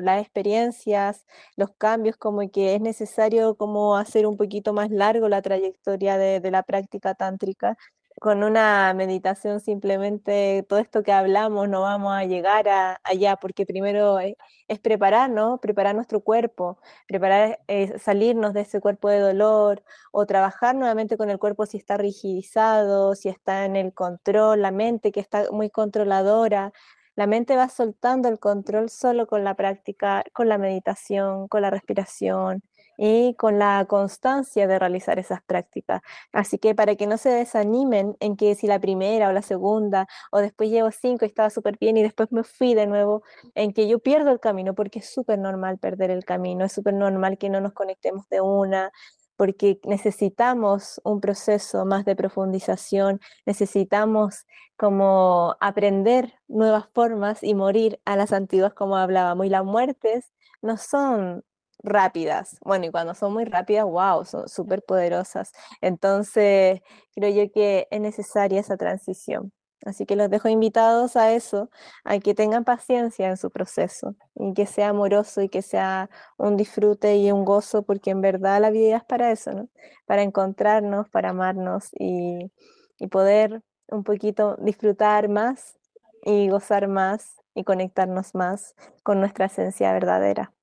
las 0.04 0.22
experiencias, 0.22 1.26
los 1.56 1.72
cambios, 1.78 2.18
como 2.18 2.48
que 2.52 2.76
es 2.76 2.82
necesario 2.82 3.56
como 3.56 3.98
hacer 3.98 4.28
un 4.28 4.38
poquito 4.38 4.74
más 4.74 4.92
largo 4.92 5.28
la 5.28 5.42
trayectoria 5.42 6.18
de, 6.20 6.40
de 6.40 6.52
la 6.52 6.62
práctica 6.64 7.16
tántrica 7.16 7.78
con 8.24 8.42
una 8.42 8.94
meditación 8.94 9.60
simplemente 9.60 10.66
todo 10.70 10.80
esto 10.80 11.04
que 11.04 11.12
hablamos 11.12 11.68
no 11.68 11.82
vamos 11.82 12.14
a 12.14 12.24
llegar 12.24 12.70
a, 12.70 13.02
allá, 13.04 13.36
porque 13.36 13.66
primero 13.66 14.18
es, 14.20 14.36
prepararnos, 14.82 15.60
preparar 15.60 15.94
nuestro 15.94 16.22
cuerpo, 16.22 16.80
preparar 17.06 17.60
eh, 17.68 18.00
salirnos 18.00 18.54
de 18.54 18.62
ese 18.62 18.80
cuerpo 18.80 19.10
de 19.10 19.20
dolor 19.20 19.84
o 20.14 20.26
trabajar 20.26 20.74
nuevamente 20.74 21.18
con 21.18 21.30
el 21.30 21.38
cuerpo 21.38 21.66
si 21.66 21.76
está 21.78 21.98
rigidizado, 21.98 23.14
si 23.16 23.28
está 23.28 23.66
en 23.66 23.76
el 23.76 23.94
control, 23.94 24.62
la 24.62 24.72
mente 24.72 25.12
que 25.12 25.20
está 25.20 25.52
muy 25.52 25.70
controladora. 25.70 26.72
La 27.16 27.28
mente 27.28 27.58
va 27.58 27.68
soltando 27.70 28.30
el 28.30 28.40
control 28.40 28.90
solo 28.90 29.28
con 29.28 29.44
la 29.44 29.56
práctica, 29.56 30.24
con 30.34 30.48
la 30.48 30.58
meditación, 30.58 31.50
con 31.50 31.62
la 31.62 31.70
respiración, 31.72 32.64
y 32.98 33.36
con 33.36 33.60
la 33.60 33.86
constancia 33.88 34.68
de 34.68 34.80
realizar 34.80 35.20
esas 35.20 35.42
prácticas. 35.44 36.02
Así 36.32 36.58
que 36.58 36.76
para 36.76 36.96
que 36.96 37.08
no 37.08 37.18
se 37.18 37.30
desanimen 37.30 38.16
en 38.20 38.36
que 38.38 38.56
si 38.56 38.68
la 38.68 38.80
primera 38.80 39.30
o 39.30 39.32
la 39.34 39.42
segunda 39.42 40.08
o 40.32 40.40
después 40.40 40.70
llevo 40.70 40.92
cinco 40.92 41.26
y 41.26 41.28
estaba 41.28 41.50
súper 41.50 41.78
bien 41.78 41.98
y 41.98 42.04
después 42.04 42.32
me 42.32 42.44
fui 42.44 42.74
de 42.74 42.88
nuevo, 42.88 43.24
en 43.56 43.74
que 43.74 43.88
yo 43.88 44.00
pierdo 44.00 44.32
el 44.32 44.40
camino, 44.40 44.74
porque 44.76 45.00
es 45.00 45.14
súper 45.14 45.40
normal 45.40 45.80
perder 45.80 46.12
el 46.12 46.26
camino, 46.26 46.66
es 46.66 46.74
súper 46.74 46.94
normal 46.94 47.38
que 47.38 47.50
no 47.50 47.62
nos 47.62 47.74
conectemos 47.74 48.28
de 48.30 48.42
una, 48.42 48.92
porque 49.36 49.80
necesitamos 49.86 51.02
un 51.04 51.20
proceso 51.20 51.86
más 51.86 52.06
de 52.06 52.16
profundización, 52.16 53.20
necesitamos 53.46 54.46
como 54.78 55.56
aprender 55.60 56.34
nuevas 56.48 56.88
formas 56.94 57.44
y 57.44 57.56
morir 57.56 58.00
a 58.06 58.16
las 58.16 58.34
antiguas 58.34 58.74
como 58.74 58.98
hablábamos. 58.98 59.46
Y 59.46 59.50
las 59.50 59.64
muertes 59.66 60.32
no 60.62 60.78
son 60.78 61.44
rápidas. 61.84 62.58
Bueno, 62.62 62.86
y 62.86 62.92
cuando 62.92 63.14
son 63.14 63.34
muy 63.34 63.46
rápidas, 63.46 63.86
wow, 63.86 64.26
son 64.26 64.48
súper 64.48 64.84
poderosas. 64.84 65.52
Entonces, 65.82 66.82
creo 67.16 67.30
yo 67.46 67.52
que 67.52 67.88
es 67.92 68.02
necesaria 68.02 68.60
esa 68.60 68.78
transición. 68.78 69.52
Así 69.86 70.06
que 70.06 70.16
los 70.16 70.30
dejo 70.30 70.48
invitados 70.48 71.18
a 71.18 71.34
eso, 71.34 71.70
a 72.06 72.18
que 72.20 72.34
tengan 72.34 72.64
paciencia 72.64 73.28
en 73.30 73.36
su 73.38 73.52
proceso 73.52 74.16
y 74.36 74.54
que 74.54 74.66
sea 74.66 74.90
amoroso 74.90 75.42
y 75.42 75.50
que 75.50 75.62
sea 75.62 76.10
un 76.38 76.56
disfrute 76.56 77.18
y 77.18 77.32
un 77.32 77.44
gozo, 77.44 77.84
porque 77.84 78.12
en 78.12 78.22
verdad 78.22 78.62
la 78.62 78.70
vida 78.70 78.98
es 78.98 79.04
para 79.04 79.32
eso, 79.32 79.52
¿no? 79.52 79.70
Para 80.06 80.22
encontrarnos, 80.24 81.10
para 81.10 81.32
amarnos 81.32 81.90
y, 82.00 82.50
y 82.98 83.08
poder 83.08 83.62
un 83.90 84.04
poquito 84.06 84.56
disfrutar 84.60 85.28
más 85.30 85.78
y 86.24 86.48
gozar 86.50 86.88
más 86.88 87.36
y 87.54 87.64
conectarnos 87.66 88.34
más 88.36 88.76
con 89.04 89.20
nuestra 89.20 89.46
esencia 89.48 89.92
verdadera. 89.92 90.54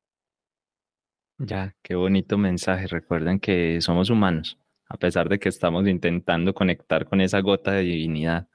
Ya, 1.42 1.74
qué 1.82 1.94
bonito 1.94 2.36
mensaje. 2.36 2.86
Recuerden 2.86 3.40
que 3.40 3.80
somos 3.80 4.10
humanos, 4.10 4.58
a 4.88 4.98
pesar 4.98 5.28
de 5.30 5.38
que 5.38 5.48
estamos 5.48 5.88
intentando 5.88 6.52
conectar 6.52 7.06
con 7.06 7.22
esa 7.22 7.40
gota 7.40 7.72
de 7.72 7.80
divinidad. 7.82 8.46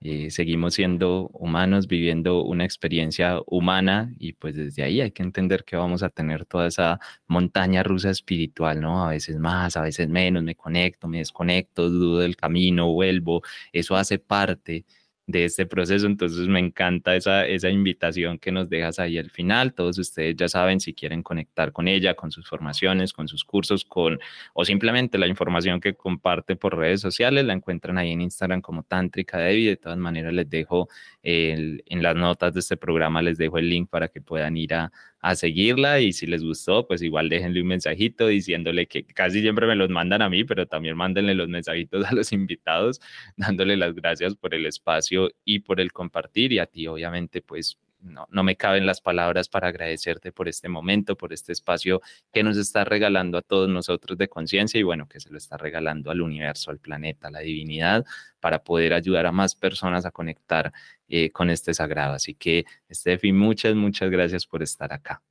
Eh, 0.00 0.30
seguimos 0.30 0.74
siendo 0.74 1.28
humanos, 1.34 1.88
viviendo 1.88 2.44
una 2.44 2.64
experiencia 2.64 3.40
humana 3.46 4.12
y 4.18 4.34
pues 4.34 4.56
desde 4.56 4.82
ahí 4.84 5.00
hay 5.00 5.10
que 5.12 5.24
entender 5.24 5.64
que 5.64 5.76
vamos 5.76 6.02
a 6.04 6.10
tener 6.10 6.46
toda 6.46 6.68
esa 6.68 7.00
montaña 7.26 7.82
rusa 7.82 8.10
espiritual, 8.10 8.80
¿no? 8.80 9.04
A 9.04 9.10
veces 9.10 9.38
más, 9.38 9.76
a 9.76 9.82
veces 9.82 10.08
menos, 10.08 10.44
me 10.44 10.54
conecto, 10.56 11.08
me 11.08 11.18
desconecto, 11.18 11.90
dudo 11.90 12.20
del 12.20 12.36
camino, 12.36 12.92
vuelvo, 12.92 13.42
eso 13.72 13.96
hace 13.96 14.18
parte 14.20 14.84
de 15.30 15.44
este 15.44 15.66
proceso. 15.66 16.06
Entonces 16.06 16.48
me 16.48 16.60
encanta 16.60 17.16
esa, 17.16 17.46
esa 17.46 17.68
invitación 17.68 18.38
que 18.38 18.52
nos 18.52 18.68
dejas 18.68 18.98
ahí 18.98 19.18
al 19.18 19.30
final. 19.30 19.74
Todos 19.74 19.98
ustedes 19.98 20.36
ya 20.36 20.48
saben 20.48 20.80
si 20.80 20.94
quieren 20.94 21.22
conectar 21.22 21.72
con 21.72 21.88
ella, 21.88 22.14
con 22.14 22.30
sus 22.30 22.48
formaciones, 22.48 23.12
con 23.12 23.28
sus 23.28 23.44
cursos, 23.44 23.84
con 23.84 24.18
o 24.54 24.64
simplemente 24.64 25.18
la 25.18 25.26
información 25.26 25.80
que 25.80 25.94
comparte 25.94 26.56
por 26.56 26.76
redes 26.76 27.00
sociales, 27.00 27.44
la 27.44 27.52
encuentran 27.52 27.98
ahí 27.98 28.12
en 28.12 28.20
Instagram 28.20 28.60
como 28.60 28.82
Tántrica 28.82 29.38
Devi. 29.38 29.66
De 29.66 29.76
todas 29.76 29.98
maneras 29.98 30.32
les 30.32 30.48
dejo 30.48 30.88
en 31.22 32.02
las 32.02 32.16
notas 32.16 32.54
de 32.54 32.60
este 32.60 32.76
programa, 32.76 33.22
les 33.22 33.38
dejo 33.38 33.58
el 33.58 33.68
link 33.68 33.88
para 33.90 34.08
que 34.08 34.20
puedan 34.20 34.56
ir 34.56 34.74
a, 34.74 34.90
a 35.20 35.34
seguirla 35.36 36.00
y 36.00 36.12
si 36.12 36.26
les 36.26 36.42
gustó, 36.42 36.86
pues 36.86 37.02
igual 37.02 37.28
déjenle 37.28 37.60
un 37.62 37.68
mensajito 37.68 38.26
diciéndole 38.26 38.86
que 38.86 39.04
casi 39.04 39.40
siempre 39.40 39.66
me 39.66 39.76
los 39.76 39.90
mandan 39.90 40.22
a 40.22 40.30
mí, 40.30 40.44
pero 40.44 40.66
también 40.66 40.96
mándenle 40.96 41.34
los 41.34 41.48
mensajitos 41.48 42.04
a 42.10 42.14
los 42.14 42.32
invitados, 42.32 43.00
dándole 43.36 43.76
las 43.76 43.94
gracias 43.94 44.34
por 44.34 44.54
el 44.54 44.66
espacio 44.66 45.30
y 45.44 45.60
por 45.60 45.80
el 45.80 45.92
compartir 45.92 46.52
y 46.52 46.58
a 46.58 46.66
ti 46.66 46.86
obviamente 46.86 47.42
pues 47.42 47.78
no, 48.02 48.26
no 48.30 48.42
me 48.42 48.56
caben 48.56 48.86
las 48.86 49.00
palabras 49.00 49.48
para 49.48 49.68
agradecerte 49.68 50.32
por 50.32 50.48
este 50.48 50.68
momento, 50.68 51.16
por 51.16 51.32
este 51.32 51.52
espacio 51.52 52.00
que 52.32 52.42
nos 52.42 52.56
está 52.56 52.84
regalando 52.84 53.38
a 53.38 53.42
todos 53.42 53.68
nosotros 53.68 54.18
de 54.18 54.28
conciencia 54.28 54.80
y 54.80 54.82
bueno, 54.82 55.08
que 55.08 55.20
se 55.20 55.30
lo 55.30 55.38
está 55.38 55.56
regalando 55.56 56.10
al 56.10 56.20
universo, 56.20 56.70
al 56.70 56.78
planeta, 56.78 57.28
a 57.28 57.30
la 57.30 57.40
divinidad, 57.40 58.04
para 58.40 58.62
poder 58.62 58.94
ayudar 58.94 59.26
a 59.26 59.32
más 59.32 59.54
personas 59.54 60.06
a 60.06 60.10
conectar 60.10 60.72
eh, 61.08 61.30
con 61.30 61.50
este 61.50 61.74
sagrado. 61.74 62.14
Así 62.14 62.34
que, 62.34 62.64
Steffi, 62.90 63.32
muchas, 63.32 63.74
muchas 63.74 64.10
gracias 64.10 64.46
por 64.46 64.62
estar 64.62 64.92
acá. 64.92 65.22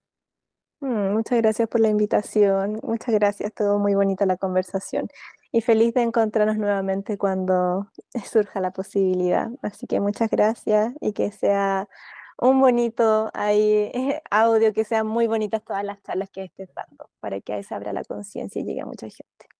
Mm, 0.82 1.13
muchas 1.13 1.38
gracias 1.39 1.67
por 1.67 1.82
la 1.82 1.89
invitación, 1.89 2.80
muchas 2.84 3.13
gracias, 3.13 3.53
todo 3.53 3.80
muy 3.80 3.95
bonita 3.95 4.26
la 4.26 4.38
conversación 4.38 5.09
y 5.51 5.61
feliz 5.61 5.93
de 5.93 6.03
encontrarnos 6.03 6.57
nuevamente 6.57 7.17
cuando 7.17 7.91
surja 8.32 8.61
la 8.61 8.72
posibilidad. 8.72 9.49
Así 9.61 9.88
que 9.88 9.99
muchas 9.99 10.30
gracias 10.30 10.93
y 11.01 11.13
que 11.13 11.32
sea 11.32 11.88
un 12.42 12.60
bonito 12.60 13.30
ahí, 13.34 13.92
audio, 14.32 14.74
que 14.74 14.86
sean 14.86 15.08
muy 15.08 15.28
bonitas 15.28 15.64
todas 15.64 15.84
las 15.84 16.02
charlas 16.04 16.30
que 16.32 16.44
estés 16.46 16.70
dando, 16.76 17.10
para 17.20 17.42
que 17.42 17.54
ahí 17.54 17.64
se 17.64 17.76
abra 17.76 17.94
la 17.94 18.04
conciencia 18.04 18.62
y 18.62 18.66
llegue 18.66 18.82
a 18.82 18.86
mucha 18.86 19.08
gente. 19.10 19.59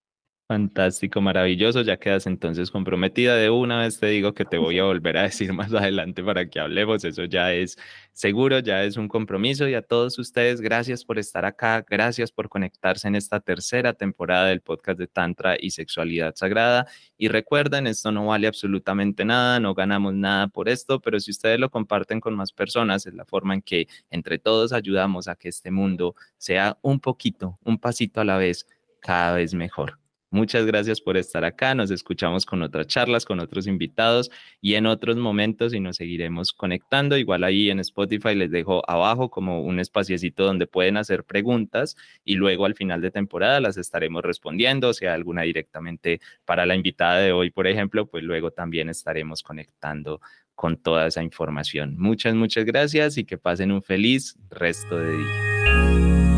Fantástico, 0.50 1.22
maravilloso. 1.22 1.84
Ya 1.84 1.98
quedas 1.98 2.26
entonces 2.26 2.72
comprometida. 2.72 3.36
De 3.36 3.52
una 3.52 3.82
vez 3.82 4.00
te 4.00 4.08
digo 4.08 4.34
que 4.34 4.46
te 4.46 4.58
voy 4.58 4.80
a 4.80 4.84
volver 4.84 5.16
a 5.18 5.22
decir 5.22 5.54
más 5.54 5.72
adelante 5.76 6.24
para 6.24 6.50
que 6.50 6.60
hablemos. 6.60 7.04
Eso 7.04 7.26
ya 7.26 7.54
es 7.54 7.78
seguro, 8.14 8.58
ya 8.58 8.84
es 8.84 8.98
un 8.98 9.08
compromiso. 9.08 9.68
Y 9.68 9.76
a 9.76 9.84
todos 9.84 10.18
ustedes, 10.18 10.60
gracias 10.60 11.06
por 11.06 11.20
estar 11.20 11.46
acá. 11.46 11.86
Gracias 11.88 12.32
por 12.32 12.50
conectarse 12.50 13.08
en 13.08 13.14
esta 13.14 13.40
tercera 13.40 13.94
temporada 13.94 14.48
del 14.48 14.62
podcast 14.62 14.98
de 14.98 15.06
Tantra 15.06 15.56
y 15.60 15.70
Sexualidad 15.70 16.34
Sagrada. 16.36 16.88
Y 17.16 17.28
recuerden, 17.28 17.86
esto 17.86 18.12
no 18.12 18.26
vale 18.26 18.48
absolutamente 18.48 19.26
nada, 19.26 19.60
no 19.60 19.76
ganamos 19.76 20.16
nada 20.16 20.48
por 20.48 20.68
esto, 20.68 21.00
pero 21.00 21.20
si 21.20 21.30
ustedes 21.30 21.60
lo 21.60 21.70
comparten 21.70 22.20
con 22.20 22.36
más 22.36 22.54
personas, 22.54 23.06
es 23.06 23.14
la 23.14 23.26
forma 23.26 23.54
en 23.54 23.62
que 23.62 23.88
entre 24.10 24.40
todos 24.40 24.74
ayudamos 24.74 25.28
a 25.28 25.36
que 25.36 25.50
este 25.50 25.70
mundo 25.70 26.16
sea 26.40 26.80
un 26.82 27.00
poquito, 27.00 27.60
un 27.64 27.78
pasito 27.78 28.20
a 28.20 28.26
la 28.26 28.38
vez, 28.38 28.66
cada 29.00 29.36
vez 29.36 29.54
mejor. 29.54 30.00
Muchas 30.32 30.66
gracias 30.68 31.02
por 31.02 31.18
estar 31.18 31.44
acá. 31.44 31.74
Nos 31.74 31.90
escuchamos 31.90 32.46
con 32.46 32.62
otras 32.62 32.86
charlas, 32.86 33.26
con 33.26 33.40
otros 33.40 33.66
invitados 33.66 34.30
y 34.62 34.76
en 34.76 34.86
otros 34.86 35.18
momentos 35.18 35.74
y 35.74 35.80
nos 35.80 35.96
seguiremos 35.96 36.54
conectando. 36.54 37.18
Igual 37.18 37.44
ahí 37.44 37.72
en 37.72 37.80
Spotify 37.80 38.36
les 38.36 38.52
dejo 38.52 38.88
abajo 38.88 39.32
como 39.32 39.62
un 39.62 39.80
espaciecito 39.80 40.46
donde 40.46 40.68
pueden 40.68 40.98
hacer 40.98 41.24
preguntas 41.24 41.96
y 42.24 42.36
luego 42.36 42.66
al 42.66 42.76
final 42.76 43.02
de 43.02 43.10
temporada 43.10 43.60
las 43.60 43.78
estaremos 43.78 44.22
respondiendo. 44.22 44.94
sea 44.94 45.16
alguna 45.16 45.42
directamente 45.42 46.22
para 46.46 46.68
la 46.68 46.76
invitada 46.76 47.18
de 47.20 47.32
hoy, 47.32 47.50
por 47.50 47.66
ejemplo, 47.66 48.06
pues 48.06 48.24
luego 48.24 48.52
también 48.52 48.90
estaremos 48.90 49.42
conectando 49.42 50.22
con 50.54 50.78
toda 50.78 51.08
esa 51.08 51.24
información. 51.24 51.96
Muchas, 51.98 52.36
muchas 52.36 52.66
gracias 52.66 53.18
y 53.18 53.24
que 53.24 53.38
pasen 53.38 53.72
un 53.72 53.82
feliz 53.82 54.38
resto 54.50 54.98
de 54.98 55.18
día. 55.18 56.29